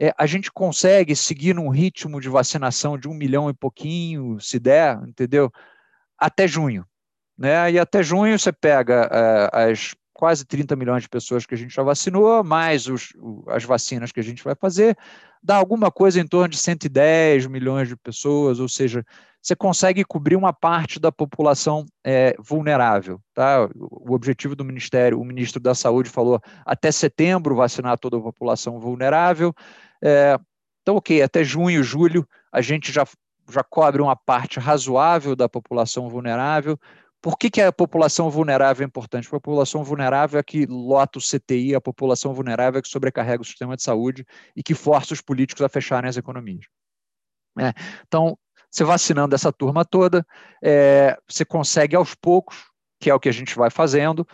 é, 0.00 0.12
a 0.16 0.26
gente 0.26 0.50
consegue 0.52 1.16
seguir 1.16 1.54
num 1.54 1.68
ritmo 1.68 2.20
de 2.20 2.28
vacinação 2.28 2.96
de 2.96 3.08
um 3.08 3.14
milhão 3.14 3.50
e 3.50 3.54
pouquinho, 3.54 4.38
se 4.40 4.58
der, 4.58 4.98
entendeu? 5.06 5.50
Até 6.16 6.46
junho. 6.46 6.86
Né? 7.36 7.72
E 7.72 7.78
até 7.78 8.02
junho 8.02 8.38
você 8.38 8.52
pega 8.52 9.08
é, 9.12 9.70
as 9.70 9.94
quase 10.18 10.44
30 10.44 10.74
milhões 10.74 11.04
de 11.04 11.08
pessoas 11.08 11.46
que 11.46 11.54
a 11.54 11.56
gente 11.56 11.72
já 11.72 11.82
vacinou, 11.84 12.42
mais 12.42 12.88
os, 12.88 13.12
as 13.46 13.62
vacinas 13.62 14.10
que 14.10 14.18
a 14.18 14.22
gente 14.22 14.42
vai 14.42 14.56
fazer, 14.56 14.98
dá 15.40 15.54
alguma 15.54 15.92
coisa 15.92 16.20
em 16.20 16.26
torno 16.26 16.48
de 16.48 16.58
110 16.58 17.46
milhões 17.46 17.86
de 17.86 17.96
pessoas, 17.96 18.58
ou 18.58 18.68
seja, 18.68 19.06
você 19.40 19.54
consegue 19.54 20.04
cobrir 20.04 20.34
uma 20.34 20.52
parte 20.52 20.98
da 20.98 21.12
população 21.12 21.86
é, 22.04 22.34
vulnerável. 22.40 23.20
Tá? 23.32 23.68
O 23.76 24.12
objetivo 24.12 24.56
do 24.56 24.64
Ministério, 24.64 25.20
o 25.20 25.24
ministro 25.24 25.60
da 25.60 25.72
Saúde 25.72 26.10
falou 26.10 26.40
até 26.66 26.90
setembro 26.90 27.54
vacinar 27.54 27.96
toda 27.96 28.16
a 28.16 28.20
população 28.20 28.80
vulnerável. 28.80 29.54
É, 30.02 30.38
então, 30.82 30.96
ok, 30.96 31.22
até 31.22 31.44
junho, 31.44 31.82
julho, 31.82 32.26
a 32.52 32.60
gente 32.60 32.90
já, 32.90 33.06
já 33.50 33.62
cobre 33.62 34.00
uma 34.00 34.16
parte 34.16 34.58
razoável 34.58 35.36
da 35.36 35.48
população 35.48 36.08
vulnerável. 36.08 36.78
Por 37.20 37.36
que, 37.36 37.50
que 37.50 37.60
a 37.60 37.72
população 37.72 38.30
vulnerável 38.30 38.84
é 38.84 38.86
importante? 38.86 39.26
A 39.26 39.30
população 39.30 39.82
vulnerável 39.82 40.38
é 40.38 40.42
que 40.42 40.66
lota 40.66 41.18
o 41.18 41.22
CTI, 41.22 41.74
a 41.74 41.80
população 41.80 42.32
vulnerável 42.32 42.78
é 42.78 42.82
que 42.82 42.88
sobrecarrega 42.88 43.42
o 43.42 43.44
sistema 43.44 43.76
de 43.76 43.82
saúde 43.82 44.24
e 44.54 44.62
que 44.62 44.74
força 44.74 45.12
os 45.12 45.20
políticos 45.20 45.62
a 45.62 45.68
fecharem 45.68 46.08
as 46.08 46.16
economias. 46.16 46.66
É, 47.58 47.72
então, 48.06 48.38
você 48.70 48.84
vacinando 48.84 49.34
essa 49.34 49.52
turma 49.52 49.84
toda, 49.84 50.24
é, 50.62 51.18
você 51.28 51.44
consegue 51.44 51.96
aos 51.96 52.14
poucos, 52.14 52.66
que 53.00 53.10
é 53.10 53.14
o 53.14 53.20
que 53.20 53.28
a 53.28 53.32
gente 53.32 53.56
vai 53.56 53.70
fazendo, 53.70 54.26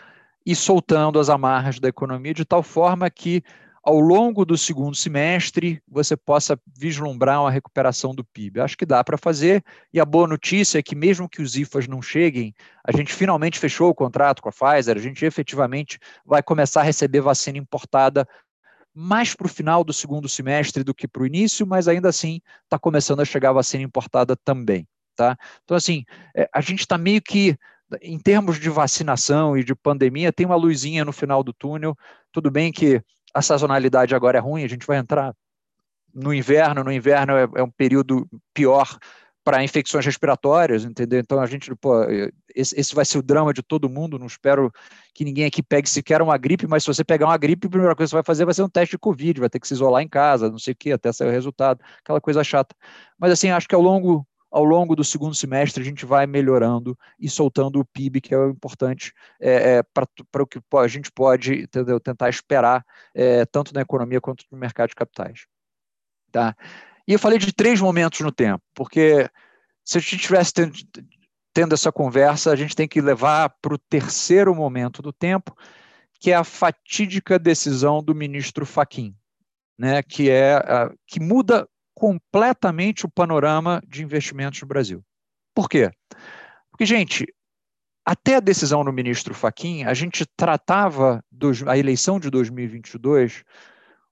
e 0.45 0.55
soltando 0.55 1.19
as 1.19 1.29
amarras 1.29 1.79
da 1.79 1.87
economia 1.87 2.33
de 2.33 2.45
tal 2.45 2.61
forma 2.61 3.09
que 3.09 3.43
ao 3.85 3.99
longo 3.99 4.43
do 4.43 4.57
segundo 4.57 4.95
semestre 4.95 5.79
você 5.87 6.17
possa 6.17 6.59
vislumbrar 6.75 7.41
uma 7.41 7.51
recuperação 7.51 8.15
do 8.15 8.25
PIB. 8.25 8.59
Acho 8.59 8.75
que 8.75 8.85
dá 8.85 9.03
para 9.03 9.15
fazer, 9.15 9.63
e 9.93 9.99
a 9.99 10.05
boa 10.05 10.27
notícia 10.27 10.79
é 10.79 10.83
que, 10.83 10.95
mesmo 10.95 11.29
que 11.29 11.39
os 11.39 11.55
IFAs 11.55 11.87
não 11.87 12.01
cheguem, 12.01 12.51
a 12.83 12.91
gente 12.91 13.13
finalmente 13.13 13.59
fechou 13.59 13.87
o 13.89 13.93
contrato 13.93 14.41
com 14.41 14.49
a 14.49 14.51
Pfizer, 14.51 14.97
a 14.97 14.99
gente 14.99 15.23
efetivamente 15.23 15.99
vai 16.25 16.41
começar 16.41 16.81
a 16.81 16.83
receber 16.83 17.21
vacina 17.21 17.59
importada 17.59 18.27
mais 18.91 19.35
para 19.35 19.45
o 19.45 19.49
final 19.49 19.83
do 19.83 19.93
segundo 19.93 20.27
semestre 20.27 20.83
do 20.83 20.93
que 20.93 21.07
para 21.07 21.21
o 21.21 21.27
início, 21.27 21.67
mas 21.67 21.87
ainda 21.87 22.09
assim 22.09 22.41
está 22.63 22.79
começando 22.79 23.19
a 23.19 23.25
chegar 23.25 23.51
a 23.51 23.53
vacina 23.53 23.83
importada 23.83 24.35
também. 24.35 24.87
Tá? 25.15 25.37
Então, 25.63 25.77
assim, 25.77 26.03
é, 26.35 26.49
a 26.51 26.59
gente 26.59 26.79
está 26.79 26.97
meio 26.97 27.21
que 27.21 27.55
em 28.01 28.17
termos 28.17 28.59
de 28.59 28.69
vacinação 28.69 29.55
e 29.55 29.63
de 29.63 29.75
pandemia, 29.75 30.33
tem 30.33 30.45
uma 30.45 30.55
luzinha 30.55 31.05
no 31.05 31.13
final 31.13 31.43
do 31.43 31.53
túnel. 31.53 31.95
Tudo 32.31 32.49
bem 32.49 32.71
que 32.71 33.01
a 33.35 33.41
sazonalidade 33.41 34.15
agora 34.15 34.37
é 34.37 34.41
ruim, 34.41 34.63
a 34.63 34.69
gente 34.69 34.87
vai 34.87 34.97
entrar 34.97 35.35
no 36.13 36.33
inverno, 36.33 36.85
no 36.85 36.91
inverno 36.91 37.33
é, 37.33 37.47
é 37.55 37.63
um 37.63 37.69
período 37.69 38.25
pior 38.53 38.97
para 39.43 39.63
infecções 39.63 40.05
respiratórias, 40.05 40.85
entendeu? 40.85 41.19
Então 41.19 41.39
a 41.39 41.45
gente, 41.45 41.75
pô, 41.75 42.03
esse, 42.55 42.79
esse, 42.79 42.95
vai 42.95 43.03
ser 43.05 43.19
o 43.19 43.21
drama 43.21 43.53
de 43.53 43.61
todo 43.61 43.89
mundo. 43.89 44.17
Não 44.17 44.25
espero 44.25 44.71
que 45.13 45.23
ninguém 45.23 45.45
aqui 45.45 45.61
pegue 45.61 45.87
sequer 45.87 46.19
uma 46.21 46.35
gripe, 46.35 46.65
mas 46.65 46.83
se 46.83 46.87
você 46.87 47.03
pegar 47.03 47.27
uma 47.27 47.37
gripe, 47.37 47.67
a 47.67 47.69
primeira 47.69 47.95
coisa 47.95 48.07
que 48.07 48.11
você 48.11 48.15
vai 48.15 48.23
fazer 48.23 48.45
vai 48.45 48.53
ser 48.55 48.63
um 48.63 48.69
teste 48.69 48.95
de 48.95 48.97
Covid, 48.97 49.39
vai 49.39 49.49
ter 49.49 49.59
que 49.59 49.67
se 49.67 49.75
isolar 49.75 50.01
em 50.01 50.07
casa, 50.07 50.49
não 50.49 50.57
sei 50.57 50.73
o 50.73 50.75
que, 50.75 50.91
até 50.91 51.11
sair 51.11 51.27
o 51.27 51.31
resultado, 51.31 51.79
aquela 51.99 52.21
coisa 52.21 52.43
chata. 52.43 52.73
Mas 53.19 53.31
assim, 53.33 53.49
acho 53.49 53.67
que 53.67 53.75
ao 53.75 53.81
longo 53.81 54.25
ao 54.55 54.63
longo 54.63 54.95
do 54.95 55.03
segundo 55.03 55.35
semestre 55.35 55.83
a 55.83 55.85
gente 55.85 56.05
vai 56.05 56.25
melhorando 56.25 56.97
e 57.19 57.29
soltando 57.29 57.77
o 57.77 57.83
PIB, 57.83 58.21
que 58.21 58.33
é 58.33 58.37
o 58.37 58.49
importante 58.49 59.11
é, 59.37 59.79
é, 59.79 59.83
para 59.83 60.07
o 60.41 60.47
que 60.47 60.61
a 60.77 60.87
gente 60.87 61.11
pode 61.11 61.63
entendeu, 61.63 61.99
tentar 61.99 62.29
esperar, 62.29 62.85
é, 63.13 63.45
tanto 63.45 63.73
na 63.73 63.81
economia 63.81 64.21
quanto 64.21 64.45
no 64.49 64.57
mercado 64.57 64.87
de 64.87 64.95
capitais. 64.95 65.45
Tá? 66.31 66.55
E 67.05 67.11
eu 67.11 67.19
falei 67.19 67.37
de 67.37 67.51
três 67.51 67.81
momentos 67.81 68.21
no 68.21 68.31
tempo, 68.31 68.63
porque 68.73 69.29
se 69.83 69.97
a 69.97 70.01
gente 70.01 70.15
estivesse 70.15 70.53
tendo, 70.53 70.73
tendo 71.53 71.73
essa 71.73 71.91
conversa, 71.91 72.49
a 72.49 72.55
gente 72.55 72.77
tem 72.77 72.87
que 72.87 73.01
levar 73.01 73.53
para 73.61 73.73
o 73.73 73.77
terceiro 73.89 74.55
momento 74.55 75.01
do 75.01 75.11
tempo, 75.11 75.53
que 76.17 76.31
é 76.31 76.35
a 76.35 76.45
fatídica 76.45 77.37
decisão 77.37 78.01
do 78.01 78.15
ministro 78.15 78.65
Faquim, 78.65 79.13
né, 79.77 80.01
que 80.01 80.29
é 80.29 80.63
que 81.05 81.19
muda 81.19 81.67
completamente 81.95 83.05
o 83.05 83.09
panorama 83.09 83.81
de 83.87 84.03
investimentos 84.03 84.61
no 84.61 84.67
Brasil. 84.67 85.03
Por 85.55 85.69
quê? 85.69 85.89
Porque, 86.69 86.85
gente, 86.85 87.25
até 88.05 88.35
a 88.35 88.41
decisão 88.41 88.83
do 88.83 88.93
ministro 88.93 89.33
Faquim, 89.33 89.83
a 89.85 89.93
gente 89.93 90.25
tratava 90.37 91.23
a 91.65 91.77
eleição 91.77 92.19
de 92.19 92.29
2022 92.29 93.43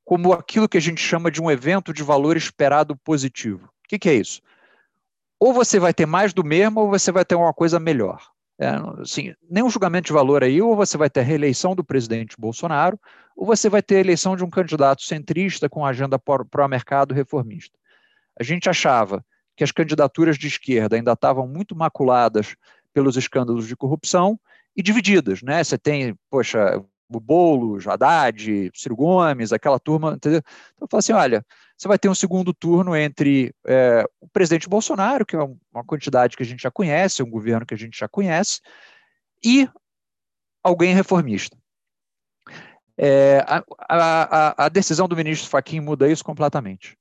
como 0.05 0.33
aquilo 0.33 0.67
que 0.67 0.77
a 0.77 0.81
gente 0.81 1.01
chama 1.01 1.29
de 1.29 1.41
um 1.41 1.51
evento 1.51 1.93
de 1.93 2.03
valor 2.03 2.35
esperado 2.35 2.97
positivo. 2.97 3.65
O 3.65 3.87
que, 3.87 3.99
que 3.99 4.09
é 4.09 4.15
isso? 4.15 4.41
Ou 5.39 5.53
você 5.53 5.77
vai 5.79 5.93
ter 5.93 6.05
mais 6.05 6.33
do 6.33 6.43
mesmo, 6.43 6.81
ou 6.81 6.89
você 6.89 7.11
vai 7.11 7.23
ter 7.23 7.35
uma 7.35 7.53
coisa 7.53 7.79
melhor. 7.79 8.32
É, 8.63 9.01
assim, 9.01 9.33
nenhum 9.49 9.69
julgamento 9.69 10.07
de 10.07 10.13
valor 10.13 10.41
aí, 10.41 10.61
ou 10.61 10.75
você 10.75 10.97
vai 10.97 11.09
ter 11.09 11.19
a 11.19 11.23
reeleição 11.23 11.75
do 11.75 11.83
presidente 11.83 12.35
Bolsonaro, 12.39 12.97
ou 13.35 13.45
você 13.45 13.67
vai 13.67 13.81
ter 13.81 13.97
a 13.97 13.99
eleição 13.99 14.37
de 14.37 14.43
um 14.43 14.49
candidato 14.49 15.03
centrista 15.03 15.67
com 15.67 15.85
agenda 15.85 16.17
pró-mercado 16.17 17.13
reformista. 17.13 17.77
A 18.39 18.43
gente 18.43 18.69
achava 18.69 19.23
que 19.55 19.63
as 19.63 19.71
candidaturas 19.71 20.37
de 20.37 20.47
esquerda 20.47 20.95
ainda 20.95 21.11
estavam 21.11 21.45
muito 21.45 21.75
maculadas 21.75 22.55
pelos 22.93 23.17
escândalos 23.17 23.67
de 23.67 23.75
corrupção 23.75 24.39
e 24.75 24.81
divididas, 24.81 25.41
né? 25.41 25.63
Você 25.63 25.77
tem, 25.77 26.15
poxa, 26.29 26.81
o 27.09 27.19
Boulos, 27.19 27.87
Haddad, 27.87 28.71
Ciro 28.73 28.95
Gomes, 28.95 29.51
aquela 29.51 29.79
turma, 29.79 30.13
entendeu? 30.13 30.41
Então, 30.73 30.85
eu 30.85 30.87
falo 30.89 30.99
assim, 30.99 31.13
olha, 31.13 31.45
você 31.83 31.87
vai 31.89 31.99
ter 31.99 32.07
um 32.07 32.15
segundo 32.15 32.53
turno 32.53 32.95
entre 32.95 33.53
é, 33.67 34.05
o 34.21 34.27
presidente 34.29 34.69
Bolsonaro, 34.69 35.25
que 35.25 35.35
é 35.35 35.39
uma 35.39 35.83
quantidade 35.85 36.37
que 36.37 36.41
a 36.41 36.45
gente 36.45 36.63
já 36.63 36.71
conhece, 36.71 37.21
um 37.21 37.29
governo 37.29 37.65
que 37.65 37.73
a 37.73 37.77
gente 37.77 37.99
já 37.99 38.07
conhece, 38.07 38.61
e 39.43 39.67
alguém 40.63 40.95
reformista. 40.95 41.57
É, 42.97 43.43
a, 43.45 43.61
a, 43.89 44.65
a, 44.65 44.69
decisão 44.69 45.09
do 45.09 45.15
ministro 45.15 45.49
Fachin 45.49 45.81
muda 45.81 46.09
isso 46.09 46.23
completamente. 46.23 46.97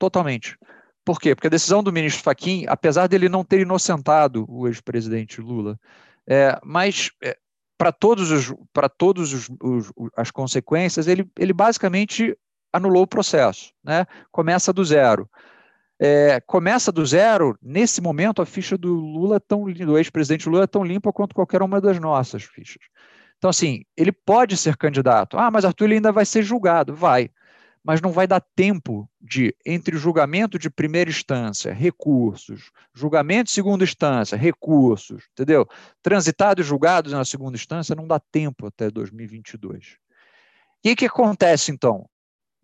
Totalmente. 0.00 0.58
Por 1.04 1.20
quê? 1.20 1.32
Porque 1.32 1.46
a 1.46 1.50
decisão 1.50 1.80
do 1.80 1.92
ministro 1.92 2.24
Fachin, 2.24 2.64
apesar 2.66 3.06
dele 3.06 3.28
não 3.28 3.44
ter 3.44 3.60
inocentado 3.60 4.46
o 4.48 4.66
ex-presidente 4.66 5.40
Lula, 5.40 5.78
é, 6.26 6.58
mas 6.64 7.12
é, 7.22 7.38
para 7.78 7.92
todos 7.92 8.32
os 8.32 8.52
para 8.72 8.88
todos 8.88 9.32
os, 9.32 9.48
os, 9.62 9.92
as 10.16 10.32
consequências 10.32 11.06
ele, 11.06 11.30
ele 11.38 11.52
basicamente 11.52 12.36
anulou 12.74 13.04
o 13.04 13.06
processo, 13.06 13.72
né? 13.84 14.04
Começa 14.32 14.72
do 14.72 14.84
zero. 14.84 15.30
É, 16.00 16.40
começa 16.40 16.90
do 16.90 17.06
zero, 17.06 17.56
nesse 17.62 18.00
momento 18.00 18.42
a 18.42 18.46
ficha 18.46 18.76
do 18.76 18.92
Lula, 18.92 19.38
tão, 19.38 19.64
do 19.64 19.96
ex-presidente 19.96 20.48
Lula, 20.48 20.64
é 20.64 20.66
tão 20.66 20.82
limpa 20.82 21.12
quanto 21.12 21.36
qualquer 21.36 21.62
uma 21.62 21.80
das 21.80 22.00
nossas 22.00 22.42
fichas. 22.42 22.82
Então, 23.38 23.48
assim, 23.48 23.84
ele 23.96 24.10
pode 24.10 24.56
ser 24.56 24.76
candidato. 24.76 25.38
Ah, 25.38 25.50
mas 25.52 25.64
Arthur 25.64 25.84
ele 25.84 25.94
ainda 25.94 26.10
vai 26.10 26.26
ser 26.26 26.42
julgado. 26.42 26.94
Vai. 26.96 27.30
Mas 27.84 28.00
não 28.00 28.10
vai 28.10 28.26
dar 28.26 28.40
tempo 28.56 29.08
de, 29.20 29.54
entre 29.64 29.96
julgamento 29.96 30.58
de 30.58 30.68
primeira 30.68 31.10
instância, 31.10 31.72
recursos, 31.72 32.70
julgamento 32.92 33.44
de 33.44 33.52
segunda 33.52 33.84
instância, 33.84 34.36
recursos, 34.36 35.28
entendeu? 35.32 35.68
Transitados 36.02 36.64
e 36.64 36.68
julgados 36.68 37.12
na 37.12 37.24
segunda 37.24 37.56
instância, 37.56 37.94
não 37.94 38.08
dá 38.08 38.18
tempo 38.18 38.66
até 38.66 38.90
2022. 38.90 39.86
O 39.86 39.98
que, 40.82 40.96
que 40.96 41.06
acontece, 41.06 41.70
então? 41.70 42.08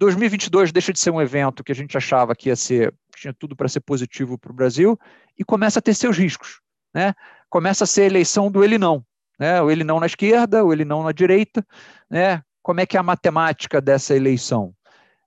2022 0.00 0.72
deixa 0.72 0.94
de 0.94 0.98
ser 0.98 1.10
um 1.10 1.20
evento 1.20 1.62
que 1.62 1.70
a 1.70 1.74
gente 1.74 1.94
achava 1.94 2.34
que 2.34 2.48
ia 2.48 2.56
ser, 2.56 2.92
tinha 3.14 3.34
tudo 3.34 3.54
para 3.54 3.68
ser 3.68 3.80
positivo 3.80 4.38
para 4.38 4.50
o 4.50 4.54
Brasil, 4.54 4.98
e 5.38 5.44
começa 5.44 5.78
a 5.78 5.82
ter 5.82 5.92
seus 5.92 6.16
riscos. 6.16 6.60
Né? 6.92 7.14
Começa 7.50 7.84
a 7.84 7.86
ser 7.86 8.02
a 8.02 8.06
eleição 8.06 8.50
do 8.50 8.64
ele 8.64 8.78
não. 8.78 9.04
Né? 9.38 9.60
O 9.60 9.70
ele 9.70 9.84
não 9.84 10.00
na 10.00 10.06
esquerda, 10.06 10.64
o 10.64 10.72
ele 10.72 10.86
não 10.86 11.02
na 11.02 11.12
direita. 11.12 11.64
Né? 12.08 12.42
Como 12.62 12.80
é 12.80 12.86
que 12.86 12.96
é 12.96 13.00
a 13.00 13.02
matemática 13.02 13.78
dessa 13.78 14.16
eleição? 14.16 14.74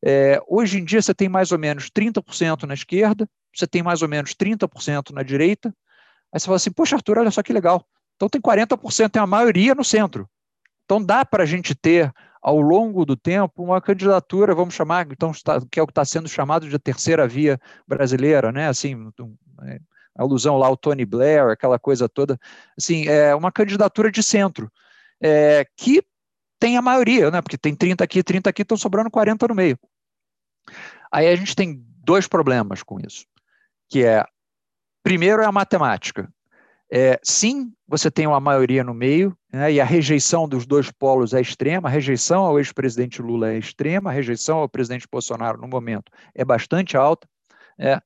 É, 0.03 0.41
hoje 0.47 0.79
em 0.79 0.83
dia 0.83 1.01
você 1.01 1.13
tem 1.13 1.29
mais 1.29 1.51
ou 1.51 1.59
menos 1.59 1.89
30% 1.91 2.63
na 2.63 2.73
esquerda, 2.73 3.29
você 3.55 3.67
tem 3.67 3.83
mais 3.83 4.01
ou 4.01 4.09
menos 4.09 4.33
30% 4.33 5.11
na 5.11 5.21
direita. 5.21 5.69
Aí 6.33 6.39
você 6.39 6.45
fala 6.45 6.55
assim, 6.55 6.71
poxa, 6.71 6.95
Arthur, 6.95 7.19
olha 7.19 7.29
só 7.29 7.43
que 7.43 7.53
legal. 7.53 7.85
Então 8.15 8.27
tem 8.27 8.41
40%, 8.41 9.11
tem 9.11 9.21
a 9.21 9.27
maioria 9.27 9.75
no 9.75 9.83
centro. 9.83 10.27
Então 10.83 11.01
dá 11.01 11.23
para 11.23 11.43
a 11.43 11.45
gente 11.45 11.75
ter 11.75 12.11
ao 12.43 12.59
longo 12.59 13.05
do 13.05 13.15
tempo, 13.15 13.63
uma 13.63 13.79
candidatura, 13.79 14.53
vamos 14.53 14.73
chamar, 14.73 15.07
então, 15.09 15.31
que 15.71 15.79
é 15.79 15.83
o 15.83 15.87
que 15.87 15.91
está 15.91 16.03
sendo 16.03 16.27
chamado 16.27 16.67
de 16.67 16.77
terceira 16.77 17.25
via 17.25 17.57
brasileira, 17.87 18.51
né? 18.51 18.67
Assim, 18.67 19.09
é, 19.63 19.79
alusão 20.13 20.57
lá 20.57 20.67
ao 20.67 20.75
Tony 20.75 21.05
Blair, 21.05 21.47
aquela 21.47 21.79
coisa 21.79 22.09
toda, 22.09 22.37
assim, 22.77 23.07
é 23.07 23.33
uma 23.33 23.49
candidatura 23.49 24.11
de 24.11 24.21
centro, 24.21 24.69
é, 25.21 25.65
que 25.77 26.03
tem 26.59 26.75
a 26.75 26.81
maioria, 26.81 27.31
né? 27.31 27.41
Porque 27.41 27.57
tem 27.57 27.73
30 27.73 28.03
aqui, 28.03 28.21
30 28.21 28.49
aqui, 28.49 28.63
estão 28.63 28.75
sobrando 28.75 29.09
40 29.09 29.47
no 29.47 29.55
meio. 29.55 29.79
Aí 31.09 31.27
a 31.29 31.35
gente 31.37 31.55
tem 31.55 31.81
dois 32.03 32.27
problemas 32.27 32.83
com 32.83 32.99
isso, 32.99 33.25
que 33.87 34.03
é, 34.03 34.25
primeiro 35.01 35.41
é 35.41 35.45
a 35.45 35.51
matemática. 35.51 36.29
É, 36.95 37.19
sim, 37.23 37.73
você 37.87 38.11
tem 38.11 38.27
uma 38.27 38.39
maioria 38.39 38.83
no 38.83 38.93
meio, 38.93 39.35
né, 39.51 39.73
e 39.73 39.81
a 39.81 39.83
rejeição 39.83 40.47
dos 40.47 40.63
dois 40.63 40.91
polos 40.91 41.33
é 41.33 41.41
extrema, 41.41 41.89
a 41.89 41.91
rejeição 41.91 42.45
ao 42.45 42.59
ex-presidente 42.59 43.19
Lula 43.19 43.51
é 43.51 43.57
extrema, 43.57 44.11
a 44.11 44.13
rejeição 44.13 44.59
ao 44.59 44.69
presidente 44.69 45.07
Bolsonaro, 45.11 45.59
no 45.59 45.67
momento, 45.67 46.11
é 46.35 46.45
bastante 46.45 46.95
alta. 46.95 47.27
É. 47.79 47.99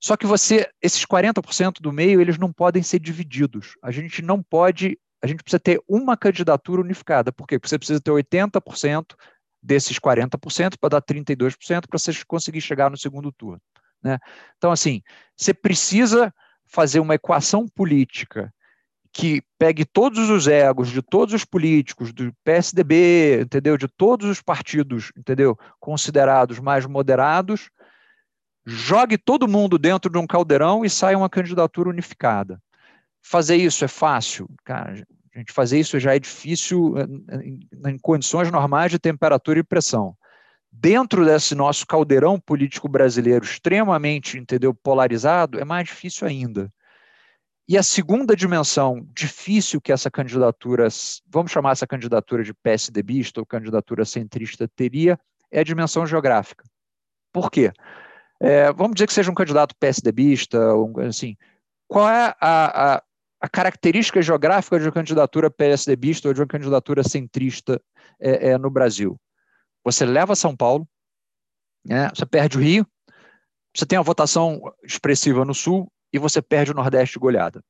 Só 0.00 0.16
que 0.16 0.26
você, 0.26 0.70
esses 0.80 1.04
40% 1.04 1.80
do 1.80 1.92
meio, 1.92 2.20
eles 2.20 2.38
não 2.38 2.52
podem 2.52 2.84
ser 2.84 3.00
divididos. 3.00 3.74
A 3.82 3.90
gente 3.90 4.22
não 4.22 4.40
pode, 4.40 4.96
a 5.20 5.26
gente 5.26 5.42
precisa 5.42 5.58
ter 5.58 5.82
uma 5.88 6.16
candidatura 6.16 6.82
unificada. 6.82 7.32
Por 7.32 7.48
quê? 7.48 7.58
Porque 7.58 7.68
você 7.68 7.78
precisa 7.78 8.00
ter 8.00 8.12
80% 8.12 9.16
desses 9.60 9.98
40% 9.98 10.76
para 10.78 10.88
dar 10.88 11.02
32% 11.02 11.88
para 11.88 11.98
você 11.98 12.12
conseguir 12.28 12.60
chegar 12.60 12.88
no 12.92 12.96
segundo 12.96 13.32
turno. 13.32 13.60
Né? 14.00 14.18
Então, 14.56 14.70
assim, 14.70 15.02
você 15.36 15.52
precisa 15.52 16.32
fazer 16.66 17.00
uma 17.00 17.14
equação 17.14 17.66
política 17.68 18.52
que 19.12 19.42
pegue 19.56 19.84
todos 19.84 20.28
os 20.28 20.48
egos 20.48 20.90
de 20.90 21.00
todos 21.00 21.32
os 21.32 21.44
políticos, 21.44 22.12
do 22.12 22.32
PSDB, 22.42 23.42
entendeu? 23.42 23.76
De 23.76 23.86
todos 23.86 24.28
os 24.28 24.42
partidos, 24.42 25.12
entendeu? 25.16 25.56
Considerados 25.78 26.58
mais 26.58 26.84
moderados, 26.84 27.70
jogue 28.66 29.16
todo 29.16 29.46
mundo 29.46 29.78
dentro 29.78 30.10
de 30.10 30.18
um 30.18 30.26
caldeirão 30.26 30.84
e 30.84 30.90
saia 30.90 31.16
uma 31.16 31.30
candidatura 31.30 31.88
unificada. 31.88 32.60
Fazer 33.22 33.56
isso 33.56 33.84
é 33.84 33.88
fácil? 33.88 34.48
Cara, 34.64 35.06
gente, 35.34 35.52
fazer 35.52 35.78
isso 35.78 35.98
já 36.00 36.16
é 36.16 36.18
difícil 36.18 36.94
eh, 36.98 37.88
em 37.90 37.98
condições 37.98 38.50
normais 38.50 38.90
de 38.90 38.98
temperatura 38.98 39.60
e 39.60 39.64
pressão 39.64 40.16
dentro 40.80 41.24
desse 41.24 41.54
nosso 41.54 41.86
caldeirão 41.86 42.38
político 42.38 42.88
brasileiro 42.88 43.44
extremamente, 43.44 44.38
entendeu, 44.38 44.74
polarizado, 44.74 45.58
é 45.58 45.64
mais 45.64 45.86
difícil 45.86 46.26
ainda. 46.26 46.70
E 47.66 47.78
a 47.78 47.82
segunda 47.82 48.36
dimensão 48.36 49.06
difícil 49.14 49.80
que 49.80 49.92
essa 49.92 50.10
candidatura, 50.10 50.86
vamos 51.26 51.50
chamar 51.50 51.72
essa 51.72 51.86
candidatura 51.86 52.44
de 52.44 52.52
PSDBista 52.52 53.40
ou 53.40 53.46
candidatura 53.46 54.04
centrista 54.04 54.68
teria, 54.76 55.18
é 55.50 55.60
a 55.60 55.64
dimensão 55.64 56.06
geográfica. 56.06 56.64
Por 57.32 57.50
quê? 57.50 57.72
É, 58.40 58.70
vamos 58.72 58.94
dizer 58.94 59.06
que 59.06 59.14
seja 59.14 59.30
um 59.30 59.34
candidato 59.34 59.74
PSDBista, 59.80 60.74
um, 60.74 61.00
assim, 61.00 61.36
qual 61.88 62.10
é 62.10 62.34
a, 62.38 62.96
a, 62.96 63.02
a, 63.40 63.48
característica 63.48 64.20
geográfica 64.20 64.78
de 64.78 64.84
uma 64.84 64.92
candidatura 64.92 65.50
PSDBista 65.50 66.28
ou 66.28 66.34
de 66.34 66.40
uma 66.40 66.46
candidatura 66.46 67.02
centrista 67.02 67.80
é, 68.20 68.50
é, 68.50 68.58
no 68.58 68.68
Brasil? 68.68 69.18
Você 69.84 70.04
leva 70.06 70.34
São 70.34 70.56
Paulo, 70.56 70.88
né, 71.84 72.08
você 72.14 72.24
perde 72.24 72.56
o 72.56 72.60
Rio, 72.60 72.86
você 73.76 73.84
tem 73.84 73.98
a 73.98 74.02
votação 74.02 74.60
expressiva 74.82 75.44
no 75.44 75.54
Sul 75.54 75.90
e 76.12 76.18
você 76.18 76.40
perde 76.40 76.70
o 76.70 76.74
Nordeste 76.74 77.18
goleada. 77.18 77.62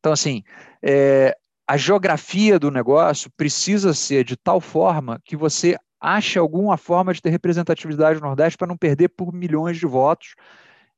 Então, 0.00 0.12
assim, 0.12 0.42
é, 0.82 1.34
a 1.66 1.76
geografia 1.76 2.58
do 2.58 2.70
negócio 2.70 3.30
precisa 3.36 3.94
ser 3.94 4.24
de 4.24 4.36
tal 4.36 4.60
forma 4.60 5.20
que 5.24 5.36
você 5.36 5.76
ache 6.00 6.38
alguma 6.38 6.76
forma 6.76 7.14
de 7.14 7.22
ter 7.22 7.30
representatividade 7.30 8.20
no 8.20 8.26
Nordeste 8.26 8.58
para 8.58 8.66
não 8.66 8.76
perder 8.76 9.08
por 9.08 9.32
milhões 9.32 9.78
de 9.78 9.86
votos 9.86 10.34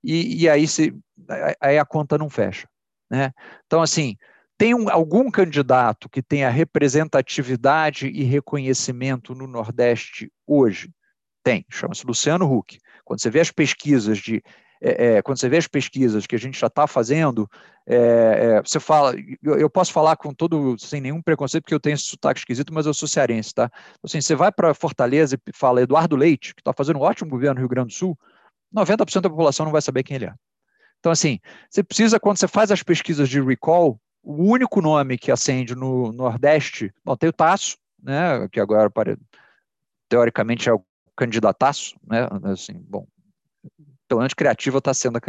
e, 0.03 0.43
e 0.43 0.49
aí, 0.49 0.67
se, 0.67 0.93
aí 1.61 1.79
a 1.79 1.85
conta 1.85 2.19
não 2.19 2.29
fecha. 2.29 2.69
Né? 3.09 3.33
Então, 3.67 3.81
assim, 3.81 4.17
tem 4.59 4.75
um, 4.75 4.89
algum 4.89 5.31
candidato 5.31 6.09
que 6.09 6.23
tenha 6.23 6.49
representatividade 6.49 8.09
e 8.09 8.23
reconhecimento 8.23 9.35
no 9.35 9.47
Nordeste 9.47 10.33
hoje? 10.47 10.91
Tem, 11.43 11.65
chama-se 11.71 12.07
Luciano 12.07 12.51
Huck. 12.51 12.79
Quando 13.05 13.21
você 13.21 13.31
vê 13.31 13.41
as 13.41 13.51
pesquisas 13.51 14.19
de 14.19 14.43
é, 14.81 15.17
é, 15.17 15.23
quando 15.23 15.39
você 15.39 15.49
vê 15.49 15.57
as 15.57 15.67
pesquisas 15.67 16.27
que 16.27 16.35
a 16.35 16.39
gente 16.39 16.59
já 16.59 16.67
está 16.67 16.87
fazendo, 16.87 17.49
é, 17.87 17.97
é, 17.97 18.63
você 18.63 18.79
fala, 18.79 19.15
eu, 19.43 19.59
eu, 19.59 19.71
posso 19.71 19.93
falar 19.93 20.17
com 20.17 20.35
todo, 20.35 20.77
sem 20.79 21.01
nenhum 21.01 21.23
preconceito, 21.23 21.63
porque 21.63 21.75
eu 21.75 21.81
tenho 21.81 21.95
esse 21.95 22.05
sotaque 22.05 22.41
esquisito, 22.41 22.75
mas 22.75 22.85
eu 22.85 22.93
sou 22.93 23.09
cearense, 23.09 23.55
tá? 23.55 23.71
Assim, 24.03 24.21
você 24.21 24.35
vai 24.35 24.53
para 24.53 24.75
Fortaleza 24.75 25.37
e 25.37 25.53
fala 25.55 25.81
Eduardo 25.81 26.15
Leite, 26.15 26.55
que 26.55 26.61
está 26.61 26.73
fazendo 26.73 26.99
um 26.99 27.03
ótimo 27.03 27.31
governo 27.31 27.55
no 27.55 27.61
Rio 27.61 27.69
Grande 27.69 27.89
do 27.89 27.95
Sul, 27.95 28.19
90% 28.75 29.23
da 29.23 29.31
população 29.31 29.65
não 29.65 29.73
vai 29.73 29.81
saber 29.81 30.03
quem 30.03 30.17
ele 30.17 30.27
é. 30.27 30.35
Então, 30.99 31.13
assim, 31.13 31.39
você 31.71 31.83
precisa, 31.83 32.21
quando 32.21 32.37
você 32.37 32.49
faz 32.49 32.71
as 32.71 32.83
pesquisas 32.83 33.29
de 33.29 33.41
recall, 33.41 33.99
o 34.27 34.43
único 34.43 34.83
nome 34.83 35.17
que 35.17 35.31
acende 35.31 35.77
no 35.77 36.11
Nordeste, 36.11 36.93
bom, 37.05 37.17
tem 37.17 37.29
o 37.29 37.33
Tasso, 37.33 37.79
né, 38.03 38.49
que 38.51 38.59
agora, 38.59 38.91
teoricamente, 40.09 40.69
é 40.69 40.73
o 40.73 40.85
candidataço, 41.17 41.95
né, 42.05 42.27
assim, 42.43 42.75
bom, 42.75 43.07
pelo 44.09 44.21
menos 44.21 44.35
criativa 44.35 44.79
está 44.79 44.93
sendo, 44.93 45.21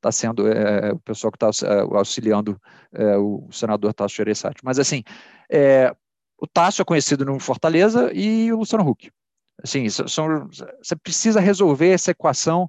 tá 0.00 0.10
sendo 0.10 0.48
é, 0.48 0.92
o 0.92 0.98
pessoal 0.98 1.30
que 1.30 1.36
está 1.36 1.66
é, 1.66 1.80
auxiliando 1.96 2.60
é, 2.92 3.16
o 3.16 3.48
senador 3.52 3.94
Tasso 3.94 4.16
Gereissati. 4.16 4.64
Mas, 4.64 4.80
assim, 4.80 5.04
o 6.36 6.46
Tasso 6.46 6.82
é 6.82 6.84
conhecido 6.84 7.24
no 7.24 7.38
Fortaleza 7.38 8.10
e 8.12 8.52
o 8.52 8.58
Luciano 8.58 8.88
Huck. 8.88 9.12
Assim, 9.62 9.88
são, 9.88 10.48
você 10.48 10.96
precisa 10.96 11.38
resolver 11.38 11.90
essa 11.90 12.10
equação 12.10 12.68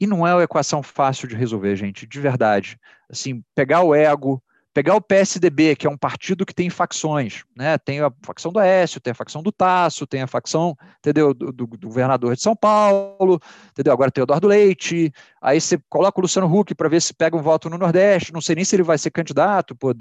e 0.00 0.06
não 0.06 0.24
é 0.24 0.32
uma 0.32 0.44
equação 0.44 0.84
fácil 0.84 1.26
de 1.26 1.34
resolver, 1.34 1.74
gente, 1.74 2.06
de 2.06 2.20
verdade. 2.20 2.78
Assim, 3.10 3.42
pegar 3.56 3.82
o 3.82 3.92
ego, 3.92 4.40
pegar 4.78 4.94
o 4.94 5.00
PSDB, 5.00 5.74
que 5.74 5.88
é 5.88 5.90
um 5.90 5.96
partido 5.96 6.46
que 6.46 6.54
tem 6.54 6.70
facções, 6.70 7.42
né? 7.56 7.76
Tem 7.78 7.98
a 7.98 8.12
facção 8.22 8.52
do 8.52 8.60
Aécio, 8.60 9.00
tem 9.00 9.10
a 9.10 9.14
facção 9.14 9.42
do 9.42 9.50
Tasso, 9.50 10.06
tem 10.06 10.22
a 10.22 10.26
facção, 10.28 10.76
entendeu, 11.00 11.34
do, 11.34 11.50
do, 11.50 11.66
do 11.66 11.88
governador 11.88 12.36
de 12.36 12.40
São 12.40 12.54
Paulo, 12.54 13.40
entendeu? 13.72 13.92
Agora 13.92 14.08
tem 14.08 14.22
o 14.22 14.24
Eduardo 14.24 14.46
Leite, 14.46 15.12
aí 15.42 15.60
você 15.60 15.80
coloca 15.88 16.20
o 16.20 16.22
Luciano 16.22 16.46
Huck 16.46 16.76
para 16.76 16.88
ver 16.88 17.02
se 17.02 17.12
pega 17.12 17.36
um 17.36 17.42
voto 17.42 17.68
no 17.68 17.76
Nordeste, 17.76 18.32
não 18.32 18.40
sei 18.40 18.54
nem 18.54 18.64
se 18.64 18.76
ele 18.76 18.84
vai 18.84 18.96
ser 18.96 19.10
candidato, 19.10 19.74
pô, 19.74 19.92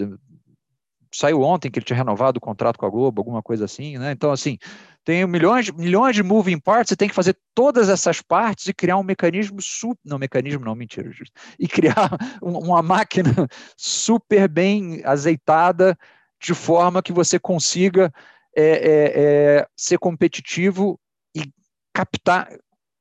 saiu 1.14 1.41
ontem 1.41 1.70
que 1.70 1.80
ele 1.80 1.86
tinha 1.86 1.97
renovado 1.97 2.38
o 2.38 2.41
contrato 2.41 2.78
com 2.78 2.86
a 2.86 2.89
Globo, 2.89 3.22
alguma 3.22 3.41
coisa 3.41 3.66
assim, 3.66 3.97
né? 3.97 4.12
Então, 4.12 4.32
assim, 4.32 4.58
tem 5.03 5.26
milhões, 5.26 5.72
milhões 5.72 6.16
de 6.16 6.24
moving 6.24 6.60
parts, 6.60 6.89
você 6.89 6.95
tem 6.95 7.08
que 7.08 7.16
fazer 7.16 7.38
todas 7.55 7.89
essas 7.89 8.22
partes 8.22 8.68
e 8.68 8.74
criar 8.74 8.97
um 8.97 9.03
mecanismo 9.03 9.62
super, 9.62 10.01
não, 10.05 10.20
mecanismo 10.20 10.66
não, 10.66 10.76
mentira, 10.76 11.10
e 11.58 11.68
criar 11.68 12.10
uma 12.41 12.82
máquina 12.82 13.32
super 13.78 14.49
bem 14.49 15.01
azeitada, 15.05 15.97
de 16.41 16.53
forma 16.53 17.01
que 17.01 17.14
você 17.14 17.39
consiga 17.39 18.12
é, 18.55 18.64
é, 18.64 19.14
é, 19.60 19.68
ser 19.76 19.97
competitivo 19.97 20.99
e 21.36 21.51
captar 21.93 22.49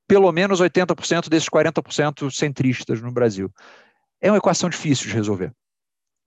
pelo 0.07 0.30
menos 0.30 0.61
80% 0.61 1.28
desses 1.28 1.48
40% 1.48 2.30
centristas 2.30 3.02
no 3.02 3.11
Brasil. 3.11 3.50
É 4.20 4.30
uma 4.30 4.38
equação 4.38 4.70
difícil 4.70 5.09
de 5.09 5.14
resolver. 5.14 5.52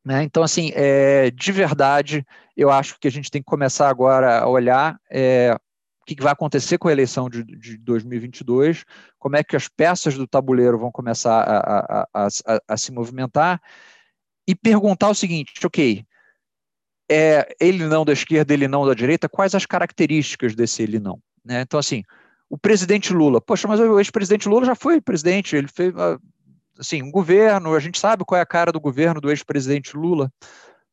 Né? 0.04 0.24
Então, 0.24 0.44
assim, 0.44 0.72
é, 0.74 1.30
de 1.32 1.52
verdade, 1.52 2.26
eu 2.56 2.70
acho 2.70 2.98
que 3.00 3.08
a 3.08 3.12
gente 3.12 3.30
tem 3.30 3.42
que 3.42 3.50
começar 3.50 3.90
agora 3.90 4.40
a 4.40 4.48
olhar 4.48 5.00
é, 5.10 5.56
o 6.02 6.06
que, 6.06 6.22
vai 6.22 6.32
acontecer 6.32 6.78
com 6.78 6.88
a 6.88 6.92
eleição 6.92 7.30
de, 7.30 7.44
de 7.44 7.78
2022, 7.78 8.86
como 9.18 9.36
é 9.36 9.44
que 9.44 9.56
as 9.56 9.68
peças 9.68 10.16
do 10.16 10.28
tabuleiro 10.28 10.78
vão 10.78 10.92
começar 10.92 11.42
a, 11.42 12.08
a, 12.14 12.28
a, 12.28 12.60
a 12.68 12.78
se 12.78 12.92
movimentar 12.92 13.62
e 14.48 14.56
perguntar 14.56 15.10
o 15.10 15.16
seguinte: 15.16 15.54
ok, 15.64 16.04
é, 17.12 17.56
ele 17.60 17.86
não 17.86 18.06
da 18.06 18.14
esquerda, 18.14 18.54
ele 18.54 18.68
não 18.68 18.86
da 18.86 18.94
direita, 18.94 19.30
quais 19.30 19.54
as 19.54 19.66
características 19.66 20.56
desse 20.56 20.82
ele 20.82 21.00
não? 21.00 21.20
Né? 21.44 21.62
Então, 21.62 21.80
assim, 21.80 22.04
o 22.50 22.58
presidente 22.58 23.14
Lula, 23.14 23.40
poxa, 23.40 23.68
mas 23.68 23.80
o 23.80 24.00
ex-presidente 24.00 24.48
Lula 24.50 24.66
já 24.66 24.76
foi 24.76 25.00
presidente, 25.02 25.56
ele 25.56 25.68
fez, 25.68 25.94
ah, 25.96 26.20
assim, 26.80 27.04
um 27.04 27.12
governo, 27.12 27.76
a 27.76 27.80
gente 27.80 28.00
sabe 28.00 28.24
qual 28.26 28.40
é 28.40 28.42
a 28.42 28.46
cara 28.46 28.72
do 28.72 28.80
governo 28.80 29.20
do 29.20 29.30
ex-presidente 29.30 29.96
Lula, 29.96 30.32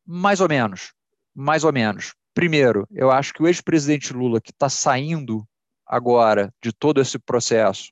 mais 0.05 0.41
ou 0.41 0.49
menos, 0.49 0.93
mais 1.33 1.63
ou 1.63 1.71
menos. 1.71 2.13
Primeiro, 2.33 2.87
eu 2.91 3.09
acho 3.09 3.33
que 3.33 3.41
o 3.41 3.47
ex-presidente 3.47 4.13
Lula, 4.13 4.41
que 4.41 4.51
está 4.51 4.69
saindo 4.69 5.47
agora 5.85 6.53
de 6.61 6.71
todo 6.71 7.01
esse 7.01 7.17
processo, 7.17 7.89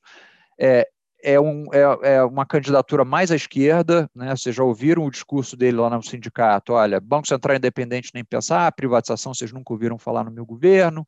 é, 0.58 0.88
é, 1.22 1.40
um, 1.40 1.64
é, 1.72 2.14
é, 2.14 2.22
uma 2.22 2.46
candidatura 2.46 3.04
mais 3.04 3.32
à 3.32 3.36
esquerda, 3.36 4.08
né? 4.14 4.36
Vocês 4.36 4.54
já 4.54 4.62
ouviram 4.62 5.04
o 5.04 5.10
discurso 5.10 5.56
dele 5.56 5.78
lá 5.78 5.90
no 5.90 6.02
sindicato? 6.02 6.74
Olha, 6.74 7.00
Banco 7.00 7.26
Central 7.26 7.56
independente 7.56 8.12
nem 8.14 8.24
pensar, 8.24 8.70
privatização 8.72 9.34
vocês 9.34 9.50
nunca 9.50 9.72
ouviram 9.72 9.98
falar 9.98 10.22
no 10.22 10.30
meu 10.30 10.46
governo. 10.46 11.06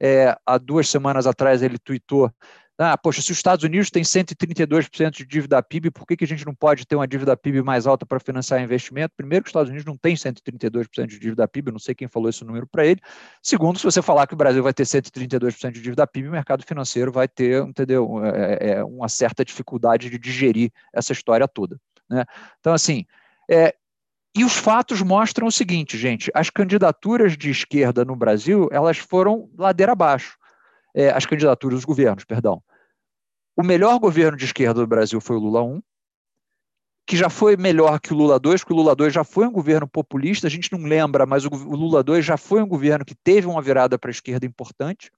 É, 0.00 0.34
há 0.46 0.56
duas 0.56 0.88
semanas 0.88 1.26
atrás 1.26 1.62
ele 1.62 1.78
tuitou 1.78 2.32
ah, 2.80 2.96
poxa, 2.96 3.20
se 3.20 3.32
os 3.32 3.38
Estados 3.38 3.64
Unidos 3.64 3.90
têm 3.90 4.04
132% 4.04 5.10
de 5.10 5.26
dívida 5.26 5.60
PIB, 5.60 5.90
por 5.90 6.06
que, 6.06 6.16
que 6.16 6.24
a 6.24 6.26
gente 6.28 6.46
não 6.46 6.54
pode 6.54 6.86
ter 6.86 6.94
uma 6.94 7.08
dívida 7.08 7.36
PIB 7.36 7.60
mais 7.60 7.88
alta 7.88 8.06
para 8.06 8.20
financiar 8.20 8.62
investimento? 8.62 9.14
Primeiro, 9.16 9.42
que 9.42 9.48
os 9.48 9.50
Estados 9.50 9.68
Unidos 9.68 9.84
não 9.84 9.96
têm 9.96 10.14
132% 10.14 11.06
de 11.06 11.18
dívida 11.18 11.48
PIB, 11.48 11.72
não 11.72 11.78
sei 11.80 11.92
quem 11.92 12.06
falou 12.06 12.28
esse 12.28 12.44
número 12.44 12.68
para 12.68 12.86
ele. 12.86 13.00
Segundo, 13.42 13.80
se 13.80 13.84
você 13.84 14.00
falar 14.00 14.28
que 14.28 14.34
o 14.34 14.36
Brasil 14.36 14.62
vai 14.62 14.72
ter 14.72 14.84
132% 14.84 15.72
de 15.72 15.82
dívida 15.82 16.06
PIB, 16.06 16.28
o 16.28 16.30
mercado 16.30 16.64
financeiro 16.64 17.10
vai 17.10 17.26
ter, 17.26 17.64
entendeu, 17.64 18.24
é, 18.24 18.70
é, 18.70 18.84
uma 18.84 19.08
certa 19.08 19.44
dificuldade 19.44 20.08
de 20.08 20.16
digerir 20.16 20.70
essa 20.92 21.12
história 21.12 21.48
toda. 21.48 21.80
Né? 22.08 22.24
Então, 22.60 22.72
assim, 22.72 23.04
é, 23.50 23.74
e 24.36 24.44
os 24.44 24.54
fatos 24.54 25.02
mostram 25.02 25.48
o 25.48 25.52
seguinte, 25.52 25.98
gente: 25.98 26.30
as 26.32 26.48
candidaturas 26.48 27.36
de 27.36 27.50
esquerda 27.50 28.04
no 28.04 28.14
Brasil 28.14 28.68
elas 28.70 28.98
foram 28.98 29.50
ladeira 29.58 29.90
abaixo. 29.90 30.38
É, 30.94 31.10
as 31.10 31.26
candidaturas, 31.26 31.80
os 31.80 31.84
governos, 31.84 32.24
perdão. 32.24 32.62
O 33.58 33.64
melhor 33.64 33.98
governo 33.98 34.38
de 34.38 34.44
esquerda 34.44 34.74
do 34.74 34.86
Brasil 34.86 35.20
foi 35.20 35.34
o 35.34 35.40
Lula 35.40 35.64
1, 35.64 35.82
que 37.04 37.16
já 37.16 37.28
foi 37.28 37.56
melhor 37.56 37.98
que 37.98 38.12
o 38.12 38.16
Lula 38.16 38.38
2, 38.38 38.60
porque 38.60 38.72
o 38.72 38.76
Lula 38.76 38.94
2 38.94 39.12
já 39.12 39.24
foi 39.24 39.48
um 39.48 39.50
governo 39.50 39.88
populista, 39.88 40.46
a 40.46 40.50
gente 40.50 40.70
não 40.70 40.86
lembra, 40.86 41.26
mas 41.26 41.44
o, 41.44 41.48
Lula 41.48 42.00
2 42.04 42.24
já 42.24 42.36
foi 42.36 42.62
um 42.62 42.68
governo 42.68 43.04
que 43.04 43.16
teve 43.16 43.48
uma 43.48 43.60
virada 43.60 43.98
para 43.98 44.10
a 44.10 44.12
esquerda 44.12 44.46
importante, 44.46 45.10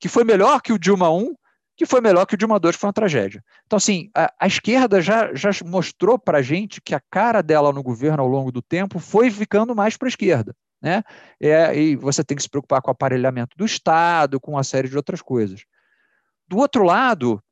que 0.00 0.08
foi 0.08 0.24
melhor 0.24 0.62
que 0.62 0.72
o 0.72 0.78
Dilma 0.78 1.10
1, 1.10 1.34
que 1.76 1.84
foi 1.84 2.00
melhor 2.00 2.24
que 2.24 2.36
o 2.36 2.38
Dilma 2.38 2.58
2, 2.58 2.74
que 2.74 2.80
foi 2.80 2.88
uma 2.88 2.94
tragédia. 2.94 3.44
Então, 3.66 3.76
assim, 3.76 4.08
a, 4.16 4.32
a 4.40 4.46
esquerda 4.46 5.02
já, 5.02 5.34
já 5.34 5.50
mostrou 5.66 6.18
para 6.18 6.38
a 6.38 6.42
gente 6.42 6.80
que 6.80 6.94
a 6.94 7.02
cara 7.10 7.42
dela 7.42 7.70
no 7.70 7.82
governo 7.82 8.22
ao 8.22 8.28
longo 8.28 8.50
do 8.50 8.62
tempo 8.62 8.98
foi 8.98 9.30
ficando 9.30 9.76
mais 9.76 9.94
para 9.98 10.08
a 10.08 10.08
esquerda. 10.08 10.56
Né? 10.80 11.02
É, 11.38 11.78
e 11.78 11.96
você 11.96 12.24
tem 12.24 12.34
que 12.34 12.42
se 12.42 12.48
preocupar 12.48 12.80
com 12.80 12.90
o 12.90 12.92
aparelhamento 12.92 13.58
do 13.58 13.66
Estado, 13.66 14.40
com 14.40 14.52
uma 14.52 14.64
série 14.64 14.88
de 14.88 14.96
outras 14.96 15.20
coisas. 15.20 15.66
Do 16.52 16.58
outro 16.58 16.84
lado, 16.84 17.42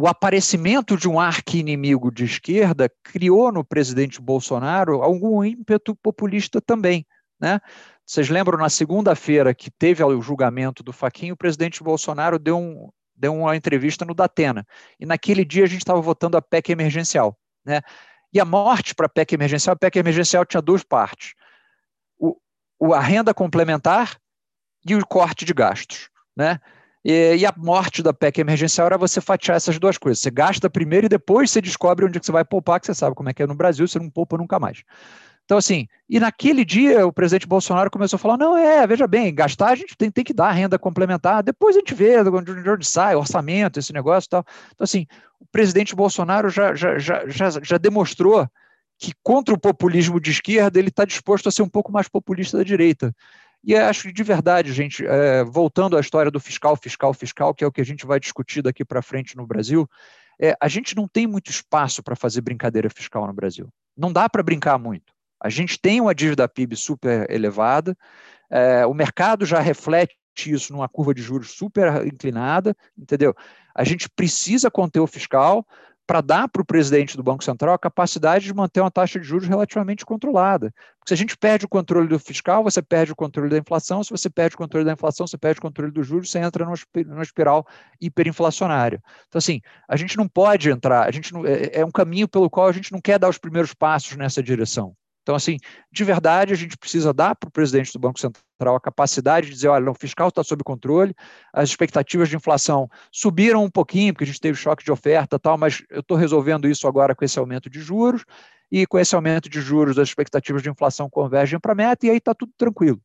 o 0.00 0.08
aparecimento 0.08 0.96
de 0.96 1.06
um 1.06 1.20
arqui-inimigo 1.20 2.10
de 2.10 2.24
esquerda 2.24 2.90
criou 3.02 3.52
no 3.52 3.62
presidente 3.62 4.18
Bolsonaro 4.18 5.02
algum 5.02 5.44
ímpeto 5.44 5.94
populista 5.96 6.58
também. 6.58 7.06
Né? 7.38 7.60
Vocês 8.06 8.30
lembram, 8.30 8.56
na 8.56 8.70
segunda-feira 8.70 9.54
que 9.54 9.70
teve 9.70 10.02
o 10.02 10.22
julgamento 10.22 10.82
do 10.82 10.90
Faquinho, 10.90 11.34
o 11.34 11.36
presidente 11.36 11.82
Bolsonaro 11.82 12.38
deu, 12.38 12.56
um, 12.56 12.88
deu 13.14 13.34
uma 13.34 13.54
entrevista 13.54 14.06
no 14.06 14.14
Datena. 14.14 14.66
E 14.98 15.04
naquele 15.04 15.44
dia 15.44 15.64
a 15.64 15.68
gente 15.68 15.82
estava 15.82 16.00
votando 16.00 16.38
a 16.38 16.40
PEC 16.40 16.72
emergencial. 16.72 17.36
Né? 17.62 17.82
E 18.32 18.40
a 18.40 18.44
morte 18.46 18.94
para 18.94 19.04
a 19.04 19.10
PEC 19.10 19.34
emergencial, 19.34 19.74
a 19.74 19.78
PEC 19.78 19.98
emergencial 19.98 20.46
tinha 20.46 20.62
duas 20.62 20.82
partes. 20.82 21.34
O, 22.18 22.94
a 22.94 23.00
renda 23.00 23.34
complementar 23.34 24.16
e 24.88 24.94
o 24.94 25.06
corte 25.06 25.44
de 25.44 25.52
gastos. 25.52 26.08
Né? 26.34 26.58
E, 27.04 27.36
e, 27.36 27.46
a 27.46 27.52
morte 27.56 28.02
da 28.02 28.12
PEC 28.12 28.40
emergencial 28.40 28.86
era 28.86 28.98
você 28.98 29.20
fatiar 29.20 29.56
essas 29.56 29.78
duas 29.78 29.98
coisas. 29.98 30.20
Você 30.20 30.30
gasta 30.30 30.70
primeiro 30.70 31.06
e 31.06 31.08
depois 31.08 31.50
você 31.50 31.60
descobre 31.60 32.04
onde 32.04 32.20
que 32.20 32.26
você 32.26 32.32
vai 32.32 32.44
poupar, 32.44 32.78
que 32.78 32.86
você 32.86 32.94
sabe 32.94 33.16
como 33.16 33.28
é 33.28 33.34
que 33.34 33.42
é 33.42 33.46
no 33.46 33.54
Brasil, 33.54 33.86
você 33.86 33.98
não 33.98 34.08
poupa 34.08 34.36
nunca 34.36 34.58
mais. 34.60 34.84
Então, 35.44 35.58
assim, 35.58 35.88
e 36.08 36.20
naquele 36.20 36.64
dia 36.64 37.06
o 37.06 37.12
presidente 37.12 37.46
Bolsonaro 37.46 37.90
começou 37.90 38.16
a 38.16 38.20
falar: 38.20 38.38
não, 38.38 38.56
é, 38.56 38.86
veja 38.86 39.06
bem, 39.06 39.34
gastar 39.34 39.70
a 39.70 39.74
gente 39.74 39.96
tem, 39.96 40.10
tem 40.10 40.24
que 40.24 40.32
dar 40.32 40.50
renda 40.52 40.78
complementar, 40.78 41.42
depois 41.42 41.76
a 41.76 41.80
gente 41.80 41.94
vê 41.94 42.22
de 42.22 42.30
onde, 42.30 42.70
onde 42.70 42.86
sai, 42.86 43.16
orçamento, 43.16 43.78
esse 43.78 43.92
negócio 43.92 44.28
e 44.28 44.30
tal. 44.30 44.44
Então, 44.72 44.84
assim, 44.84 45.06
o 45.40 45.46
presidente 45.46 45.94
Bolsonaro 45.94 46.48
já, 46.48 46.74
já, 46.74 46.98
já, 46.98 47.28
já, 47.28 47.50
já 47.62 47.78
demonstrou 47.78 48.48
que 48.98 49.12
contra 49.22 49.52
o 49.52 49.58
populismo 49.58 50.20
de 50.20 50.30
esquerda 50.30 50.78
ele 50.78 50.88
está 50.88 51.04
disposto 51.04 51.48
a 51.48 51.52
ser 51.52 51.62
um 51.62 51.68
pouco 51.68 51.90
mais 51.90 52.08
populista 52.08 52.58
da 52.58 52.62
direita. 52.62 53.14
E 53.64 53.76
acho 53.76 54.02
que 54.02 54.12
de 54.12 54.22
verdade, 54.22 54.72
gente, 54.72 55.06
é, 55.06 55.44
voltando 55.44 55.96
à 55.96 56.00
história 56.00 56.30
do 56.30 56.40
fiscal, 56.40 56.74
fiscal, 56.76 57.14
fiscal, 57.14 57.54
que 57.54 57.62
é 57.62 57.66
o 57.66 57.72
que 57.72 57.80
a 57.80 57.84
gente 57.84 58.04
vai 58.04 58.18
discutir 58.18 58.62
daqui 58.62 58.84
para 58.84 59.02
frente 59.02 59.36
no 59.36 59.46
Brasil, 59.46 59.88
é, 60.40 60.56
a 60.60 60.66
gente 60.66 60.96
não 60.96 61.06
tem 61.06 61.26
muito 61.26 61.50
espaço 61.50 62.02
para 62.02 62.16
fazer 62.16 62.40
brincadeira 62.40 62.90
fiscal 62.90 63.26
no 63.26 63.32
Brasil. 63.32 63.68
Não 63.96 64.12
dá 64.12 64.28
para 64.28 64.42
brincar 64.42 64.78
muito. 64.78 65.12
A 65.40 65.48
gente 65.48 65.78
tem 65.80 66.00
uma 66.00 66.14
dívida 66.14 66.48
PIB 66.48 66.76
super 66.76 67.30
elevada, 67.30 67.96
é, 68.50 68.84
o 68.84 68.94
mercado 68.94 69.46
já 69.46 69.60
reflete 69.60 70.16
isso 70.46 70.72
numa 70.72 70.88
curva 70.88 71.14
de 71.14 71.22
juros 71.22 71.52
super 71.52 72.06
inclinada, 72.06 72.76
entendeu? 72.96 73.34
A 73.74 73.84
gente 73.84 74.08
precisa 74.08 74.70
conter 74.70 75.00
o 75.00 75.06
fiscal, 75.06 75.66
para 76.06 76.20
dar 76.20 76.48
para 76.48 76.62
o 76.62 76.64
presidente 76.64 77.16
do 77.16 77.22
Banco 77.22 77.44
Central 77.44 77.74
a 77.74 77.78
capacidade 77.78 78.44
de 78.44 78.54
manter 78.54 78.80
uma 78.80 78.90
taxa 78.90 79.18
de 79.18 79.26
juros 79.26 79.48
relativamente 79.48 80.04
controlada. 80.04 80.72
Porque 80.98 81.08
se 81.08 81.14
a 81.14 81.16
gente 81.16 81.36
perde 81.36 81.64
o 81.64 81.68
controle 81.68 82.08
do 82.08 82.18
fiscal, 82.18 82.62
você 82.62 82.82
perde 82.82 83.12
o 83.12 83.16
controle 83.16 83.50
da 83.50 83.58
inflação, 83.58 84.02
se 84.02 84.10
você 84.10 84.28
perde 84.28 84.54
o 84.54 84.58
controle 84.58 84.84
da 84.84 84.92
inflação, 84.92 85.26
você 85.26 85.38
perde 85.38 85.58
o 85.58 85.62
controle 85.62 85.92
dos 85.92 86.06
juros, 86.06 86.30
você 86.30 86.38
entra 86.38 86.64
numa 86.64 87.22
espiral 87.22 87.66
hiperinflacionária. 88.00 89.02
Então, 89.28 89.38
assim, 89.38 89.60
a 89.88 89.96
gente 89.96 90.16
não 90.16 90.28
pode 90.28 90.70
entrar, 90.70 91.06
a 91.06 91.10
gente 91.10 91.32
não, 91.32 91.46
é, 91.46 91.70
é 91.72 91.84
um 91.84 91.90
caminho 91.90 92.28
pelo 92.28 92.50
qual 92.50 92.68
a 92.68 92.72
gente 92.72 92.92
não 92.92 93.00
quer 93.00 93.18
dar 93.18 93.28
os 93.28 93.38
primeiros 93.38 93.74
passos 93.74 94.16
nessa 94.16 94.42
direção. 94.42 94.94
Então, 95.22 95.34
assim, 95.34 95.56
de 95.90 96.04
verdade, 96.04 96.52
a 96.52 96.56
gente 96.56 96.76
precisa 96.76 97.12
dar 97.12 97.36
para 97.36 97.48
o 97.48 97.50
presidente 97.50 97.92
do 97.92 97.98
Banco 97.98 98.18
Central 98.18 98.76
a 98.76 98.80
capacidade 98.80 99.46
de 99.46 99.54
dizer: 99.54 99.68
olha, 99.68 99.90
o 99.90 99.94
fiscal 99.94 100.28
está 100.28 100.42
sob 100.42 100.62
controle, 100.64 101.14
as 101.52 101.68
expectativas 101.68 102.28
de 102.28 102.36
inflação 102.36 102.88
subiram 103.10 103.64
um 103.64 103.70
pouquinho, 103.70 104.12
porque 104.12 104.24
a 104.24 104.26
gente 104.26 104.40
teve 104.40 104.58
choque 104.58 104.84
de 104.84 104.90
oferta 104.90 105.38
tal, 105.38 105.56
mas 105.56 105.82
eu 105.90 106.00
estou 106.00 106.16
resolvendo 106.16 106.68
isso 106.68 106.86
agora 106.88 107.14
com 107.14 107.24
esse 107.24 107.38
aumento 107.38 107.70
de 107.70 107.80
juros, 107.80 108.24
e 108.70 108.86
com 108.86 108.98
esse 108.98 109.14
aumento 109.14 109.48
de 109.48 109.60
juros, 109.60 109.98
as 109.98 110.08
expectativas 110.08 110.62
de 110.62 110.70
inflação 110.70 111.08
convergem 111.08 111.60
para 111.60 111.72
a 111.72 111.74
meta, 111.74 112.06
e 112.06 112.10
aí 112.10 112.16
está 112.16 112.34
tudo 112.34 112.52
tranquilo. 112.56 113.00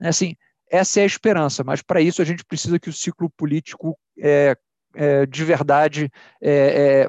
É 0.00 0.08
assim, 0.08 0.36
essa 0.68 1.00
é 1.00 1.04
a 1.04 1.06
esperança, 1.06 1.62
mas 1.62 1.80
para 1.80 2.00
isso 2.00 2.20
a 2.20 2.24
gente 2.24 2.44
precisa 2.44 2.78
que 2.78 2.90
o 2.90 2.92
ciclo 2.92 3.30
político 3.30 3.96
é, 4.18 4.56
é, 4.94 5.24
de 5.24 5.44
verdade 5.44 6.10
é, 6.42 7.06
é 7.06 7.08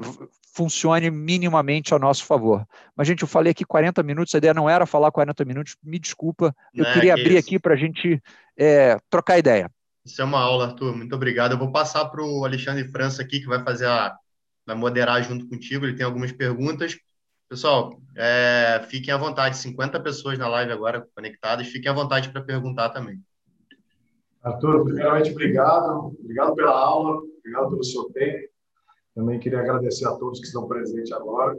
funcione 0.55 1.11
minimamente 1.11 1.93
a 1.93 1.99
nosso 1.99 2.23
favor. 2.23 2.65
Mas, 2.95 3.07
gente, 3.07 3.23
eu 3.23 3.27
falei 3.27 3.51
aqui 3.51 3.65
40 3.65 4.01
minutos, 4.03 4.33
a 4.33 4.37
ideia 4.37 4.53
não 4.53 4.69
era 4.69 4.85
falar 4.85 5.11
40 5.11 5.43
minutos, 5.43 5.75
me 5.83 5.99
desculpa, 5.99 6.55
eu 6.73 6.85
queria 6.85 7.13
que 7.13 7.21
abrir 7.21 7.37
isso. 7.37 7.47
aqui 7.47 7.59
para 7.59 7.73
a 7.73 7.77
gente 7.77 8.23
é, 8.57 8.97
trocar 9.09 9.37
ideia. 9.37 9.69
Isso 10.05 10.21
é 10.21 10.25
uma 10.25 10.39
aula, 10.39 10.67
Arthur, 10.67 10.95
muito 10.95 11.13
obrigado. 11.13 11.51
Eu 11.51 11.57
vou 11.57 11.71
passar 11.73 12.05
para 12.05 12.23
o 12.23 12.45
Alexandre 12.45 12.87
França 12.87 13.21
aqui, 13.21 13.41
que 13.41 13.47
vai 13.47 13.61
fazer 13.63 13.87
a. 13.87 14.15
vai 14.65 14.75
moderar 14.75 15.21
junto 15.23 15.47
contigo, 15.49 15.85
ele 15.85 15.95
tem 15.95 16.05
algumas 16.05 16.31
perguntas. 16.31 16.95
Pessoal, 17.49 17.99
é, 18.15 18.81
fiquem 18.87 19.13
à 19.13 19.17
vontade, 19.17 19.57
50 19.57 19.99
pessoas 19.99 20.37
na 20.39 20.47
live 20.47 20.71
agora 20.71 21.05
conectadas, 21.13 21.67
fiquem 21.67 21.91
à 21.91 21.93
vontade 21.93 22.29
para 22.29 22.41
perguntar 22.41 22.89
também. 22.89 23.19
Arthur, 24.41 24.85
primeiramente, 24.85 25.31
obrigado. 25.31 26.15
Obrigado 26.19 26.55
pela 26.55 26.71
aula, 26.71 27.17
obrigado 27.39 27.69
pelo 27.69 27.83
seu 27.83 28.05
tempo. 28.11 28.54
Também 29.15 29.39
queria 29.39 29.61
agradecer 29.61 30.05
a 30.05 30.15
todos 30.15 30.39
que 30.39 30.45
estão 30.45 30.67
presentes 30.67 31.11
agora. 31.13 31.57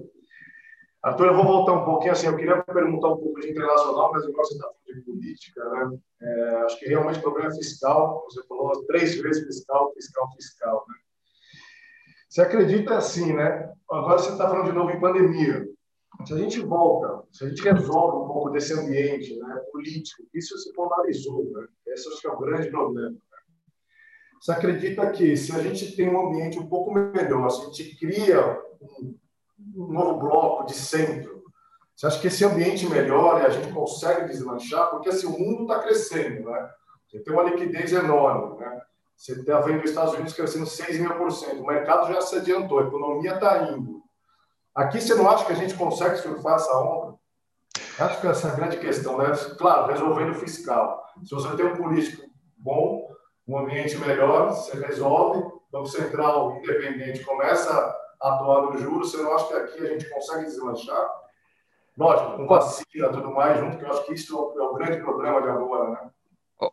Arthur, 1.02 1.26
eu 1.28 1.36
vou 1.36 1.44
voltar 1.44 1.72
um 1.72 1.84
pouquinho 1.84 2.12
assim. 2.12 2.26
Eu 2.26 2.36
queria 2.36 2.62
perguntar 2.62 3.08
um 3.08 3.16
pouco 3.16 3.40
de 3.40 3.50
internacional, 3.50 4.12
mas 4.12 4.24
agora 4.24 4.44
você 4.44 4.54
está 4.54 4.66
falando 4.66 4.98
de 4.98 5.00
política, 5.04 5.70
né? 5.70 5.98
É, 6.20 6.56
acho 6.66 6.78
que 6.78 6.86
realmente 6.86 7.18
o 7.18 7.22
problema 7.22 7.48
é 7.48 7.54
fiscal. 7.54 8.24
Você 8.28 8.42
falou 8.46 8.84
três 8.86 9.14
vezes 9.20 9.46
fiscal, 9.46 9.92
fiscal, 9.94 10.30
fiscal, 10.34 10.84
né? 10.88 10.94
Você 12.28 12.42
acredita 12.42 12.96
assim, 12.96 13.32
né? 13.32 13.72
Agora 13.90 14.18
você 14.18 14.32
está 14.32 14.48
falando 14.48 14.66
de 14.66 14.72
novo 14.72 14.90
em 14.90 15.00
pandemia. 15.00 15.66
Se 16.26 16.34
a 16.34 16.38
gente 16.38 16.60
volta, 16.60 17.24
se 17.30 17.44
a 17.44 17.48
gente 17.48 17.62
resolve 17.62 18.24
um 18.24 18.26
pouco 18.26 18.50
desse 18.50 18.74
ambiente 18.74 19.36
né, 19.38 19.56
político, 19.70 20.24
isso 20.34 20.58
se 20.58 20.72
polarizou, 20.72 21.44
né? 21.52 21.66
Esse 21.86 22.08
acho 22.08 22.20
que 22.20 22.26
é 22.26 22.32
o 22.32 22.38
grande 22.38 22.70
problema. 22.70 23.16
Você 24.46 24.52
acredita 24.52 25.10
que 25.10 25.36
se 25.36 25.52
a 25.56 25.58
gente 25.58 25.96
tem 25.96 26.08
um 26.08 26.28
ambiente 26.28 26.56
um 26.56 26.68
pouco 26.68 26.92
melhor, 26.92 27.50
se 27.50 27.62
a 27.62 27.64
gente 27.64 27.96
cria 27.96 28.62
um, 28.80 29.18
novo 29.74 30.20
bloco 30.20 30.66
de 30.66 30.74
centro, 30.74 31.42
você 31.92 32.06
acha 32.06 32.20
que 32.20 32.28
esse 32.28 32.44
ambiente 32.44 32.88
melhora 32.88 33.42
e 33.42 33.46
a 33.46 33.50
gente 33.50 33.72
consegue 33.72 34.28
deslanchar? 34.28 34.88
Porque 34.90 35.08
assim, 35.08 35.26
o 35.26 35.36
mundo 35.36 35.62
está 35.62 35.80
crescendo, 35.80 36.48
né? 36.48 36.70
Você 37.08 37.18
tem 37.18 37.32
uma 37.32 37.42
liquidez 37.42 37.92
enorme, 37.92 38.60
né? 38.60 38.82
Você 39.16 39.32
está 39.32 39.60
vendo 39.62 39.82
os 39.82 39.90
Estados 39.90 40.14
Unidos 40.14 40.32
crescendo 40.32 40.66
6 40.66 41.00
mil 41.00 41.16
por 41.16 41.32
cento, 41.32 41.62
o 41.62 41.66
mercado 41.66 42.06
já 42.06 42.20
se 42.20 42.36
adiantou, 42.36 42.78
a 42.78 42.86
economia 42.86 43.34
está 43.34 43.72
indo. 43.72 44.00
Aqui 44.72 45.00
você 45.00 45.16
não 45.16 45.28
acha 45.28 45.44
que 45.44 45.52
a 45.54 45.56
gente 45.56 45.74
consegue 45.74 46.18
surfar 46.18 46.54
essa 46.54 46.72
onda? 46.72 47.16
Acho 47.98 48.20
que 48.20 48.28
essa 48.28 48.46
é 48.46 48.52
a 48.52 48.54
grande 48.54 48.76
questão, 48.76 49.18
né? 49.18 49.26
Claro, 49.58 49.90
resolvendo 49.90 50.30
o 50.30 50.34
fiscal. 50.34 51.04
Se 51.24 51.34
você 51.34 51.56
tem 51.56 51.66
um 51.66 51.74
político 51.74 52.24
bom, 52.56 53.15
um 53.46 53.58
ambiente 53.58 53.96
melhor, 53.98 54.48
você 54.48 54.76
resolve, 54.78 55.38
o 55.38 55.62
Banco 55.70 55.86
Central 55.86 56.56
independente 56.58 57.24
começa 57.24 57.72
a 58.20 58.34
atuar 58.34 58.62
no 58.62 58.78
juros, 58.78 59.10
você 59.12 59.22
não 59.22 59.34
acha 59.34 59.46
que 59.46 59.54
aqui 59.54 59.86
a 59.86 59.90
gente 59.90 60.10
consegue 60.10 60.44
deslanchar? 60.44 61.06
Lógico, 61.96 62.36
com 62.36 62.46
vacina 62.46 63.06
e 63.06 63.12
tudo 63.12 63.30
mais 63.32 63.58
junto, 63.58 63.78
que 63.78 63.84
eu 63.84 63.90
acho 63.90 64.04
que 64.04 64.14
isso 64.14 64.54
é 64.58 64.62
o 64.62 64.74
grande 64.74 65.00
problema 65.00 65.40
de 65.40 65.48
agora, 65.48 65.90
né? 65.90 66.10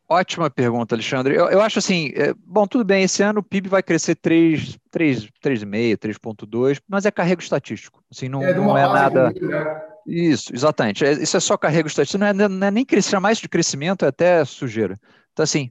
Ótima 0.08 0.50
pergunta, 0.50 0.96
Alexandre. 0.96 1.36
Eu, 1.36 1.50
eu 1.50 1.62
acho 1.62 1.80
assim, 1.80 2.12
é, 2.16 2.34
bom, 2.38 2.66
tudo 2.66 2.86
bem, 2.86 3.04
esse 3.04 3.22
ano 3.22 3.42
o 3.42 3.44
PIB 3.44 3.68
vai 3.68 3.84
crescer 3.84 4.16
3, 4.16 4.78
3, 4.90 5.26
3,5, 5.44 5.98
3,2, 5.98 6.82
mas 6.88 7.06
é 7.06 7.12
carrego 7.12 7.42
estatístico. 7.42 8.02
Assim, 8.10 8.30
não 8.30 8.42
é, 8.42 8.54
não 8.54 8.78
é 8.78 8.88
nada. 8.88 9.32
né? 9.32 9.82
Isso, 10.08 10.54
exatamente. 10.54 11.06
É, 11.06 11.12
isso 11.12 11.36
é 11.36 11.40
só 11.40 11.58
carrego 11.58 11.88
estatístico, 11.88 12.20
não 12.20 12.28
é, 12.28 12.34
não 12.34 12.68
é 12.68 12.72
nem 12.72 12.86
crescer 12.86 13.20
mais 13.20 13.38
de 13.38 13.50
crescimento, 13.50 14.06
é 14.06 14.08
até 14.08 14.46
sujeira. 14.46 14.98
Então, 15.34 15.44
assim, 15.44 15.70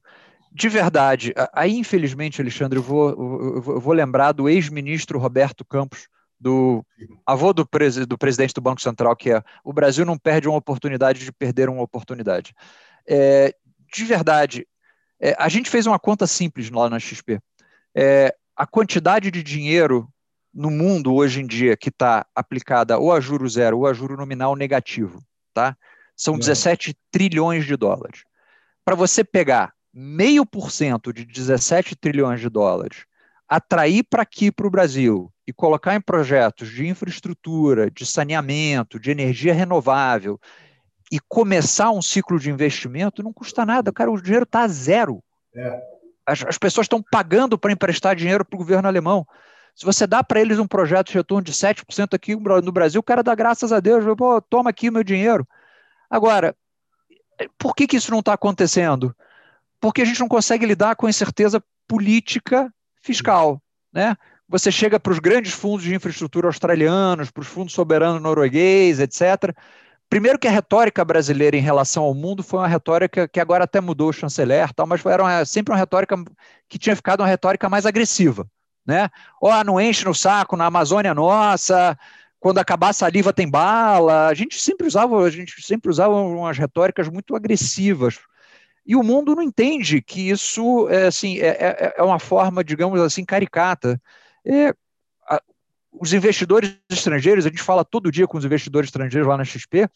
de 0.54 0.68
verdade, 0.68 1.32
aí 1.52 1.72
infelizmente, 1.76 2.40
Alexandre, 2.40 2.78
eu 2.78 2.82
vou, 2.82 3.10
eu 3.10 3.80
vou 3.80 3.92
lembrar 3.92 4.32
do 4.32 4.48
ex-ministro 4.48 5.18
Roberto 5.18 5.64
Campos, 5.64 6.08
do 6.38 6.84
avô 7.24 7.52
do, 7.52 7.66
pres, 7.66 8.04
do, 8.06 8.18
presidente 8.18 8.52
do 8.52 8.60
Banco 8.60 8.80
Central, 8.80 9.14
que 9.16 9.30
é 9.30 9.42
o 9.64 9.72
Brasil 9.72 10.04
não 10.04 10.18
perde 10.18 10.48
uma 10.48 10.58
oportunidade 10.58 11.24
de 11.24 11.32
perder 11.32 11.68
uma 11.68 11.82
oportunidade. 11.82 12.52
É, 13.08 13.54
de 13.94 14.04
verdade, 14.04 14.66
é, 15.20 15.34
a 15.38 15.48
gente 15.48 15.70
fez 15.70 15.86
uma 15.86 15.98
conta 15.98 16.26
simples 16.26 16.68
lá 16.68 16.90
na 16.90 16.98
XP. 16.98 17.40
É, 17.94 18.34
a 18.56 18.66
quantidade 18.66 19.30
de 19.30 19.42
dinheiro 19.42 20.08
no 20.52 20.70
mundo 20.70 21.14
hoje 21.14 21.40
em 21.40 21.46
dia 21.46 21.76
que 21.76 21.88
está 21.88 22.26
aplicada 22.34 22.98
ou 22.98 23.12
a 23.12 23.20
juro 23.20 23.48
zero 23.48 23.78
ou 23.78 23.86
a 23.86 23.92
juro 23.94 24.16
nominal 24.16 24.54
negativo, 24.54 25.22
tá? 25.54 25.76
São 26.14 26.38
17 26.38 26.94
trilhões 27.10 27.64
de 27.64 27.76
dólares. 27.76 28.24
Para 28.84 28.94
você 28.94 29.24
pegar 29.24 29.72
meio 29.92 30.46
por 30.46 30.70
cento 30.70 31.12
de 31.12 31.24
17 31.24 31.96
trilhões 31.96 32.40
de 32.40 32.48
dólares, 32.48 33.04
atrair 33.48 34.04
para 34.04 34.22
aqui 34.22 34.50
para 34.50 34.66
o 34.66 34.70
Brasil 34.70 35.30
e 35.46 35.52
colocar 35.52 35.94
em 35.94 36.00
projetos 36.00 36.70
de 36.70 36.86
infraestrutura, 36.86 37.90
de 37.90 38.06
saneamento, 38.06 38.98
de 38.98 39.10
energia 39.10 39.52
renovável 39.52 40.40
e 41.10 41.20
começar 41.28 41.90
um 41.90 42.00
ciclo 42.00 42.38
de 42.38 42.50
investimento 42.50 43.22
não 43.22 43.32
custa 43.32 43.66
nada, 43.66 43.92
cara, 43.92 44.10
o 44.10 44.20
dinheiro 44.20 44.44
está 44.44 44.66
zero. 44.66 45.22
É. 45.54 45.82
As, 46.24 46.42
as, 46.46 46.56
pessoas 46.56 46.86
estão 46.86 47.02
pagando 47.02 47.58
para 47.58 47.72
emprestar 47.72 48.16
dinheiro 48.16 48.44
para 48.44 48.56
o 48.56 48.58
governo 48.58 48.88
alemão. 48.88 49.26
Se 49.74 49.84
você 49.84 50.06
dá 50.06 50.24
para 50.24 50.40
eles 50.40 50.58
um 50.58 50.66
projeto 50.66 51.08
de 51.08 51.14
retorno 51.14 51.42
de 51.42 51.52
7% 51.52 52.14
aqui 52.14 52.34
no 52.34 52.72
Brasil, 52.72 53.00
o 53.00 53.04
cara 53.04 53.22
dá 53.22 53.34
graças 53.34 53.72
a 53.72 53.80
Deus, 53.80 54.04
pô, 54.16 54.40
toma 54.40 54.70
aqui 54.70 54.90
meu 54.90 55.04
dinheiro. 55.04 55.46
Agora, 56.08 56.56
por 57.58 57.74
que, 57.74 57.86
que 57.86 57.96
isso 57.96 58.10
não 58.10 58.20
está 58.20 58.32
acontecendo? 58.32 59.14
Porque 59.82 60.00
a 60.00 60.04
gente 60.04 60.20
não 60.20 60.28
consegue 60.28 60.64
lidar 60.64 60.94
com 60.94 61.06
a 61.06 61.10
incerteza 61.10 61.60
política 61.88 62.72
fiscal. 63.02 63.60
Né? 63.92 64.16
Você 64.48 64.70
chega 64.70 65.00
para 65.00 65.12
os 65.12 65.18
grandes 65.18 65.52
fundos 65.52 65.82
de 65.82 65.92
infraestrutura 65.92 66.46
australianos, 66.46 67.32
para 67.32 67.40
os 67.40 67.48
fundos 67.48 67.74
soberanos 67.74 68.22
norueguês, 68.22 69.00
etc. 69.00 69.52
Primeiro 70.08 70.38
que 70.38 70.46
a 70.46 70.52
retórica 70.52 71.04
brasileira 71.04 71.56
em 71.56 71.60
relação 71.60 72.04
ao 72.04 72.14
mundo 72.14 72.44
foi 72.44 72.60
uma 72.60 72.68
retórica 72.68 73.26
que 73.26 73.40
agora 73.40 73.64
até 73.64 73.80
mudou 73.80 74.10
o 74.10 74.12
chanceler, 74.12 74.72
tal, 74.72 74.86
mas 74.86 75.04
era 75.04 75.20
uma, 75.20 75.44
sempre 75.44 75.72
uma 75.72 75.78
retórica 75.78 76.14
que 76.68 76.78
tinha 76.78 76.94
ficado 76.94 77.20
uma 77.20 77.26
retórica 77.26 77.68
mais 77.68 77.84
agressiva. 77.84 78.46
Né? 78.86 79.08
Ó, 79.42 79.50
oh, 79.50 79.64
não 79.64 79.80
enche 79.80 80.04
no 80.04 80.14
saco, 80.14 80.56
na 80.56 80.66
Amazônia 80.66 81.12
nossa, 81.12 81.98
quando 82.38 82.58
acabar 82.58 82.90
a 82.90 82.92
saliva 82.92 83.32
tem 83.32 83.50
bala. 83.50 84.28
A 84.28 84.34
gente 84.34 84.60
sempre 84.60 84.86
usava, 84.86 85.24
a 85.24 85.30
gente 85.30 85.60
sempre 85.60 85.90
usava 85.90 86.14
umas 86.14 86.56
retóricas 86.56 87.08
muito 87.08 87.34
agressivas 87.34 88.20
e 88.84 88.96
o 88.96 89.02
mundo 89.02 89.34
não 89.34 89.42
entende 89.42 90.02
que 90.02 90.30
isso 90.30 90.88
é, 90.88 91.06
assim, 91.06 91.38
é, 91.38 91.48
é, 91.48 91.94
é 91.98 92.02
uma 92.02 92.18
forma, 92.18 92.64
digamos 92.64 93.00
assim, 93.00 93.24
caricata. 93.24 94.00
É, 94.44 94.74
a, 95.28 95.40
os 95.92 96.12
investidores 96.12 96.76
estrangeiros, 96.90 97.46
a 97.46 97.48
gente 97.48 97.62
fala 97.62 97.84
todo 97.84 98.10
dia 98.10 98.26
com 98.26 98.36
os 98.36 98.44
investidores 98.44 98.88
estrangeiros 98.88 99.28
lá 99.28 99.36
na 99.36 99.44
XP, 99.44 99.88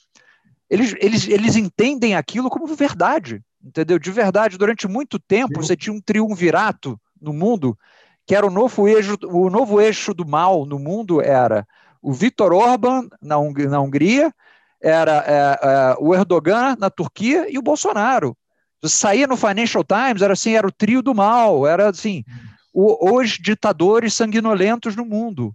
eles, 0.70 0.95
eles, 1.01 1.28
eles 1.28 1.57
entendem 1.57 2.14
aquilo 2.14 2.51
como 2.51 2.66
verdade, 2.66 3.43
entendeu? 3.62 3.99
De 3.99 4.11
verdade, 4.11 4.59
durante 4.59 4.87
muito 4.87 5.18
tempo 5.18 5.62
você 5.62 5.76
tinha 5.76 5.95
um 5.95 6.01
triunvirato 6.01 6.99
no 7.20 7.32
mundo, 7.32 7.76
que 8.24 8.34
era 8.34 8.47
o 8.47 8.51
novo 8.51 8.89
eixo, 8.89 9.16
o 9.24 9.49
novo 9.51 9.80
eixo 9.80 10.12
do 10.12 10.26
mal 10.26 10.66
no 10.66 10.78
mundo 10.78 11.20
era 11.20 11.66
o 12.03 12.12
Viktor 12.12 12.53
Orban 12.53 13.09
na, 13.20 13.37
na 13.68 13.80
Hungria, 13.80 14.32
era 14.80 15.24
é, 15.26 15.59
é, 15.62 15.97
o 15.99 16.14
Erdogan 16.14 16.76
na 16.78 16.91
Turquia 16.91 17.47
e 17.49 17.59
o 17.59 17.62
Bolsonaro. 17.62 18.37
Você 18.83 18.97
saía 18.97 19.27
no 19.27 19.37
Financial 19.37 19.85
Times, 19.85 20.22
era 20.22 20.33
assim, 20.33 20.55
era 20.55 20.66
o 20.66 20.72
trio 20.72 21.03
do 21.03 21.14
mal, 21.14 21.66
era 21.66 21.89
assim, 21.89 22.24
o, 22.72 23.16
os 23.16 23.31
ditadores 23.31 24.14
sanguinolentos 24.14 24.95
no 24.95 25.05
mundo. 25.05 25.55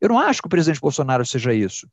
Eu 0.00 0.08
não 0.08 0.18
acho 0.18 0.40
que 0.40 0.46
o 0.46 0.50
presidente 0.50 0.80
Bolsonaro 0.80 1.26
seja 1.26 1.52
isso. 1.52 1.86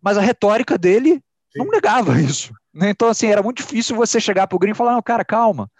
Mas 0.00 0.16
a 0.16 0.22
retórica 0.22 0.78
dele 0.78 1.22
Sim. 1.52 1.58
não 1.58 1.66
negava 1.66 2.18
isso. 2.20 2.52
Né? 2.72 2.90
Então, 2.90 3.08
assim, 3.08 3.26
era 3.26 3.42
muito 3.42 3.58
difícil 3.58 3.96
você 3.96 4.20
chegar 4.20 4.46
para 4.46 4.56
o 4.56 4.58
gringo 4.58 4.76
e 4.76 4.78
falar, 4.78 4.92
não, 4.92 5.02
cara, 5.02 5.24
calma. 5.24 5.70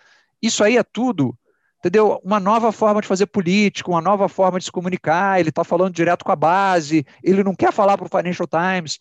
Isso 0.43 0.65
aí 0.65 0.77
é 0.77 0.83
tudo 0.83 1.37
entendeu? 1.81 2.21
Uma 2.23 2.39
nova 2.39 2.71
forma 2.71 3.01
de 3.01 3.09
fazer 3.09 3.27
política, 3.27 3.91
uma 3.91 4.03
nova 4.03 4.29
forma 4.29 4.59
de 4.59 4.67
se 4.67 4.73
comunicar. 4.73 5.41
Ele 5.41 5.49
está 5.49 5.65
falando 5.65 5.95
direto 5.95 6.25
com 6.25 6.31
a 6.33 6.37
base, 6.37 7.05
ele 7.23 7.43
não 7.43 7.55
quer 7.55 7.73
falar 7.73 7.97
para 7.97 8.07
o 8.07 8.09
Financial 8.09 8.47
Times. 8.47 8.99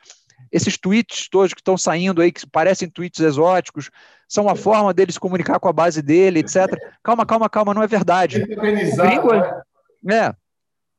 Esses 0.51 0.77
tweets 0.77 1.27
todos 1.29 1.53
que 1.53 1.61
estão 1.61 1.77
saindo 1.77 2.21
aí, 2.21 2.31
que 2.31 2.45
parecem 2.47 2.89
tweets 2.89 3.19
exóticos, 3.19 3.89
são 4.27 4.45
uma 4.45 4.55
forma 4.55 4.93
dele 4.93 5.11
se 5.11 5.19
comunicar 5.19 5.59
com 5.59 5.67
a 5.67 5.73
base 5.73 6.01
dele, 6.01 6.39
etc. 6.39 6.67
Calma, 7.03 7.25
calma, 7.25 7.49
calma, 7.49 7.73
não 7.73 7.83
é 7.83 7.87
verdade. 7.87 8.43
O 8.43 8.47
gringo, 8.47 9.33
né? 10.03 10.27
é, 10.27 10.35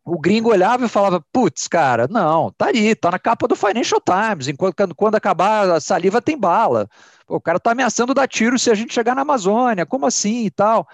o 0.05 0.19
gringo 0.19 0.51
olhava 0.51 0.87
e 0.87 0.89
falava, 0.89 1.25
putz, 1.33 1.69
cara, 1.69 2.09
não, 2.09 2.51
tá 2.53 2.67
aí, 2.67 2.95
tá 2.95 3.11
na 3.11 3.19
capa 3.19 3.47
do 3.47 3.55
Financial 3.55 4.01
Times, 4.01 4.49
enquanto 4.49 4.95
quando 4.95 5.15
acabar 5.15 5.71
a 5.71 5.81
saliva 5.81 6.21
tem 6.21 6.39
bala. 6.39 6.89
O 7.29 7.41
cara 7.41 7.61
tá 7.61 7.71
ameaçando 7.71 8.15
dar 8.15 8.27
tiro 8.27 8.59
se 8.59 8.71
a 8.71 8.75
gente 8.75 8.93
chegar 8.93 9.15
na 9.15 9.23
Amazônia, 9.23 9.87
como 9.87 10.07
assim 10.07 10.47
e 10.47 10.51
tal. 10.51 10.89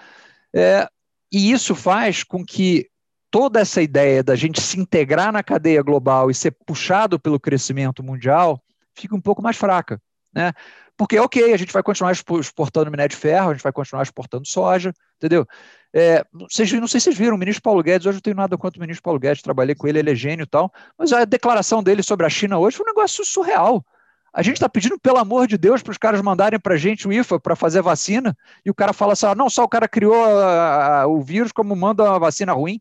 É, 0.53 0.87
e 1.31 1.51
isso 1.51 1.73
faz 1.73 2.23
com 2.23 2.45
que 2.45 2.87
toda 3.29 3.59
essa 3.59 3.81
ideia 3.81 4.23
da 4.23 4.35
gente 4.35 4.61
se 4.61 4.79
integrar 4.79 5.31
na 5.31 5.43
cadeia 5.43 5.81
global 5.81 6.29
e 6.29 6.33
ser 6.33 6.51
puxado 6.65 7.19
pelo 7.19 7.39
crescimento 7.39 8.03
mundial 8.03 8.61
fique 8.95 9.13
um 9.13 9.21
pouco 9.21 9.41
mais 9.41 9.57
fraca. 9.57 10.01
Né? 10.33 10.53
Porque, 10.97 11.19
ok, 11.19 11.53
a 11.53 11.57
gente 11.57 11.71
vai 11.71 11.83
continuar 11.83 12.11
exportando 12.11 12.89
minério 12.89 13.09
de 13.09 13.15
ferro, 13.15 13.51
a 13.51 13.53
gente 13.53 13.61
vai 13.63 13.71
continuar 13.71 14.01
exportando 14.01 14.47
soja, 14.47 14.91
entendeu? 15.17 15.45
É, 15.93 16.25
vocês, 16.33 16.71
não 16.73 16.87
sei 16.87 16.99
se 16.99 17.05
vocês 17.05 17.17
viram, 17.17 17.35
o 17.35 17.39
ministro 17.39 17.61
Paulo 17.61 17.83
Guedes, 17.83 18.05
hoje 18.05 18.15
eu 18.15 18.17
não 18.17 18.21
tenho 18.21 18.35
nada 18.35 18.57
contra 18.57 18.79
o 18.79 18.81
ministro 18.81 19.03
Paulo 19.03 19.19
Guedes, 19.19 19.43
trabalhei 19.43 19.75
com 19.75 19.87
ele, 19.87 19.99
ele 19.99 20.11
é 20.11 20.15
gênio 20.15 20.43
e 20.43 20.47
tal, 20.47 20.71
mas 20.97 21.13
a 21.13 21.23
declaração 21.23 21.83
dele 21.83 22.01
sobre 22.01 22.25
a 22.25 22.29
China 22.29 22.57
hoje 22.57 22.77
foi 22.77 22.85
um 22.85 22.89
negócio 22.89 23.23
surreal. 23.23 23.85
A 24.33 24.41
gente 24.41 24.55
está 24.55 24.67
pedindo, 24.67 24.99
pelo 24.99 25.17
amor 25.17 25.47
de 25.47 25.57
Deus, 25.57 25.81
para 25.81 25.91
os 25.91 25.97
caras 25.97 26.21
mandarem 26.21 26.59
para 26.59 26.75
a 26.75 26.77
gente 26.77 27.07
o 27.07 27.13
IFA 27.13 27.39
para 27.39 27.55
fazer 27.55 27.81
vacina, 27.81 28.37
e 28.65 28.69
o 28.69 28.73
cara 28.73 28.93
fala 28.93 29.13
assim: 29.13 29.25
ah, 29.25 29.35
não, 29.35 29.49
só 29.49 29.63
o 29.63 29.69
cara 29.69 29.87
criou 29.87 30.13
a, 30.13 31.01
a, 31.01 31.07
o 31.07 31.21
vírus, 31.21 31.51
como 31.51 31.75
manda 31.75 32.03
uma 32.03 32.19
vacina 32.19 32.53
ruim. 32.53 32.79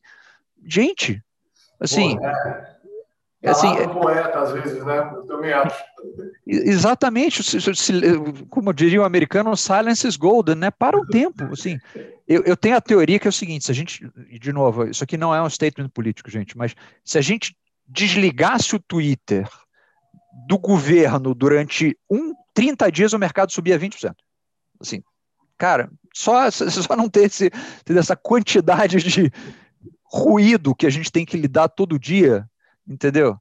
Gente, 0.67 1.23
assim. 1.81 2.19
É. 2.23 2.77
É 3.43 3.51
assim, 3.51 3.69
é 3.77 3.87
poeta, 3.87 4.41
às 4.41 4.51
vezes, 4.51 4.85
né? 4.85 4.99
Eu 5.15 5.25
também 5.25 5.53
acho. 5.53 5.85
Exatamente, 6.45 7.43
como 8.49 8.73
diria 8.73 9.03
o 9.03 9.05
americano, 9.05 9.57
silence 9.57 10.07
is 10.07 10.17
golden, 10.17 10.57
né? 10.57 10.71
Para 10.71 10.99
o 10.99 11.07
tempo, 11.07 11.45
assim. 11.53 11.79
Eu, 12.27 12.43
eu 12.43 12.57
tenho 12.57 12.77
a 12.77 12.81
teoria 12.81 13.21
que 13.21 13.29
é 13.29 13.31
o 13.31 13.33
seguinte: 13.33 13.67
se 13.67 13.71
a 13.71 13.75
gente, 13.75 14.11
de 14.41 14.53
novo, 14.53 14.89
isso 14.89 15.05
aqui 15.05 15.17
não 15.17 15.33
é 15.33 15.41
um 15.41 15.51
statement 15.51 15.89
político, 15.91 16.29
gente, 16.29 16.57
mas 16.59 16.75
se 17.05 17.19
a 17.19 17.21
gente 17.21 17.57
desligasse 17.87 18.75
o 18.75 18.81
Twitter 18.81 19.49
do 20.49 20.59
governo 20.59 21.35
durante 21.35 21.97
um 22.11 22.35
30 22.53 22.91
dias, 22.91 23.13
o 23.13 23.19
mercado 23.19 23.53
subia 23.53 23.79
20%. 23.79 24.13
Assim, 24.81 25.03
cara, 25.57 25.91
só, 26.13 26.51
só 26.51 26.97
não 26.97 27.09
ter 27.09 27.27
esse, 27.27 27.51
ter 27.85 27.97
essa 27.97 28.17
quantidade 28.17 28.97
de 28.99 29.31
ruído 30.11 30.75
que 30.75 30.87
a 30.87 30.91
gente 30.91 31.11
tem 31.11 31.25
que 31.25 31.37
lidar 31.37 31.69
todo 31.69 31.99
dia, 31.99 32.49
entendeu? 32.87 33.37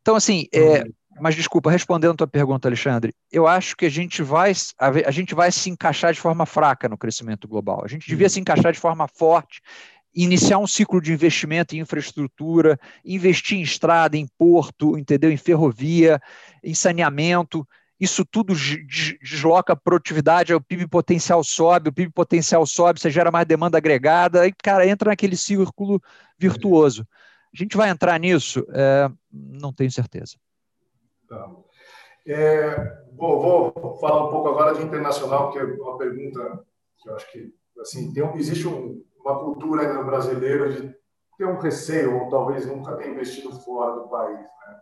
Então, 0.00 0.16
assim, 0.16 0.46
é, 0.52 0.82
uhum. 0.82 0.92
mas 1.20 1.34
desculpa, 1.34 1.70
respondendo 1.70 2.12
a 2.12 2.16
tua 2.16 2.26
pergunta, 2.26 2.68
Alexandre, 2.68 3.14
eu 3.32 3.46
acho 3.46 3.76
que 3.76 3.86
a 3.86 3.90
gente 3.90 4.22
vai 4.22 4.52
a, 4.78 5.10
gente 5.10 5.34
vai 5.34 5.50
se 5.50 5.70
encaixar 5.70 6.12
de 6.12 6.20
forma 6.20 6.44
fraca 6.44 6.88
no 6.88 6.98
crescimento 6.98 7.48
global. 7.48 7.82
A 7.84 7.88
gente 7.88 8.06
devia 8.06 8.26
uhum. 8.26 8.30
se 8.30 8.40
encaixar 8.40 8.72
de 8.72 8.78
forma 8.78 9.08
forte 9.08 9.60
iniciar 10.14 10.58
um 10.58 10.66
ciclo 10.66 11.00
de 11.00 11.12
investimento 11.12 11.74
em 11.74 11.80
infraestrutura, 11.80 12.78
investir 13.04 13.58
em 13.58 13.62
estrada, 13.62 14.16
em 14.16 14.28
porto, 14.38 14.96
entendeu? 14.96 15.30
Em 15.30 15.36
ferrovia, 15.36 16.20
em 16.62 16.74
saneamento. 16.74 17.66
Isso 18.04 18.22
tudo 18.22 18.54
desloca 19.22 19.72
a 19.72 19.76
produtividade, 19.76 20.52
o 20.52 20.60
PIB 20.60 20.86
potencial 20.86 21.42
sobe, 21.42 21.88
o 21.88 21.92
PIB 21.92 22.12
potencial 22.12 22.66
sobe, 22.66 23.00
você 23.00 23.10
gera 23.10 23.30
mais 23.30 23.46
demanda 23.46 23.78
agregada, 23.78 24.46
e, 24.46 24.52
cara, 24.52 24.86
entra 24.86 25.10
naquele 25.10 25.36
círculo 25.36 26.02
virtuoso. 26.38 27.06
A 27.52 27.56
gente 27.56 27.76
vai 27.76 27.88
entrar 27.88 28.20
nisso? 28.20 28.62
É, 28.74 29.08
não 29.32 29.72
tenho 29.72 29.90
certeza. 29.90 30.36
Tá. 31.26 31.50
É, 32.26 32.76
vou, 33.16 33.72
vou, 33.72 33.98
falar 33.98 34.26
um 34.26 34.30
pouco 34.30 34.48
agora 34.48 34.74
de 34.74 34.82
internacional, 34.82 35.50
que 35.50 35.58
é 35.58 35.64
uma 35.64 35.96
pergunta 35.96 36.62
que 36.98 37.08
eu 37.08 37.14
acho 37.14 37.32
que 37.32 37.54
assim, 37.80 38.12
tem, 38.12 38.36
existe 38.36 38.68
um, 38.68 39.02
uma 39.18 39.38
cultura 39.38 40.02
brasileira 40.02 40.70
de 40.72 40.94
ter 41.38 41.46
um 41.46 41.58
receio, 41.58 42.18
ou 42.18 42.28
talvez 42.28 42.66
nunca 42.66 42.96
ter 42.96 43.08
investido 43.08 43.50
fora 43.60 43.94
do 43.94 44.08
país. 44.08 44.38
Né? 44.38 44.80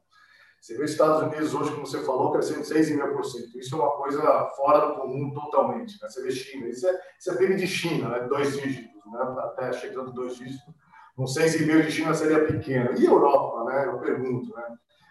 Você 0.63 0.77
vê 0.77 0.85
os 0.85 0.93
Estados 0.93 1.23
Unidos 1.23 1.53
hoje, 1.53 1.73
como 1.73 1.85
você 1.85 2.05
falou, 2.05 2.31
crescendo 2.31 2.61
6,5%. 2.61 3.57
Isso 3.57 3.75
é 3.75 3.79
uma 3.79 3.91
coisa 3.97 4.23
fora 4.57 4.87
do 4.87 4.95
comum 4.95 5.35
totalmente. 5.35 6.01
Né? 6.01 6.09
Você 6.09 6.23
vê 6.23 6.31
China, 6.31 6.69
isso 6.69 6.87
é, 6.87 7.01
isso 7.19 7.33
é 7.33 7.37
PIB 7.37 7.57
de 7.57 7.67
China, 7.67 8.09
né? 8.11 8.21
dois 8.29 8.57
dígitos, 8.57 9.05
né? 9.13 9.35
até 9.41 9.73
chegando 9.73 10.13
dois 10.13 10.37
dígitos. 10.37 10.73
Um 11.19 11.25
6,5% 11.25 11.83
de 11.83 11.91
China 11.91 12.15
seria 12.15 12.47
pequeno. 12.47 12.97
E 12.97 13.05
Europa, 13.05 13.65
né? 13.65 13.87
eu 13.89 13.99
pergunto. 13.99 14.55
Né? 14.55 14.63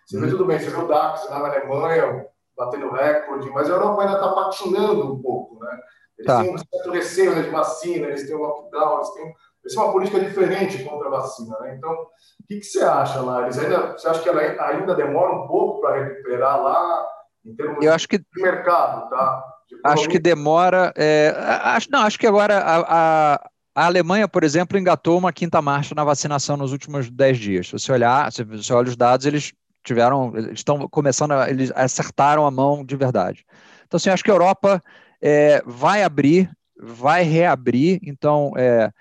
Você 0.05 0.19
vê 0.19 0.25
uhum. 0.25 0.31
tudo 0.31 0.45
bem, 0.45 0.57
você 0.57 0.69
vê 0.69 0.77
o 0.77 0.87
DAX 0.87 1.29
lá 1.29 1.39
na 1.39 1.49
Alemanha 1.49 2.27
batendo 2.55 2.89
recorde, 2.89 3.49
mas 3.49 3.69
a 3.69 3.73
Europa 3.73 4.03
ainda 4.03 4.13
está 4.13 4.31
patinando 4.31 5.13
um 5.13 5.21
pouco. 5.21 5.59
Né? 5.59 5.79
Eles 6.17 6.27
tá. 6.27 6.43
têm 6.43 6.55
um 6.55 6.57
certo 6.57 6.91
receio 6.91 7.35
né, 7.35 7.41
de 7.41 7.49
vacina, 7.49 8.07
eles 8.07 8.25
têm 8.25 8.37
um 8.37 8.39
lockdown, 8.39 8.95
eles 8.95 9.09
têm 9.15 9.33
eles 9.63 9.75
têm 9.75 9.83
uma 9.83 9.91
política 9.91 10.19
diferente 10.19 10.83
contra 10.83 11.07
a 11.07 11.11
vacina. 11.11 11.57
Né? 11.61 11.75
Então, 11.77 11.91
o 11.91 12.47
que, 12.47 12.59
que 12.59 12.63
você 12.63 12.81
acha 12.81 13.21
lá? 13.21 13.43
Eles 13.43 13.57
ainda, 13.57 13.93
você 13.93 14.07
acha 14.07 14.21
que 14.21 14.29
ela 14.29 14.41
ainda 14.41 14.95
demora 14.95 15.33
um 15.33 15.47
pouco 15.47 15.81
para 15.81 16.03
recuperar 16.03 16.61
lá, 16.61 17.07
em 17.45 17.55
termos 17.55 17.83
Eu 17.83 17.93
acho 17.93 18.07
que, 18.07 18.17
de 18.17 18.25
mercado? 18.35 19.09
Tá? 19.09 19.43
De 19.69 19.79
acho 19.83 20.09
que 20.09 20.19
demora. 20.19 20.91
É, 20.95 21.33
acho, 21.63 21.89
não, 21.91 22.01
acho 22.01 22.19
que 22.19 22.27
agora 22.27 22.57
a, 22.57 22.79
a, 22.79 23.49
a, 23.75 23.85
Alemanha, 23.85 24.27
por 24.27 24.43
exemplo, 24.43 24.77
engatou 24.77 25.17
uma 25.17 25.31
quinta 25.31 25.61
marcha 25.61 25.93
na 25.95 26.03
vacinação 26.03 26.57
nos 26.57 26.71
últimos 26.71 27.09
dez 27.09 27.37
dias. 27.37 27.67
Se 27.67 27.73
você 27.73 27.91
olhar, 27.91 28.31
se 28.31 28.43
você 28.43 28.73
olha 28.73 28.89
os 28.89 28.95
dados, 28.95 29.25
eles 29.25 29.53
tiveram, 29.83 30.35
eles 30.35 30.53
estão 30.53 30.87
começando, 30.89 31.31
a, 31.33 31.49
eles 31.49 31.71
acertaram 31.75 32.45
a 32.45 32.51
mão 32.51 32.83
de 32.83 32.95
verdade. 32.95 33.45
Então, 33.85 33.97
assim, 33.97 34.09
acho 34.09 34.23
que 34.23 34.31
a 34.31 34.33
Europa 34.33 34.81
é, 35.21 35.61
vai 35.65 36.03
abrir, 36.03 36.49
vai 36.79 37.23
reabrir, 37.23 37.99
então 38.03 38.53
é, 38.55 38.91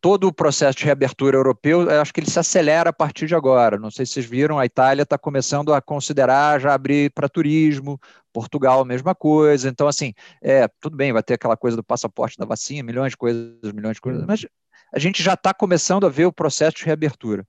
todo 0.00 0.26
o 0.26 0.32
processo 0.32 0.78
de 0.78 0.84
reabertura 0.84 1.36
europeu, 1.36 1.88
acho 2.00 2.12
que 2.12 2.20
ele 2.20 2.30
se 2.30 2.38
acelera 2.38 2.90
a 2.90 2.92
partir 2.92 3.26
de 3.26 3.34
agora. 3.34 3.78
Não 3.78 3.90
sei 3.90 4.06
se 4.06 4.14
vocês 4.14 4.26
viram, 4.26 4.58
a 4.58 4.64
Itália 4.64 5.02
está 5.02 5.18
começando 5.18 5.74
a 5.74 5.80
considerar 5.80 6.60
já 6.60 6.72
abrir 6.72 7.10
para 7.10 7.28
turismo, 7.28 8.00
Portugal, 8.32 8.84
mesma 8.84 9.14
coisa. 9.14 9.68
Então, 9.68 9.86
assim, 9.86 10.14
é, 10.42 10.66
tudo 10.80 10.96
bem, 10.96 11.12
vai 11.12 11.22
ter 11.22 11.34
aquela 11.34 11.56
coisa 11.56 11.76
do 11.76 11.84
passaporte 11.84 12.38
da 12.38 12.46
vacina, 12.46 12.82
milhões 12.82 13.10
de 13.10 13.16
coisas, 13.16 13.72
milhões 13.74 13.96
de 13.96 14.00
coisas, 14.00 14.24
mas 14.26 14.46
a 14.92 14.98
gente 14.98 15.22
já 15.22 15.34
está 15.34 15.52
começando 15.52 16.06
a 16.06 16.10
ver 16.10 16.24
o 16.24 16.32
processo 16.32 16.78
de 16.78 16.84
reabertura. 16.84 17.46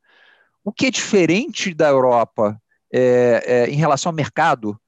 O 0.63 0.71
que 0.71 0.87
é 0.87 0.91
diferente 0.91 1.73
da 1.73 1.87
Europa 1.87 2.59
é, 2.93 3.43
é, 3.45 3.69
em 3.69 3.75
relação 3.75 4.09
ao 4.09 4.15
mercado 4.15 4.79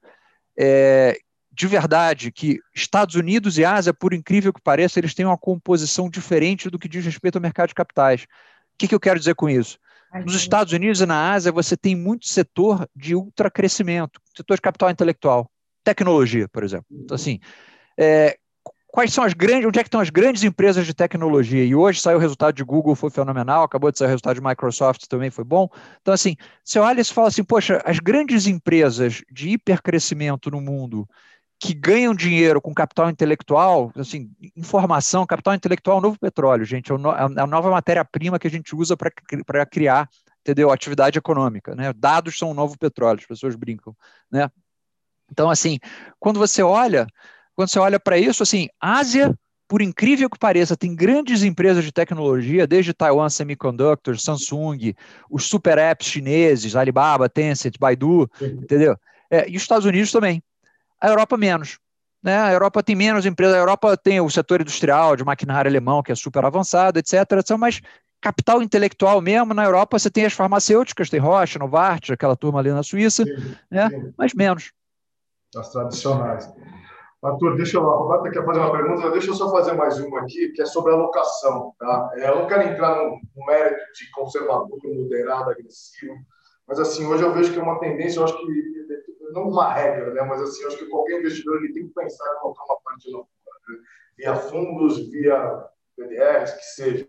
é 0.56 1.18
de 1.54 1.66
verdade 1.68 2.32
que 2.32 2.58
Estados 2.74 3.14
Unidos 3.14 3.58
e 3.58 3.64
Ásia, 3.64 3.94
por 3.94 4.12
incrível 4.12 4.52
que 4.52 4.60
pareça, 4.60 4.98
eles 4.98 5.14
têm 5.14 5.24
uma 5.24 5.38
composição 5.38 6.10
diferente 6.10 6.68
do 6.68 6.78
que 6.78 6.88
diz 6.88 7.04
respeito 7.04 7.36
ao 7.36 7.42
mercado 7.42 7.68
de 7.68 7.74
capitais. 7.74 8.22
O 8.22 8.26
que, 8.76 8.88
que 8.88 8.94
eu 8.94 9.00
quero 9.00 9.18
dizer 9.18 9.36
com 9.36 9.48
isso? 9.48 9.78
Nos 10.24 10.34
Estados 10.34 10.72
Unidos 10.72 11.00
e 11.00 11.06
na 11.06 11.32
Ásia, 11.32 11.50
você 11.50 11.76
tem 11.76 11.96
muito 11.96 12.28
setor 12.28 12.88
de 12.94 13.14
ultracrescimento, 13.14 14.20
setor 14.36 14.54
de 14.56 14.62
capital 14.62 14.90
intelectual, 14.90 15.50
tecnologia, 15.82 16.48
por 16.48 16.62
exemplo. 16.62 16.86
Então, 16.90 17.16
assim, 17.16 17.40
é, 17.98 18.36
quais 18.88 19.12
são 19.12 19.24
as 19.24 19.32
grandes, 19.32 19.66
onde 19.66 19.80
é 19.80 19.82
que 19.82 19.88
estão 19.88 20.00
as 20.00 20.10
grandes 20.10 20.44
empresas 20.44 20.86
de 20.86 20.94
tecnologia? 20.94 21.64
E 21.64 21.74
hoje 21.74 22.00
saiu 22.00 22.18
o 22.18 22.20
resultado 22.20 22.54
de 22.54 22.62
Google, 22.62 22.94
foi 22.94 23.10
fenomenal, 23.10 23.64
acabou 23.64 23.90
de 23.90 23.98
sair 23.98 24.06
o 24.06 24.10
resultado 24.10 24.36
de 24.36 24.40
Microsoft, 24.40 25.04
também 25.08 25.30
foi 25.30 25.44
bom. 25.44 25.68
Então, 26.00 26.14
assim, 26.14 26.36
você 26.64 26.78
olha 26.78 27.00
e 27.00 27.04
fala 27.04 27.26
assim, 27.26 27.42
poxa, 27.42 27.82
as 27.84 27.98
grandes 27.98 28.46
empresas 28.46 29.22
de 29.32 29.50
hipercrescimento 29.50 30.48
no 30.48 30.60
mundo, 30.60 31.08
que 31.60 31.72
ganham 31.72 32.14
dinheiro 32.14 32.60
com 32.60 32.74
capital 32.74 33.08
intelectual, 33.08 33.92
assim, 33.96 34.30
informação, 34.56 35.26
capital 35.26 35.54
intelectual 35.54 35.96
é 35.96 36.00
o 36.00 36.02
novo 36.02 36.18
petróleo, 36.18 36.64
gente, 36.64 36.92
é, 36.92 36.94
é 36.94 37.40
a 37.40 37.46
nova 37.46 37.70
matéria-prima 37.70 38.38
que 38.38 38.46
a 38.46 38.50
gente 38.50 38.74
usa 38.74 38.96
para 38.96 39.66
criar, 39.66 40.08
entendeu, 40.40 40.70
atividade 40.70 41.18
econômica, 41.18 41.74
né? 41.74 41.92
Dados 41.96 42.36
são 42.36 42.50
o 42.50 42.54
novo 42.54 42.76
petróleo, 42.78 43.20
as 43.20 43.26
pessoas 43.26 43.56
brincam, 43.56 43.96
né? 44.30 44.50
Então, 45.30 45.48
assim, 45.48 45.78
quando 46.20 46.38
você 46.38 46.62
olha, 46.62 47.06
quando 47.54 47.68
você 47.68 47.78
olha 47.78 47.98
para 47.98 48.18
isso, 48.18 48.42
assim, 48.42 48.68
Ásia, 48.78 49.34
por 49.66 49.80
incrível 49.80 50.28
que 50.28 50.38
pareça, 50.38 50.76
tem 50.76 50.94
grandes 50.94 51.42
empresas 51.42 51.82
de 51.82 51.92
tecnologia, 51.92 52.66
desde 52.66 52.92
Taiwan 52.92 53.30
Semiconductor, 53.30 54.18
Samsung, 54.20 54.94
os 55.30 55.44
super 55.44 55.78
apps 55.78 56.08
chineses, 56.08 56.76
Alibaba, 56.76 57.28
Tencent, 57.28 57.78
Baidu, 57.78 58.30
entendeu? 58.42 58.96
É, 59.30 59.48
e 59.48 59.56
os 59.56 59.62
Estados 59.62 59.86
Unidos 59.86 60.12
também 60.12 60.42
a 61.00 61.08
Europa 61.08 61.36
menos. 61.36 61.78
Né? 62.22 62.38
A 62.38 62.52
Europa 62.52 62.82
tem 62.82 62.96
menos 62.96 63.26
empresas, 63.26 63.54
a 63.54 63.58
Europa 63.58 63.96
tem 63.96 64.20
o 64.20 64.30
setor 64.30 64.60
industrial, 64.60 65.14
de 65.14 65.24
maquinário 65.24 65.70
alemão, 65.70 66.02
que 66.02 66.10
é 66.10 66.14
super 66.14 66.44
avançado, 66.44 66.98
etc. 66.98 67.14
Mas 67.58 67.82
capital 68.20 68.62
intelectual 68.62 69.20
mesmo, 69.20 69.52
na 69.52 69.64
Europa 69.64 69.98
você 69.98 70.10
tem 70.10 70.24
as 70.24 70.32
farmacêuticas, 70.32 71.10
tem 71.10 71.20
Roche, 71.20 71.58
Novartis, 71.58 72.10
aquela 72.10 72.34
turma 72.34 72.60
ali 72.60 72.70
na 72.70 72.82
Suíça, 72.82 73.24
sim, 73.24 73.56
né? 73.70 73.90
sim. 73.90 74.14
mas 74.16 74.32
menos. 74.32 74.72
As 75.54 75.70
tradicionais. 75.70 76.50
Arthur, 77.22 77.56
deixa 77.56 77.78
eu, 77.78 77.90
a 77.90 77.96
Roberta 77.96 78.30
quer 78.30 78.44
fazer 78.44 78.60
uma 78.60 78.72
pergunta, 78.72 79.10
deixa 79.10 79.30
eu 79.30 79.34
só 79.34 79.50
fazer 79.50 79.72
mais 79.72 79.98
uma 79.98 80.20
aqui, 80.20 80.48
que 80.50 80.60
é 80.60 80.66
sobre 80.66 80.92
a 80.92 80.94
alocação. 80.94 81.74
Tá? 81.78 82.10
É, 82.16 82.28
eu 82.28 82.40
não 82.40 82.46
quero 82.46 82.62
entrar 82.62 82.96
no, 82.96 83.18
no 83.34 83.46
mérito 83.46 83.80
de 83.98 84.10
conservador, 84.10 84.78
moderado, 84.82 85.50
agressivo, 85.50 86.14
mas 86.66 86.78
assim, 86.78 87.06
hoje 87.06 87.22
eu 87.22 87.32
vejo 87.32 87.52
que 87.52 87.58
é 87.58 87.62
uma 87.62 87.78
tendência, 87.78 88.20
eu 88.20 88.24
acho 88.24 88.36
que, 88.36 88.83
não 89.34 89.48
uma 89.48 89.72
regra, 89.72 90.14
né? 90.14 90.22
mas 90.22 90.40
assim, 90.40 90.64
acho 90.64 90.78
que 90.78 90.86
qualquer 90.86 91.20
investidor 91.20 91.56
ele 91.58 91.72
tem 91.72 91.86
que 91.88 91.94
pensar 91.94 92.24
em 92.24 92.40
colocar 92.40 92.64
uma 92.64 92.80
parte 92.80 93.10
lá 93.10 93.18
fora, 93.18 93.58
né? 93.68 93.84
via 94.16 94.36
fundos, 94.36 95.10
via 95.10 95.64
PDRs, 95.96 96.52
que 96.52 96.64
seja. 96.64 97.08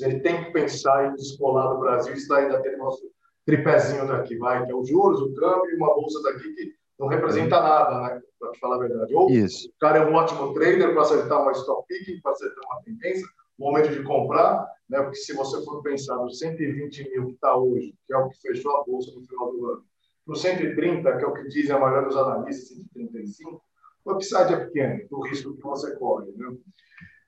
Ele 0.00 0.20
tem 0.20 0.44
que 0.44 0.52
pensar 0.52 1.06
em 1.06 1.14
descolar 1.14 1.74
do 1.74 1.80
Brasil 1.80 2.14
e 2.14 2.20
sair 2.20 2.50
daquele 2.50 2.76
nosso 2.76 3.02
tripézinho 3.44 4.06
daqui, 4.06 4.36
vai, 4.36 4.64
que 4.64 4.72
é 4.72 4.74
os 4.74 4.88
juros, 4.88 5.20
o 5.20 5.34
câmbio 5.34 5.70
e 5.70 5.76
uma 5.76 5.94
bolsa 5.94 6.20
daqui 6.22 6.52
que 6.54 6.74
não 6.98 7.06
representa 7.06 7.60
nada, 7.60 8.00
né? 8.00 8.22
Para 8.38 8.52
te 8.52 8.58
falar 8.58 8.76
a 8.76 8.80
verdade. 8.80 9.14
Ou 9.14 9.30
Isso. 9.30 9.68
o 9.68 9.78
cara 9.78 9.98
é 9.98 10.06
um 10.06 10.14
ótimo 10.14 10.52
trader 10.52 10.92
para 10.92 11.02
acertar 11.02 11.42
uma 11.42 11.52
stop 11.52 11.86
picking, 11.86 12.20
para 12.20 12.32
acertar 12.32 12.64
uma 12.64 12.82
tendência, 12.82 13.26
momento 13.58 13.90
de 13.90 14.02
comprar, 14.02 14.66
né? 14.88 15.00
Porque 15.02 15.16
se 15.16 15.32
você 15.32 15.64
for 15.64 15.82
pensar 15.82 16.16
nos 16.16 16.38
120 16.38 17.10
mil 17.10 17.26
que 17.26 17.34
está 17.34 17.56
hoje, 17.56 17.94
que 18.06 18.12
é 18.12 18.16
o 18.16 18.28
que 18.28 18.40
fechou 18.40 18.76
a 18.76 18.84
bolsa 18.84 19.12
no 19.14 19.26
final 19.26 19.52
do 19.52 19.66
ano, 19.66 19.84
para 20.26 20.32
o 20.32 20.36
130, 20.36 21.16
que 21.16 21.24
é 21.24 21.26
o 21.26 21.32
que 21.32 21.48
dizem 21.48 21.74
a 21.74 21.78
maioria 21.78 22.08
dos 22.08 22.16
analistas, 22.16 22.76
135, 22.92 23.62
o 24.04 24.12
upside 24.12 24.52
é 24.52 24.56
pequeno, 24.56 25.08
do 25.08 25.20
risco 25.20 25.56
que 25.56 25.62
você 25.62 25.94
corre, 25.96 26.32
né? 26.36 26.56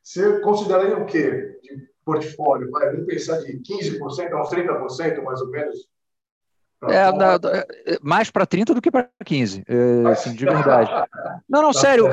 Você 0.03 0.41
consideraria 0.41 0.99
o 0.99 1.07
quê 1.07 1.59
de 1.63 1.89
portfólio? 2.05 2.71
Vai, 2.71 2.91
vamos 2.91 3.07
pensar 3.07 3.39
de 3.41 3.59
15% 3.59 4.33
a 4.33 4.43
uns 4.43 4.51
30%, 4.51 5.23
mais 5.23 5.41
ou 5.41 5.51
menos, 5.51 5.89
é, 6.85 7.11
da, 7.11 7.39
da, 7.39 7.67
mais 8.01 8.31
para 8.31 8.47
30 8.47 8.73
do 8.73 8.81
que 8.81 8.91
para 8.91 9.09
15, 9.25 9.65
é, 9.67 10.09
assim, 10.11 10.33
de 10.33 10.45
verdade. 10.45 10.89
Não, 11.49 11.61
não, 11.61 11.73
tá 11.73 11.81
sério. 11.81 12.07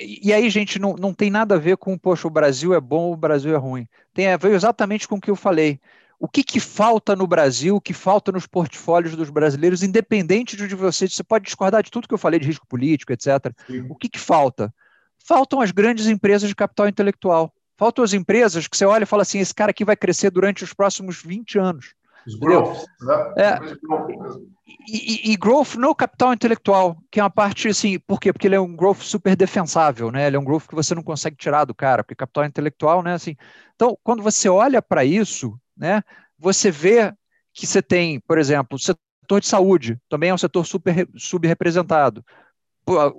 E 0.00 0.32
aí, 0.32 0.50
gente, 0.50 0.80
não, 0.80 0.94
não 0.94 1.14
tem 1.14 1.30
nada 1.30 1.54
a 1.54 1.58
ver 1.58 1.76
com, 1.76 1.96
poxa, 1.96 2.26
o 2.26 2.30
Brasil 2.30 2.74
é 2.74 2.80
bom, 2.80 3.12
o 3.12 3.16
Brasil 3.16 3.54
é 3.54 3.56
ruim. 3.56 3.86
Tem 4.12 4.32
a 4.32 4.36
ver 4.36 4.52
exatamente 4.52 5.06
com 5.06 5.14
o 5.14 5.20
que 5.20 5.30
eu 5.30 5.36
falei. 5.36 5.78
O 6.22 6.28
que, 6.28 6.44
que 6.44 6.60
falta 6.60 7.16
no 7.16 7.26
Brasil, 7.26 7.74
o 7.74 7.80
que 7.80 7.94
falta 7.94 8.30
nos 8.30 8.46
portfólios 8.46 9.16
dos 9.16 9.30
brasileiros, 9.30 9.82
independente 9.82 10.54
de 10.54 10.74
você, 10.74 11.08
você 11.08 11.24
pode 11.24 11.46
discordar 11.46 11.82
de 11.82 11.90
tudo 11.90 12.06
que 12.06 12.12
eu 12.12 12.18
falei 12.18 12.38
de 12.38 12.46
risco 12.46 12.66
político, 12.66 13.10
etc. 13.10 13.54
Sim. 13.66 13.86
O 13.88 13.96
que, 13.96 14.06
que 14.06 14.18
falta? 14.18 14.72
Faltam 15.18 15.62
as 15.62 15.70
grandes 15.70 16.06
empresas 16.06 16.46
de 16.46 16.54
capital 16.54 16.86
intelectual. 16.86 17.50
Faltam 17.78 18.04
as 18.04 18.12
empresas 18.12 18.68
que 18.68 18.76
você 18.76 18.84
olha 18.84 19.04
e 19.04 19.06
fala 19.06 19.22
assim: 19.22 19.38
esse 19.38 19.54
cara 19.54 19.70
aqui 19.70 19.82
vai 19.82 19.96
crescer 19.96 20.30
durante 20.30 20.62
os 20.62 20.74
próximos 20.74 21.22
20 21.22 21.58
anos. 21.58 21.94
Os 22.26 22.34
growth, 22.34 22.84
né? 23.00 23.34
É, 23.38 23.58
e, 24.86 25.32
e, 25.32 25.36
growth 25.36 25.76
no 25.76 25.94
capital 25.94 26.34
intelectual, 26.34 26.98
que 27.10 27.18
é 27.18 27.22
uma 27.22 27.30
parte 27.30 27.68
assim, 27.68 27.98
por 27.98 28.20
quê? 28.20 28.30
Porque 28.30 28.46
ele 28.46 28.54
é 28.54 28.60
um 28.60 28.76
growth 28.76 29.00
super 29.00 29.34
defensável, 29.34 30.10
né? 30.10 30.26
Ele 30.26 30.36
é 30.36 30.38
um 30.38 30.44
growth 30.44 30.66
que 30.68 30.74
você 30.74 30.94
não 30.94 31.02
consegue 31.02 31.36
tirar 31.36 31.64
do 31.64 31.74
cara, 31.74 32.04
porque 32.04 32.14
capital 32.14 32.44
intelectual, 32.44 33.02
né? 33.02 33.14
Assim, 33.14 33.36
então, 33.74 33.96
quando 34.04 34.22
você 34.22 34.48
olha 34.50 34.82
para 34.82 35.02
isso, 35.02 35.58
né? 35.80 36.02
Você 36.38 36.70
vê 36.70 37.12
que 37.54 37.66
você 37.66 37.82
tem, 37.82 38.20
por 38.20 38.38
exemplo, 38.38 38.76
o 38.76 38.78
setor 38.78 39.40
de 39.40 39.46
saúde, 39.46 39.98
também 40.08 40.30
é 40.30 40.34
um 40.34 40.38
setor 40.38 40.66
super 40.66 41.08
subrepresentado. 41.16 42.24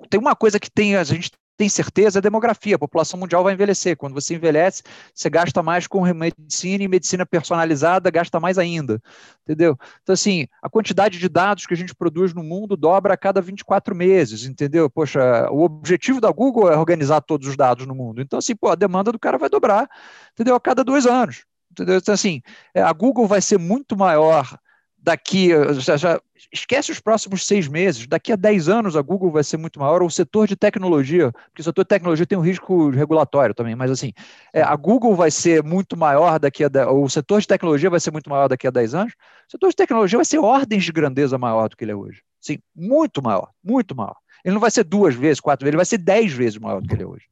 Tem 0.09 0.19
uma 0.19 0.35
coisa 0.35 0.59
que 0.59 0.69
tem, 0.69 0.95
a 0.95 1.03
gente 1.03 1.31
tem 1.61 1.69
certeza 1.69 2.17
é 2.17 2.21
demografia. 2.21 2.75
A 2.75 2.79
população 2.79 3.19
mundial 3.19 3.43
vai 3.43 3.53
envelhecer. 3.53 3.95
Quando 3.95 4.15
você 4.15 4.33
envelhece, 4.33 4.81
você 5.13 5.29
gasta 5.29 5.61
mais 5.61 5.85
com 5.85 6.01
medicina 6.11 6.83
e 6.83 6.87
medicina 6.87 7.23
personalizada 7.23 8.09
gasta 8.09 8.39
mais 8.39 8.57
ainda. 8.57 8.99
Entendeu? 9.43 9.77
Então, 10.01 10.13
assim, 10.13 10.47
a 10.59 10.67
quantidade 10.67 11.19
de 11.19 11.29
dados 11.29 11.67
que 11.67 11.73
a 11.75 11.77
gente 11.77 11.93
produz 11.93 12.33
no 12.33 12.41
mundo 12.41 12.75
dobra 12.75 13.13
a 13.13 13.17
cada 13.17 13.41
24 13.41 13.95
meses, 13.95 14.45
entendeu? 14.45 14.89
Poxa, 14.89 15.47
o 15.51 15.61
objetivo 15.61 16.19
da 16.19 16.31
Google 16.31 16.71
é 16.71 16.75
organizar 16.75 17.21
todos 17.21 17.47
os 17.47 17.55
dados 17.55 17.85
no 17.85 17.93
mundo. 17.93 18.21
Então, 18.23 18.39
assim, 18.39 18.55
pô, 18.55 18.69
a 18.69 18.75
demanda 18.75 19.11
do 19.11 19.19
cara 19.19 19.37
vai 19.37 19.49
dobrar, 19.49 19.87
entendeu? 20.33 20.55
A 20.55 20.59
cada 20.59 20.83
dois 20.83 21.05
anos. 21.05 21.43
Entendeu? 21.71 21.97
Então, 21.97 22.13
assim, 22.13 22.41
é, 22.73 22.81
a 22.81 22.91
Google 22.91 23.27
vai 23.27 23.41
ser 23.41 23.57
muito 23.57 23.95
maior 23.95 24.57
daqui, 25.01 25.49
já, 25.79 25.97
já, 25.97 26.21
esquece 26.51 26.91
os 26.91 26.99
próximos 26.99 27.45
seis 27.45 27.67
meses, 27.67 28.05
daqui 28.05 28.31
a 28.31 28.35
dez 28.35 28.69
anos 28.69 28.95
a 28.95 29.01
Google 29.01 29.31
vai 29.31 29.43
ser 29.43 29.57
muito 29.57 29.79
maior, 29.79 30.03
o 30.03 30.09
setor 30.09 30.47
de 30.47 30.55
tecnologia, 30.55 31.31
porque 31.31 31.61
o 31.61 31.63
setor 31.63 31.83
de 31.83 31.87
tecnologia 31.87 32.25
tem 32.25 32.37
um 32.37 32.41
risco 32.41 32.89
regulatório 32.91 33.55
também, 33.55 33.75
mas 33.75 33.89
assim, 33.89 34.13
é, 34.53 34.61
a 34.61 34.75
Google 34.75 35.15
vai 35.15 35.31
ser 35.31 35.63
muito 35.63 35.97
maior 35.97 36.39
daqui 36.39 36.63
a, 36.63 36.91
o 36.91 37.09
setor 37.09 37.41
de 37.41 37.47
tecnologia 37.47 37.89
vai 37.89 37.99
ser 37.99 38.11
muito 38.11 38.29
maior 38.29 38.47
daqui 38.47 38.67
a 38.67 38.71
dez 38.71 38.93
anos, 38.93 39.13
o 39.47 39.51
setor 39.51 39.69
de 39.69 39.75
tecnologia 39.75 40.19
vai 40.19 40.25
ser 40.25 40.37
ordens 40.37 40.83
de 40.83 40.91
grandeza 40.91 41.37
maior 41.37 41.67
do 41.67 41.75
que 41.75 41.83
ele 41.83 41.93
é 41.93 41.95
hoje, 41.95 42.21
sim, 42.39 42.59
muito 42.75 43.23
maior, 43.23 43.49
muito 43.63 43.95
maior. 43.95 44.15
Ele 44.43 44.53
não 44.53 44.61
vai 44.61 44.71
ser 44.71 44.83
duas 44.83 45.15
vezes, 45.15 45.39
quatro 45.39 45.65
vezes, 45.65 45.71
ele 45.71 45.77
vai 45.77 45.85
ser 45.85 45.97
dez 45.97 46.31
vezes 46.31 46.59
maior 46.59 46.81
do 46.81 46.87
que 46.87 46.93
ele 46.93 47.03
é 47.03 47.07
hoje. 47.07 47.25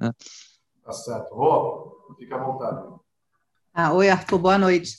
Né? 0.00 0.12
Tá 0.84 0.92
certo. 0.92 1.34
Rô, 1.34 2.14
fica 2.18 2.36
à 2.36 2.38
vontade. 2.38 3.03
Ah, 3.76 3.92
oi, 3.92 4.08
Arthur, 4.08 4.38
boa 4.38 4.56
noite. 4.56 4.96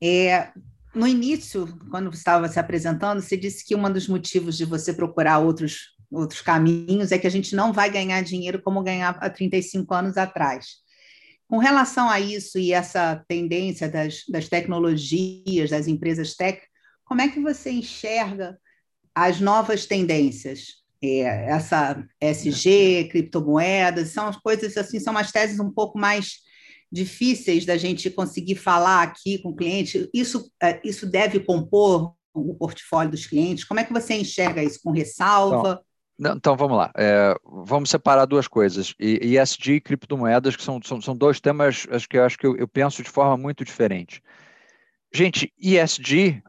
É, 0.00 0.52
no 0.94 1.04
início, 1.04 1.66
quando 1.90 2.12
você 2.12 2.18
estava 2.18 2.46
se 2.46 2.60
apresentando, 2.60 3.20
você 3.20 3.36
disse 3.36 3.66
que 3.66 3.74
um 3.74 3.92
dos 3.92 4.06
motivos 4.06 4.56
de 4.56 4.64
você 4.64 4.92
procurar 4.92 5.40
outros, 5.40 5.96
outros 6.12 6.40
caminhos 6.40 7.10
é 7.10 7.18
que 7.18 7.26
a 7.26 7.30
gente 7.30 7.56
não 7.56 7.72
vai 7.72 7.90
ganhar 7.90 8.22
dinheiro 8.22 8.62
como 8.62 8.84
ganhava 8.84 9.18
há 9.18 9.28
35 9.28 9.92
anos 9.92 10.16
atrás. 10.16 10.76
Com 11.48 11.58
relação 11.58 12.08
a 12.08 12.20
isso 12.20 12.56
e 12.56 12.72
essa 12.72 13.20
tendência 13.26 13.88
das, 13.88 14.22
das 14.28 14.48
tecnologias, 14.48 15.70
das 15.70 15.88
empresas 15.88 16.36
tech, 16.36 16.62
como 17.04 17.20
é 17.20 17.26
que 17.26 17.40
você 17.40 17.72
enxerga 17.72 18.56
as 19.12 19.40
novas 19.40 19.86
tendências? 19.86 20.84
É, 21.02 21.50
essa 21.50 22.00
SG, 22.20 23.08
criptomoedas, 23.10 24.10
são 24.10 24.32
coisas 24.34 24.76
assim, 24.76 25.00
são 25.00 25.12
umas 25.12 25.32
teses 25.32 25.58
um 25.58 25.68
pouco 25.68 25.98
mais 25.98 26.43
difíceis 26.94 27.66
da 27.66 27.76
gente 27.76 28.08
conseguir 28.08 28.54
falar 28.54 29.02
aqui 29.02 29.38
com 29.38 29.48
o 29.48 29.56
cliente, 29.56 30.08
isso, 30.14 30.48
é, 30.62 30.80
isso 30.84 31.06
deve 31.06 31.40
compor 31.40 32.14
o 32.32 32.54
portfólio 32.54 33.10
dos 33.10 33.26
clientes? 33.26 33.64
Como 33.64 33.80
é 33.80 33.84
que 33.84 33.92
você 33.92 34.14
enxerga 34.14 34.62
isso? 34.62 34.80
Com 34.82 34.92
ressalva? 34.92 35.82
Então, 36.18 36.36
então 36.36 36.56
vamos 36.56 36.76
lá. 36.76 36.92
É, 36.96 37.34
vamos 37.44 37.90
separar 37.90 38.26
duas 38.26 38.46
coisas. 38.46 38.94
ESG 38.98 39.72
e 39.74 39.80
criptomoedas, 39.80 40.54
que 40.54 40.62
são, 40.62 40.80
são, 40.82 41.00
são 41.00 41.16
dois 41.16 41.40
temas 41.40 41.86
acho 41.90 42.08
que, 42.08 42.16
acho 42.16 42.38
que 42.38 42.46
eu, 42.46 42.56
eu 42.56 42.68
penso 42.68 43.02
de 43.02 43.10
forma 43.10 43.36
muito 43.36 43.64
diferente. 43.64 44.22
Gente, 45.12 45.52
ESG 45.58 46.42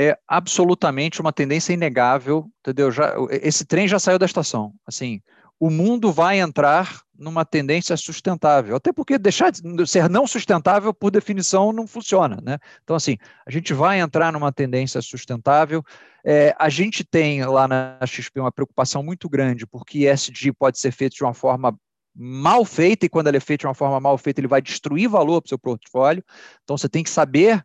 é 0.00 0.18
absolutamente 0.26 1.20
uma 1.20 1.32
tendência 1.32 1.74
inegável, 1.74 2.50
entendeu? 2.60 2.90
Já, 2.90 3.14
esse 3.30 3.66
trem 3.66 3.86
já 3.86 3.98
saiu 3.98 4.18
da 4.18 4.26
estação. 4.26 4.72
Assim, 4.86 5.20
o 5.60 5.70
mundo 5.70 6.10
vai 6.10 6.40
entrar 6.40 7.02
numa 7.22 7.44
tendência 7.44 7.96
sustentável. 7.96 8.76
Até 8.76 8.92
porque 8.92 9.16
deixar 9.16 9.50
de 9.50 9.86
ser 9.86 10.10
não 10.10 10.26
sustentável, 10.26 10.92
por 10.92 11.10
definição, 11.10 11.72
não 11.72 11.86
funciona. 11.86 12.38
Né? 12.42 12.58
Então, 12.82 12.96
assim, 12.96 13.16
a 13.46 13.50
gente 13.50 13.72
vai 13.72 14.00
entrar 14.00 14.32
numa 14.32 14.52
tendência 14.52 15.00
sustentável. 15.00 15.84
É, 16.24 16.54
a 16.58 16.68
gente 16.68 17.04
tem 17.04 17.44
lá 17.44 17.68
na 17.68 17.98
XP 18.04 18.40
uma 18.40 18.52
preocupação 18.52 19.02
muito 19.02 19.28
grande, 19.28 19.66
porque 19.66 20.06
ESG 20.08 20.52
pode 20.52 20.78
ser 20.78 20.90
feito 20.90 21.14
de 21.14 21.22
uma 21.22 21.34
forma 21.34 21.78
mal 22.14 22.64
feita, 22.64 23.06
e 23.06 23.08
quando 23.08 23.28
ele 23.28 23.38
é 23.38 23.40
feito 23.40 23.60
de 23.60 23.66
uma 23.66 23.74
forma 23.74 23.98
mal 23.98 24.18
feita, 24.18 24.40
ele 24.40 24.48
vai 24.48 24.60
destruir 24.60 25.08
valor 25.08 25.40
para 25.40 25.46
o 25.46 25.48
seu 25.48 25.58
portfólio. 25.58 26.22
Então, 26.62 26.76
você 26.76 26.88
tem 26.88 27.02
que 27.02 27.10
saber 27.10 27.64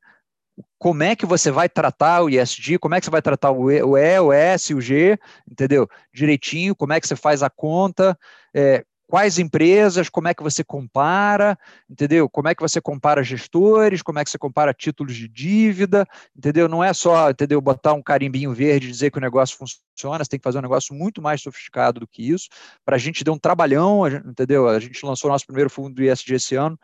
como 0.77 1.03
é 1.03 1.15
que 1.15 1.25
você 1.25 1.51
vai 1.51 1.67
tratar 1.67 2.23
o 2.23 2.29
ISD, 2.29 2.77
como 2.79 2.95
é 2.95 2.99
que 2.99 3.05
você 3.05 3.11
vai 3.11 3.21
tratar 3.21 3.51
o 3.51 3.71
E, 3.71 3.81
o, 3.81 3.97
e, 3.97 4.19
o 4.19 4.31
S, 4.31 4.73
o 4.73 4.81
G, 4.81 5.19
entendeu? 5.49 5.87
Direitinho, 6.13 6.75
como 6.75 6.93
é 6.93 7.01
que 7.01 7.07
você 7.07 7.15
faz 7.15 7.43
a 7.43 7.49
conta, 7.49 8.17
é, 8.53 8.83
quais 9.07 9.39
empresas, 9.39 10.09
como 10.09 10.27
é 10.27 10.33
que 10.33 10.43
você 10.43 10.63
compara, 10.63 11.57
entendeu? 11.89 12.29
Como 12.29 12.49
é 12.49 12.53
que 12.53 12.61
você 12.61 12.81
compara 12.81 13.23
gestores, 13.23 14.01
como 14.01 14.19
é 14.19 14.23
que 14.23 14.29
você 14.29 14.37
compara 14.37 14.73
títulos 14.73 15.15
de 15.15 15.27
dívida, 15.29 16.05
entendeu? 16.35 16.67
Não 16.67 16.83
é 16.83 16.93
só, 16.93 17.29
entendeu, 17.29 17.61
botar 17.61 17.93
um 17.93 18.01
carimbinho 18.03 18.53
verde 18.53 18.87
e 18.87 18.91
dizer 18.91 19.09
que 19.09 19.17
o 19.17 19.21
negócio 19.21 19.57
funciona, 19.57 20.23
você 20.23 20.29
tem 20.29 20.39
que 20.39 20.43
fazer 20.43 20.59
um 20.59 20.61
negócio 20.61 20.93
muito 20.93 21.21
mais 21.21 21.41
sofisticado 21.41 22.01
do 22.01 22.07
que 22.07 22.29
isso. 22.29 22.49
Para 22.85 22.97
a 22.97 22.99
gente 22.99 23.23
deu 23.23 23.33
um 23.33 23.39
trabalhão, 23.39 24.05
entendeu? 24.07 24.67
A 24.67 24.79
gente 24.79 25.05
lançou 25.05 25.31
nosso 25.31 25.45
primeiro 25.45 25.69
fundo 25.69 25.95
do 25.95 26.03
ISG 26.03 26.35
esse 26.35 26.55
ano, 26.55 26.77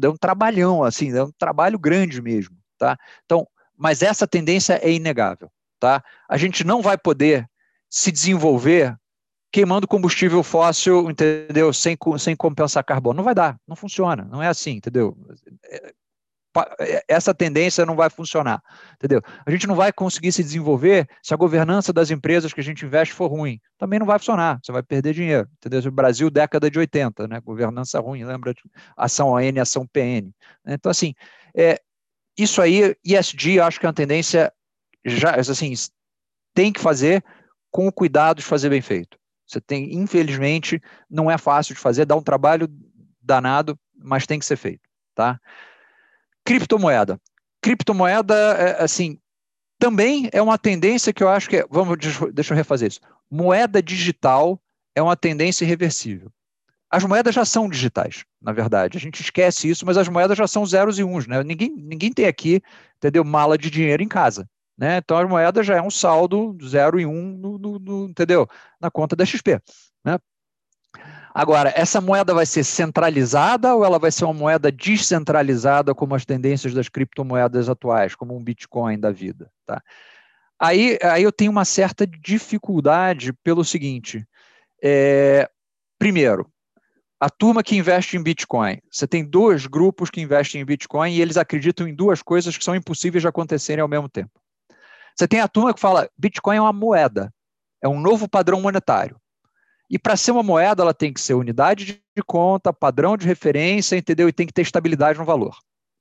deu 0.00 0.12
um 0.12 0.16
trabalhão, 0.16 0.84
assim, 0.84 1.12
deu 1.12 1.26
um 1.26 1.32
trabalho 1.36 1.78
grande 1.78 2.22
mesmo, 2.22 2.56
tá? 2.78 2.96
Então, 3.24 3.46
mas 3.76 4.00
essa 4.00 4.28
tendência 4.28 4.78
é 4.80 4.92
inegável, 4.92 5.50
tá? 5.80 6.02
A 6.28 6.36
gente 6.36 6.62
não 6.62 6.80
vai 6.80 6.96
poder 6.96 7.48
se 7.90 8.12
desenvolver 8.12 8.96
queimando 9.54 9.86
combustível 9.86 10.42
fóssil, 10.42 11.08
entendeu? 11.08 11.72
Sem, 11.72 11.96
sem 12.18 12.34
compensar 12.34 12.82
carbono. 12.82 13.18
Não 13.18 13.22
vai 13.22 13.36
dar, 13.36 13.56
não 13.68 13.76
funciona, 13.76 14.24
não 14.24 14.42
é 14.42 14.48
assim, 14.48 14.72
entendeu? 14.72 15.16
É, 15.62 15.94
é, 16.80 17.04
essa 17.06 17.32
tendência 17.32 17.86
não 17.86 17.94
vai 17.94 18.10
funcionar, 18.10 18.60
entendeu? 18.94 19.22
A 19.46 19.50
gente 19.52 19.68
não 19.68 19.76
vai 19.76 19.92
conseguir 19.92 20.32
se 20.32 20.42
desenvolver 20.42 21.08
se 21.22 21.32
a 21.32 21.36
governança 21.36 21.92
das 21.92 22.10
empresas 22.10 22.52
que 22.52 22.58
a 22.60 22.64
gente 22.64 22.84
investe 22.84 23.14
for 23.14 23.28
ruim. 23.28 23.60
Também 23.78 24.00
não 24.00 24.06
vai 24.06 24.18
funcionar, 24.18 24.58
você 24.60 24.72
vai 24.72 24.82
perder 24.82 25.14
dinheiro, 25.14 25.48
entendeu? 25.58 25.80
O 25.88 25.92
Brasil, 25.92 26.28
década 26.30 26.68
de 26.68 26.76
80, 26.80 27.28
né? 27.28 27.40
Governança 27.40 28.00
ruim, 28.00 28.24
lembra? 28.24 28.52
Ação 28.96 29.36
AN, 29.36 29.62
ação 29.62 29.86
PN. 29.86 30.32
Então, 30.66 30.90
assim, 30.90 31.14
é, 31.56 31.80
isso 32.36 32.60
aí, 32.60 32.96
ESG, 33.04 33.60
acho 33.60 33.78
que 33.78 33.86
é 33.86 33.88
uma 33.88 33.94
tendência, 33.94 34.52
já, 35.04 35.36
assim, 35.36 35.72
tem 36.52 36.72
que 36.72 36.80
fazer 36.80 37.24
com 37.70 37.88
cuidado 37.92 38.38
de 38.38 38.42
fazer 38.42 38.68
bem 38.68 38.80
feito 38.80 39.16
Você 39.54 39.60
tem, 39.60 39.94
infelizmente, 39.94 40.82
não 41.08 41.30
é 41.30 41.38
fácil 41.38 41.74
de 41.74 41.80
fazer, 41.80 42.04
dá 42.04 42.16
um 42.16 42.22
trabalho 42.22 42.68
danado, 43.22 43.78
mas 43.96 44.26
tem 44.26 44.38
que 44.38 44.44
ser 44.44 44.56
feito, 44.56 44.82
tá? 45.14 45.40
Criptomoeda. 46.44 47.20
Criptomoeda, 47.62 48.34
é, 48.34 48.82
assim, 48.82 49.16
também 49.78 50.28
é 50.32 50.42
uma 50.42 50.58
tendência 50.58 51.12
que 51.12 51.22
eu 51.22 51.28
acho 51.28 51.48
que 51.48 51.58
é, 51.58 51.66
vamos, 51.70 51.96
deixa 52.32 52.52
eu 52.52 52.56
refazer 52.56 52.88
isso. 52.88 53.00
Moeda 53.30 53.80
digital 53.80 54.60
é 54.92 55.00
uma 55.00 55.16
tendência 55.16 55.64
irreversível. 55.64 56.32
As 56.90 57.04
moedas 57.04 57.34
já 57.34 57.44
são 57.44 57.68
digitais, 57.68 58.24
na 58.42 58.52
verdade. 58.52 58.98
A 58.98 59.00
gente 59.00 59.20
esquece 59.20 59.68
isso, 59.68 59.86
mas 59.86 59.96
as 59.96 60.08
moedas 60.08 60.36
já 60.36 60.48
são 60.48 60.66
zeros 60.66 60.98
e 60.98 61.04
uns, 61.04 61.28
né? 61.28 61.42
Ninguém, 61.44 61.70
ninguém 61.70 62.12
tem 62.12 62.26
aqui, 62.26 62.60
entendeu, 62.96 63.24
mala 63.24 63.56
de 63.56 63.70
dinheiro 63.70 64.02
em 64.02 64.08
casa. 64.08 64.48
Né? 64.76 64.98
Então, 64.98 65.16
as 65.16 65.28
moedas 65.28 65.66
já 65.66 65.76
é 65.76 65.82
um 65.82 65.90
saldo 65.90 66.56
zero 66.64 66.98
e 66.98 67.06
um, 67.06 67.36
no, 67.36 67.58
no, 67.58 67.78
no, 67.78 68.04
entendeu? 68.06 68.48
Na 68.80 68.90
conta 68.90 69.14
da 69.14 69.24
XP. 69.24 69.60
Né? 70.04 70.18
Agora, 71.32 71.72
essa 71.74 72.00
moeda 72.00 72.32
vai 72.32 72.46
ser 72.46 72.64
centralizada 72.64 73.74
ou 73.74 73.84
ela 73.84 73.98
vai 73.98 74.10
ser 74.10 74.24
uma 74.24 74.34
moeda 74.34 74.70
descentralizada, 74.70 75.94
como 75.94 76.14
as 76.14 76.24
tendências 76.24 76.72
das 76.72 76.88
criptomoedas 76.88 77.68
atuais, 77.68 78.14
como 78.14 78.36
um 78.36 78.42
Bitcoin 78.42 78.98
da 78.98 79.10
vida? 79.10 79.50
Tá? 79.66 79.82
Aí, 80.58 80.98
aí 81.02 81.22
eu 81.22 81.32
tenho 81.32 81.50
uma 81.50 81.64
certa 81.64 82.06
dificuldade 82.06 83.32
pelo 83.42 83.64
seguinte: 83.64 84.24
é, 84.82 85.48
primeiro, 85.98 86.48
a 87.18 87.28
turma 87.28 87.62
que 87.62 87.76
investe 87.76 88.16
em 88.16 88.22
Bitcoin. 88.22 88.78
Você 88.90 89.06
tem 89.06 89.24
dois 89.24 89.66
grupos 89.66 90.10
que 90.10 90.20
investem 90.20 90.60
em 90.60 90.64
Bitcoin 90.64 91.12
e 91.12 91.20
eles 91.20 91.36
acreditam 91.36 91.88
em 91.88 91.94
duas 91.94 92.22
coisas 92.22 92.56
que 92.56 92.64
são 92.64 92.76
impossíveis 92.76 93.22
de 93.22 93.28
acontecerem 93.28 93.82
ao 93.82 93.88
mesmo 93.88 94.08
tempo. 94.08 94.43
Você 95.14 95.28
tem 95.28 95.40
a 95.40 95.48
turma 95.48 95.72
que 95.72 95.80
fala 95.80 96.08
Bitcoin 96.18 96.56
é 96.56 96.60
uma 96.60 96.72
moeda, 96.72 97.32
é 97.82 97.88
um 97.88 98.00
novo 98.00 98.28
padrão 98.28 98.60
monetário. 98.60 99.16
E 99.90 99.98
para 99.98 100.16
ser 100.16 100.32
uma 100.32 100.42
moeda, 100.42 100.82
ela 100.82 100.94
tem 100.94 101.12
que 101.12 101.20
ser 101.20 101.34
unidade 101.34 102.02
de 102.16 102.22
conta, 102.26 102.72
padrão 102.72 103.16
de 103.16 103.26
referência, 103.26 103.96
entendeu? 103.96 104.28
E 104.28 104.32
tem 104.32 104.46
que 104.46 104.52
ter 104.52 104.62
estabilidade 104.62 105.18
no 105.18 105.24
valor. 105.24 105.56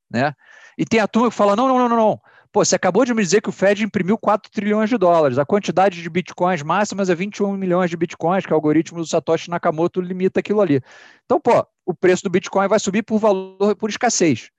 Né? 0.10 0.34
E 0.78 0.86
tem 0.86 1.00
a 1.00 1.08
turma 1.08 1.30
que 1.30 1.36
fala: 1.36 1.56
não, 1.56 1.68
não, 1.68 1.78
não, 1.78 1.90
não, 1.90 1.98
não. 1.98 2.22
Pô, 2.52 2.64
você 2.64 2.76
acabou 2.76 3.04
de 3.04 3.14
me 3.16 3.24
dizer 3.24 3.42
que 3.42 3.50
o 3.50 3.52
Fed 3.52 3.84
imprimiu 3.84 4.16
4 4.16 4.52
trilhões 4.52 4.88
de 4.88 4.96
dólares. 4.96 5.40
A 5.40 5.46
quantidade 5.46 6.04
de 6.04 6.10
bitcoins 6.10 6.62
máximas 6.62 7.10
é 7.10 7.16
21 7.16 7.58
milhões 7.58 7.90
de 7.90 7.98
bitcoins, 7.98 8.46
que 8.46 8.52
o 8.52 8.56
algoritmo 8.56 9.00
do 9.00 9.08
Satoshi 9.08 9.50
Nakamoto 9.50 10.00
limita 10.00 10.40
aquilo 10.40 10.62
ali. 10.62 10.80
Então, 11.26 11.42
pô, 11.42 11.66
o 11.84 11.96
preço 11.96 12.24
do 12.24 12.30
bitcoin 12.30 12.68
vai 12.68 12.80
subir 12.80 13.02
por 13.02 13.18
valor, 13.18 13.76
por 13.76 13.90
escassez. 13.90 14.52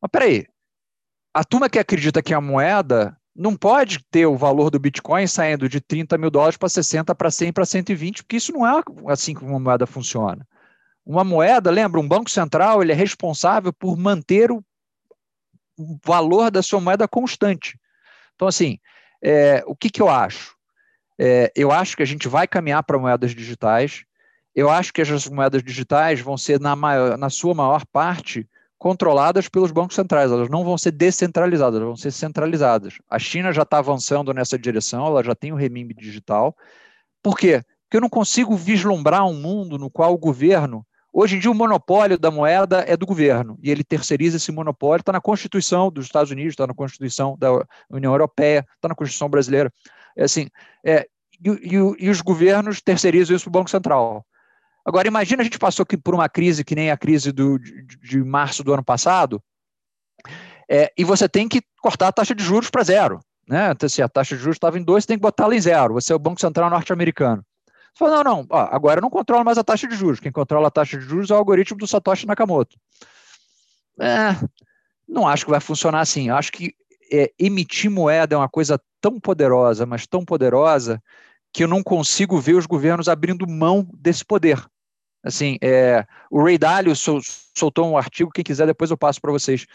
Mas 0.00 0.10
peraí, 0.10 0.46
a 1.32 1.42
turma 1.42 1.70
que 1.70 1.78
acredita 1.78 2.22
que 2.22 2.34
a 2.34 2.40
moeda 2.40 3.16
não 3.34 3.56
pode 3.56 4.04
ter 4.10 4.26
o 4.26 4.36
valor 4.36 4.70
do 4.70 4.78
Bitcoin 4.78 5.26
saindo 5.26 5.68
de 5.68 5.80
30 5.80 6.18
mil 6.18 6.30
dólares 6.30 6.56
para 6.56 6.68
60, 6.68 7.14
para 7.14 7.30
100, 7.30 7.52
para 7.52 7.64
120, 7.64 8.22
porque 8.22 8.36
isso 8.36 8.52
não 8.52 8.66
é 8.66 8.82
assim 9.08 9.34
que 9.34 9.44
uma 9.44 9.58
moeda 9.58 9.86
funciona. 9.86 10.46
Uma 11.04 11.24
moeda, 11.24 11.70
lembra, 11.70 12.00
um 12.00 12.06
banco 12.06 12.30
central 12.30 12.82
ele 12.82 12.92
é 12.92 12.94
responsável 12.94 13.72
por 13.72 13.96
manter 13.96 14.50
o 14.50 14.62
valor 16.04 16.50
da 16.50 16.62
sua 16.62 16.80
moeda 16.80 17.08
constante. 17.08 17.78
Então, 18.34 18.46
assim, 18.46 18.78
é, 19.22 19.62
o 19.66 19.74
que, 19.74 19.90
que 19.90 20.02
eu 20.02 20.08
acho? 20.08 20.54
É, 21.18 21.50
eu 21.56 21.72
acho 21.72 21.96
que 21.96 22.02
a 22.02 22.06
gente 22.06 22.28
vai 22.28 22.46
caminhar 22.46 22.82
para 22.82 22.98
moedas 22.98 23.34
digitais. 23.34 24.04
Eu 24.54 24.68
acho 24.68 24.92
que 24.92 25.00
as 25.00 25.28
moedas 25.28 25.62
digitais 25.62 26.20
vão 26.20 26.36
ser, 26.36 26.60
na, 26.60 26.76
maior, 26.76 27.16
na 27.16 27.30
sua 27.30 27.54
maior 27.54 27.84
parte, 27.86 28.46
controladas 28.82 29.48
pelos 29.48 29.70
bancos 29.70 29.94
centrais, 29.94 30.32
elas 30.32 30.48
não 30.48 30.64
vão 30.64 30.76
ser 30.76 30.90
descentralizadas, 30.90 31.76
elas 31.76 31.86
vão 31.86 31.96
ser 31.96 32.10
centralizadas. 32.10 32.94
A 33.08 33.16
China 33.16 33.52
já 33.52 33.62
está 33.62 33.78
avançando 33.78 34.34
nessa 34.34 34.58
direção, 34.58 35.06
ela 35.06 35.22
já 35.22 35.36
tem 35.36 35.52
o 35.52 35.54
renminbi 35.54 35.94
digital. 35.94 36.52
Por 37.22 37.38
quê? 37.38 37.62
Porque 37.84 37.98
eu 37.98 38.00
não 38.00 38.08
consigo 38.08 38.56
vislumbrar 38.56 39.24
um 39.24 39.40
mundo 39.40 39.78
no 39.78 39.88
qual 39.88 40.12
o 40.12 40.18
governo. 40.18 40.84
Hoje 41.12 41.36
em 41.36 41.38
dia, 41.38 41.48
o 41.48 41.54
monopólio 41.54 42.18
da 42.18 42.28
moeda 42.28 42.84
é 42.84 42.96
do 42.96 43.06
governo, 43.06 43.56
e 43.62 43.70
ele 43.70 43.84
terceiriza 43.84 44.36
esse 44.36 44.50
monopólio, 44.50 45.02
está 45.02 45.12
na 45.12 45.20
Constituição 45.20 45.88
dos 45.88 46.06
Estados 46.06 46.32
Unidos, 46.32 46.54
está 46.54 46.66
na 46.66 46.74
Constituição 46.74 47.36
da 47.38 47.52
União 47.88 48.12
Europeia, 48.12 48.66
está 48.74 48.88
na 48.88 48.96
Constituição 48.96 49.30
brasileira. 49.30 49.72
É 50.16 50.24
assim, 50.24 50.48
é, 50.84 51.06
e, 51.40 51.50
e, 51.50 52.06
e 52.06 52.10
os 52.10 52.20
governos 52.20 52.82
terceirizam 52.82 53.36
isso 53.36 53.44
para 53.44 53.50
o 53.50 53.60
Banco 53.60 53.70
Central. 53.70 54.26
Agora, 54.84 55.06
imagina 55.06 55.42
a 55.42 55.44
gente 55.44 55.58
passou 55.58 55.86
por 55.86 56.14
uma 56.14 56.28
crise 56.28 56.64
que 56.64 56.74
nem 56.74 56.90
a 56.90 56.96
crise 56.96 57.30
do, 57.30 57.58
de, 57.58 57.84
de 57.84 58.22
março 58.22 58.64
do 58.64 58.72
ano 58.72 58.84
passado, 58.84 59.42
é, 60.68 60.92
e 60.96 61.04
você 61.04 61.28
tem 61.28 61.48
que 61.48 61.62
cortar 61.80 62.08
a 62.08 62.12
taxa 62.12 62.34
de 62.34 62.42
juros 62.42 62.70
para 62.70 62.82
zero. 62.82 63.20
Né? 63.48 63.70
Então, 63.70 63.88
se 63.88 64.02
a 64.02 64.08
taxa 64.08 64.36
de 64.36 64.42
juros 64.42 64.56
estava 64.56 64.78
em 64.78 64.82
dois, 64.82 65.04
você 65.04 65.08
tem 65.08 65.16
que 65.16 65.22
botá-la 65.22 65.54
em 65.54 65.60
zero. 65.60 65.94
Você 65.94 66.12
é 66.12 66.16
o 66.16 66.18
Banco 66.18 66.40
Central 66.40 66.70
norte-americano. 66.70 67.44
Você 67.94 67.98
fala, 67.98 68.24
não, 68.24 68.36
não, 68.38 68.46
ó, 68.48 68.68
agora 68.70 68.98
eu 68.98 69.02
não 69.02 69.10
controlo 69.10 69.44
mais 69.44 69.58
a 69.58 69.64
taxa 69.64 69.86
de 69.86 69.94
juros. 69.94 70.20
Quem 70.20 70.32
controla 70.32 70.68
a 70.68 70.70
taxa 70.70 70.98
de 70.98 71.04
juros 71.04 71.30
é 71.30 71.34
o 71.34 71.36
algoritmo 71.36 71.78
do 71.78 71.86
Satoshi 71.86 72.26
Nakamoto. 72.26 72.76
É, 74.00 74.34
não 75.06 75.28
acho 75.28 75.44
que 75.44 75.50
vai 75.50 75.60
funcionar 75.60 76.00
assim. 76.00 76.28
Eu 76.30 76.36
acho 76.36 76.50
que 76.50 76.74
é, 77.12 77.30
emitir 77.38 77.90
moeda 77.90 78.34
é 78.34 78.38
uma 78.38 78.48
coisa 78.48 78.80
tão 79.00 79.20
poderosa, 79.20 79.84
mas 79.84 80.06
tão 80.06 80.24
poderosa, 80.24 81.02
que 81.52 81.64
eu 81.64 81.68
não 81.68 81.82
consigo 81.82 82.40
ver 82.40 82.54
os 82.54 82.64
governos 82.64 83.08
abrindo 83.08 83.46
mão 83.46 83.86
desse 83.92 84.24
poder. 84.24 84.64
Assim, 85.24 85.56
é, 85.62 86.04
o 86.30 86.42
Ray 86.42 86.58
Dalio 86.58 86.96
sol, 86.96 87.20
soltou 87.56 87.88
um 87.88 87.96
artigo, 87.96 88.30
quem 88.30 88.44
quiser 88.44 88.66
depois 88.66 88.90
eu 88.90 88.96
passo 88.96 89.20
para 89.20 89.30
vocês, 89.30 89.66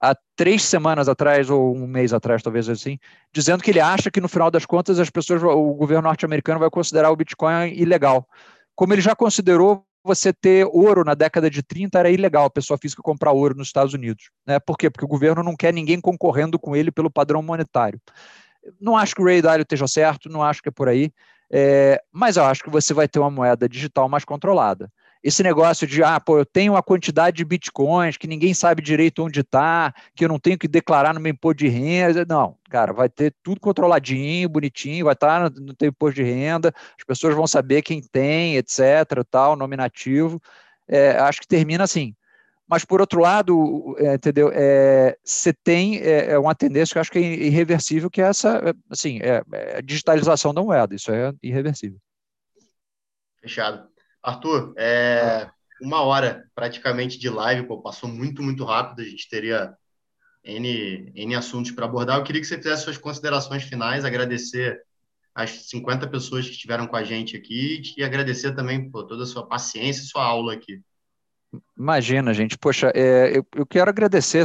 há 0.00 0.16
três 0.36 0.62
semanas 0.62 1.08
atrás, 1.08 1.50
ou 1.50 1.76
um 1.76 1.86
mês 1.86 2.12
atrás, 2.12 2.42
talvez 2.42 2.68
assim, 2.68 2.98
dizendo 3.32 3.62
que 3.62 3.70
ele 3.70 3.80
acha 3.80 4.10
que 4.10 4.20
no 4.20 4.28
final 4.28 4.50
das 4.50 4.66
contas 4.66 4.98
as 4.98 5.10
pessoas, 5.10 5.42
o 5.42 5.74
governo 5.74 6.08
norte-americano 6.08 6.60
vai 6.60 6.70
considerar 6.70 7.10
o 7.10 7.16
Bitcoin 7.16 7.72
ilegal. 7.74 8.26
Como 8.74 8.92
ele 8.92 9.02
já 9.02 9.14
considerou 9.14 9.84
você 10.04 10.32
ter 10.32 10.66
ouro 10.70 11.02
na 11.02 11.14
década 11.14 11.48
de 11.48 11.62
30 11.62 11.98
era 11.98 12.10
ilegal 12.10 12.44
a 12.44 12.50
pessoa 12.50 12.76
física 12.76 13.02
comprar 13.02 13.32
ouro 13.32 13.56
nos 13.56 13.68
Estados 13.68 13.94
Unidos. 13.94 14.30
Né? 14.46 14.60
Por 14.60 14.76
quê? 14.76 14.90
Porque 14.90 15.04
o 15.04 15.08
governo 15.08 15.42
não 15.42 15.56
quer 15.56 15.72
ninguém 15.72 15.98
concorrendo 15.98 16.58
com 16.58 16.76
ele 16.76 16.92
pelo 16.92 17.10
padrão 17.10 17.42
monetário. 17.42 17.98
Não 18.78 18.96
acho 18.96 19.14
que 19.14 19.22
o 19.22 19.24
Ray 19.24 19.40
Dalio 19.40 19.62
esteja 19.62 19.88
certo, 19.88 20.28
não 20.28 20.42
acho 20.42 20.62
que 20.62 20.68
é 20.68 20.72
por 20.72 20.88
aí. 20.88 21.10
É, 21.56 22.02
mas 22.12 22.36
eu 22.36 22.44
acho 22.44 22.64
que 22.64 22.68
você 22.70 22.92
vai 22.92 23.06
ter 23.06 23.20
uma 23.20 23.30
moeda 23.30 23.68
digital 23.68 24.08
mais 24.08 24.24
controlada. 24.24 24.90
Esse 25.22 25.40
negócio 25.40 25.86
de, 25.86 26.02
ah, 26.02 26.18
pô, 26.18 26.36
eu 26.36 26.44
tenho 26.44 26.72
uma 26.72 26.82
quantidade 26.82 27.36
de 27.36 27.44
bitcoins 27.44 28.16
que 28.16 28.26
ninguém 28.26 28.52
sabe 28.52 28.82
direito 28.82 29.22
onde 29.24 29.38
está, 29.38 29.94
que 30.16 30.24
eu 30.24 30.28
não 30.28 30.38
tenho 30.40 30.58
que 30.58 30.66
declarar 30.66 31.14
no 31.14 31.20
meu 31.20 31.30
imposto 31.30 31.58
de 31.58 31.68
renda. 31.68 32.26
Não, 32.28 32.56
cara, 32.68 32.92
vai 32.92 33.08
ter 33.08 33.32
tudo 33.40 33.60
controladinho, 33.60 34.48
bonitinho, 34.48 35.04
vai 35.04 35.14
estar 35.14 35.48
tá 35.48 35.60
no, 35.60 35.66
no 35.66 35.74
teu 35.74 35.90
imposto 35.90 36.16
de 36.16 36.24
renda, 36.24 36.74
as 36.98 37.04
pessoas 37.06 37.36
vão 37.36 37.46
saber 37.46 37.82
quem 37.82 38.02
tem, 38.02 38.56
etc., 38.56 38.80
tal, 39.30 39.54
nominativo. 39.54 40.42
É, 40.88 41.12
acho 41.18 41.40
que 41.40 41.46
termina 41.46 41.84
assim. 41.84 42.16
Mas, 42.66 42.84
por 42.84 43.00
outro 43.00 43.20
lado, 43.20 43.94
é, 43.98 44.14
entendeu? 44.14 44.50
É, 44.52 45.16
você 45.22 45.52
tem 45.52 45.98
é, 45.98 46.32
é, 46.32 46.38
uma 46.38 46.54
tendência 46.54 46.94
que 46.94 46.98
eu 46.98 47.00
acho 47.00 47.12
que 47.12 47.18
é 47.18 47.22
irreversível, 47.22 48.10
que 48.10 48.22
é 48.22 48.24
essa, 48.24 48.56
é, 48.56 48.72
assim, 48.88 49.18
é, 49.20 49.42
é, 49.52 49.82
digitalização 49.82 50.54
da 50.54 50.62
moeda. 50.62 50.94
Isso 50.94 51.12
é 51.12 51.32
irreversível. 51.42 51.98
Fechado. 53.40 53.86
Arthur, 54.22 54.72
é 54.78 55.50
uma 55.82 56.00
hora 56.00 56.48
praticamente 56.54 57.18
de 57.18 57.28
live, 57.28 57.66
pô, 57.66 57.82
passou 57.82 58.08
muito, 58.08 58.42
muito 58.42 58.64
rápido. 58.64 59.02
A 59.02 59.04
gente 59.04 59.28
teria 59.28 59.76
N, 60.42 61.12
N 61.14 61.34
assuntos 61.34 61.70
para 61.70 61.84
abordar. 61.84 62.18
Eu 62.18 62.24
queria 62.24 62.40
que 62.40 62.46
você 62.46 62.56
fizesse 62.56 62.84
suas 62.84 62.96
considerações 62.96 63.64
finais, 63.64 64.06
agradecer 64.06 64.82
as 65.34 65.50
50 65.68 66.06
pessoas 66.08 66.46
que 66.46 66.52
estiveram 66.52 66.86
com 66.86 66.96
a 66.96 67.04
gente 67.04 67.36
aqui 67.36 67.82
e 67.98 68.04
agradecer 68.04 68.54
também 68.54 68.90
por 68.90 69.04
toda 69.04 69.24
a 69.24 69.26
sua 69.26 69.46
paciência 69.46 70.02
e 70.02 70.06
sua 70.06 70.24
aula 70.24 70.54
aqui. 70.54 70.80
Imagina, 71.76 72.32
gente. 72.32 72.56
Poxa, 72.58 72.92
é, 72.94 73.36
eu, 73.36 73.46
eu, 73.56 73.66
quero 73.66 73.90
agradecer, 73.90 74.44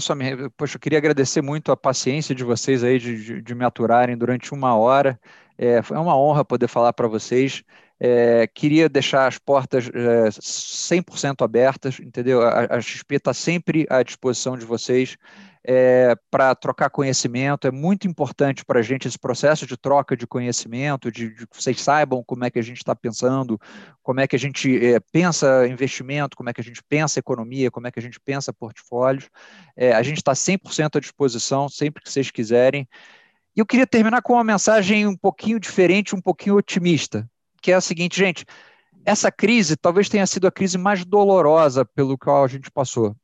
poxa, 0.58 0.76
eu 0.76 0.80
queria 0.80 0.98
agradecer 0.98 1.42
muito 1.42 1.72
a 1.72 1.78
paciência 1.78 2.34
de 2.34 2.44
vocês 2.44 2.84
aí 2.84 3.00
de, 3.00 3.24
de, 3.24 3.42
de 3.42 3.56
me 3.56 3.66
aturarem 3.66 4.18
durante 4.18 4.54
uma 4.54 4.76
hora. 4.76 5.20
É, 5.58 5.82
foi 5.82 5.98
uma 5.98 6.18
honra 6.18 6.46
poder 6.46 6.68
falar 6.68 6.94
para 6.94 7.08
vocês. 7.08 7.64
É, 8.00 8.48
queria 8.48 8.88
deixar 8.88 9.28
as 9.28 9.38
portas 9.38 9.90
é, 9.94 10.30
100% 10.30 11.44
abertas, 11.44 12.00
entendeu? 12.00 12.42
A, 12.42 12.78
a 12.78 12.82
XP 12.82 13.16
está 13.16 13.34
sempre 13.34 13.86
à 13.90 14.02
disposição 14.02 14.58
de 14.58 14.66
vocês 14.66 15.18
é, 15.64 16.16
para 16.32 16.56
trocar 16.56 16.90
conhecimento. 16.90 17.68
É 17.68 17.72
muito 17.72 18.08
importante 18.08 18.64
para 18.64 18.80
a 18.80 18.82
gente 18.82 19.08
esse 19.08 19.20
processo 19.20 19.66
de 19.66 19.78
troca 19.78 20.16
de 20.16 20.26
conhecimento, 20.26 21.12
de, 21.12 21.34
de 21.34 21.48
que 21.48 21.62
vocês 21.62 21.82
saibam 21.82 22.24
como 22.24 22.46
é 22.46 22.50
que 22.50 22.60
a 22.60 22.64
gente 22.64 22.78
está 22.78 22.96
pensando, 22.96 23.60
como 24.02 24.20
é 24.20 24.28
que 24.28 24.36
a 24.36 24.40
gente 24.40 24.86
é, 24.86 25.00
pensa 25.12 25.68
investimento, 25.68 26.38
como 26.38 26.50
é 26.50 26.54
que 26.54 26.62
a 26.62 26.64
gente 26.64 26.82
pensa 26.88 27.20
economia, 27.20 27.72
como 27.72 27.88
é 27.88 27.92
que 27.92 28.00
a 28.00 28.02
gente 28.02 28.20
pensa 28.20 28.54
portfólios. 28.54 29.30
É, 29.76 29.94
a 29.94 30.02
gente 30.02 30.18
está 30.18 30.34
100% 30.34 30.96
à 30.96 31.00
disposição, 31.00 31.68
sempre 31.70 32.04
que 32.04 32.10
vocês 32.10 32.32
quiserem. 32.32 32.88
E 33.56 33.60
eu 33.60 33.66
queria 33.66 33.88
terminar 33.88 34.22
com 34.22 34.34
uma 34.34 34.44
mensagem 34.44 35.06
um 35.06 35.18
pouquinho 35.18 35.60
diferente, 35.60 36.16
um 36.16 36.22
pouquinho 36.22 36.56
otimista, 36.56 37.30
que 37.62 37.72
é 37.72 37.76
a 37.76 37.82
seguinte, 37.82 38.18
gente. 38.18 38.46
Essa 39.06 39.32
crise 39.32 39.76
talvez 39.76 40.10
tenha 40.10 40.28
sido 40.28 40.46
a 40.46 40.52
crise 40.52 40.78
mais 40.78 41.04
dolorosa 41.06 41.84
pelo 41.84 42.18
qual 42.18 42.44
a 42.44 42.48
gente 42.48 42.70
passou. 42.70 43.16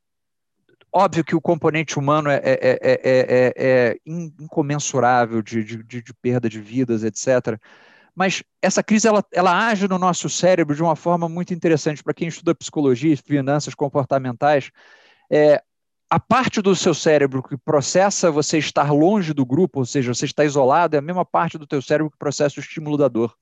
Óbvio 0.92 1.24
que 1.24 1.36
o 1.36 1.40
componente 1.40 1.98
humano 1.98 2.30
é, 2.30 2.40
é, 2.42 2.78
é, 2.82 3.52
é 3.56 3.96
incomensurável 4.06 5.42
de, 5.42 5.62
de, 5.62 5.82
de, 5.82 6.14
perda 6.14 6.48
de 6.48 6.60
vidas, 6.60 7.04
etc. 7.04 7.60
mas 8.14 8.42
essa 8.62 8.82
crise 8.82 9.06
ela, 9.06 9.22
ela 9.32 9.68
age 9.68 9.86
no 9.88 9.98
nosso 9.98 10.30
cérebro 10.30 10.74
de 10.74 10.82
uma 10.82 10.96
forma 10.96 11.28
muito 11.28 11.52
interessante. 11.52 12.02
Para 12.02 12.14
quem 12.14 12.28
estuda 12.28 12.54
psicologia 12.54 13.12
e 13.12 13.16
finanças 13.16 13.74
comportamentais, 13.74 14.70
é, 15.30 15.62
a 16.08 16.20
parte 16.20 16.62
do 16.62 16.74
seu 16.74 16.94
cérebro 16.94 17.42
que 17.42 17.56
processa 17.56 18.30
você 18.30 18.58
estar 18.58 18.92
longe 18.92 19.34
do 19.34 19.44
grupo, 19.44 19.80
ou 19.80 19.84
seja, 19.84 20.14
você 20.14 20.24
está 20.24 20.44
isolado, 20.44 20.94
é 20.94 20.98
a 20.98 21.02
mesma 21.02 21.24
parte 21.24 21.58
do 21.58 21.66
teu 21.66 21.82
cérebro 21.82 22.10
que 22.10 22.18
processa 22.18 22.58
o 22.58 22.62
estímulo 22.62 22.96
da 22.96 23.08
dor. 23.08 23.34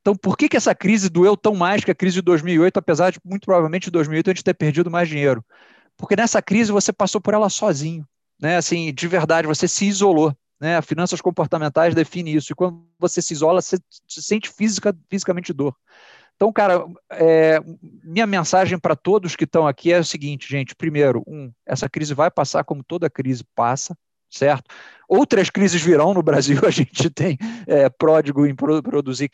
Então, 0.00 0.14
por 0.14 0.36
que, 0.36 0.48
que 0.50 0.56
essa 0.56 0.74
crise 0.74 1.08
doeu 1.08 1.34
tão 1.36 1.54
mais 1.54 1.82
que 1.82 1.90
a 1.90 1.94
crise 1.94 2.16
de 2.16 2.22
2008, 2.22 2.76
apesar 2.76 3.10
de, 3.10 3.18
muito 3.24 3.46
provavelmente, 3.46 3.88
em 3.88 3.90
2008 3.90 4.28
a 4.28 4.34
gente 4.34 4.44
ter 4.44 4.54
perdido 4.54 4.90
mais 4.90 5.08
dinheiro? 5.08 5.42
Porque 5.96 6.16
nessa 6.16 6.42
crise 6.42 6.72
você 6.72 6.92
passou 6.92 7.20
por 7.20 7.34
ela 7.34 7.48
sozinho, 7.48 8.06
né? 8.40 8.56
Assim, 8.56 8.92
de 8.92 9.08
verdade, 9.08 9.46
você 9.46 9.68
se 9.68 9.86
isolou. 9.86 10.36
Né? 10.60 10.80
Finanças 10.82 11.20
comportamentais 11.20 11.94
define 11.94 12.34
isso. 12.34 12.52
E 12.52 12.54
quando 12.54 12.84
você 12.98 13.20
se 13.20 13.34
isola, 13.34 13.60
você 13.60 13.76
se 14.08 14.22
sente 14.22 14.48
física, 14.48 14.96
fisicamente 15.10 15.52
dor. 15.52 15.76
Então, 16.36 16.52
cara, 16.52 16.84
é, 17.10 17.60
minha 18.02 18.26
mensagem 18.26 18.78
para 18.78 18.96
todos 18.96 19.36
que 19.36 19.44
estão 19.44 19.66
aqui 19.66 19.92
é 19.92 19.98
o 19.98 20.04
seguinte, 20.04 20.48
gente. 20.48 20.74
Primeiro, 20.74 21.22
um, 21.26 21.52
essa 21.66 21.88
crise 21.88 22.12
vai 22.12 22.30
passar 22.30 22.64
como 22.64 22.82
toda 22.82 23.08
crise 23.08 23.44
passa, 23.54 23.96
certo? 24.28 24.64
Outras 25.08 25.48
crises 25.48 25.80
virão 25.80 26.12
no 26.12 26.22
Brasil, 26.22 26.58
a 26.66 26.70
gente 26.70 27.08
tem 27.10 27.38
é, 27.66 27.88
pródigo 27.88 28.46
em 28.46 28.54
produzir 28.54 29.30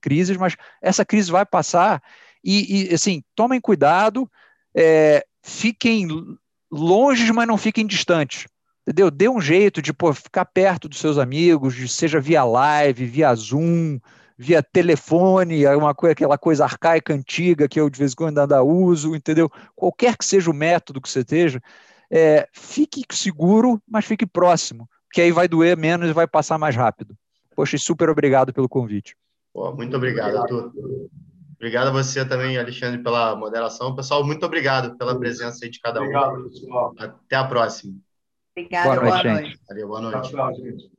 crises, 0.00 0.36
mas 0.36 0.54
essa 0.82 1.04
crise 1.04 1.30
vai 1.30 1.46
passar 1.46 2.02
e, 2.44 2.90
e 2.90 2.94
assim, 2.94 3.22
tomem 3.34 3.58
cuidado, 3.58 4.30
é, 4.76 5.24
fiquem 5.44 6.08
longe, 6.70 7.32
mas 7.32 7.46
não 7.46 7.56
fiquem 7.56 7.86
distantes 7.86 8.46
entendeu? 8.86 9.10
Dê 9.10 9.28
um 9.28 9.40
jeito 9.40 9.80
de 9.80 9.92
pô, 9.92 10.12
ficar 10.12 10.44
perto 10.44 10.88
dos 10.88 10.98
seus 10.98 11.18
amigos, 11.18 11.74
de, 11.74 11.88
seja 11.88 12.20
via 12.20 12.44
live, 12.44 13.06
via 13.06 13.34
Zoom, 13.34 13.98
via 14.36 14.62
telefone, 14.62 15.64
é 15.64 15.74
uma 15.74 15.94
coisa, 15.94 16.12
aquela 16.12 16.36
coisa 16.36 16.64
arcaica 16.64 17.14
antiga 17.14 17.68
que 17.68 17.80
eu 17.80 17.88
de 17.88 17.98
vez 17.98 18.12
em 18.12 18.16
quando 18.16 18.38
ainda 18.38 18.62
uso, 18.62 19.16
entendeu? 19.16 19.50
Qualquer 19.74 20.16
que 20.16 20.24
seja 20.24 20.50
o 20.50 20.54
método 20.54 21.00
que 21.00 21.08
você 21.08 21.20
esteja, 21.20 21.62
é, 22.10 22.46
fique 22.52 23.02
seguro, 23.12 23.80
mas 23.88 24.04
fique 24.04 24.26
próximo, 24.26 24.88
que 25.12 25.20
aí 25.20 25.32
vai 25.32 25.48
doer 25.48 25.76
menos 25.76 26.10
e 26.10 26.12
vai 26.12 26.26
passar 26.26 26.58
mais 26.58 26.76
rápido. 26.76 27.16
Poxa, 27.56 27.78
super 27.78 28.10
obrigado 28.10 28.52
pelo 28.52 28.68
convite. 28.68 29.16
Pô, 29.52 29.72
muito 29.72 29.96
obrigado, 29.96 30.36
Arthur. 30.36 30.72
Obrigado 31.56 31.88
a 31.88 31.92
você 31.92 32.24
também, 32.24 32.58
Alexandre, 32.58 33.02
pela 33.02 33.34
moderação. 33.36 33.94
Pessoal, 33.94 34.24
muito 34.24 34.44
obrigado 34.44 34.96
pela 34.96 35.18
presença 35.18 35.64
aí 35.64 35.70
de 35.70 35.80
cada 35.80 36.00
um. 36.00 36.04
Obrigado, 36.04 36.44
pessoal. 36.44 36.94
Até 36.98 37.36
a 37.36 37.44
próxima. 37.44 37.94
Obrigada, 38.56 39.00
boa 39.00 39.02
noite. 39.02 39.22
Boa 39.22 39.40
noite. 39.40 39.60
Valeu, 39.68 39.88
boa 39.88 40.00
noite. 40.00 40.30
Tchau, 40.30 40.52
tchau, 40.52 40.54
gente. 40.54 40.93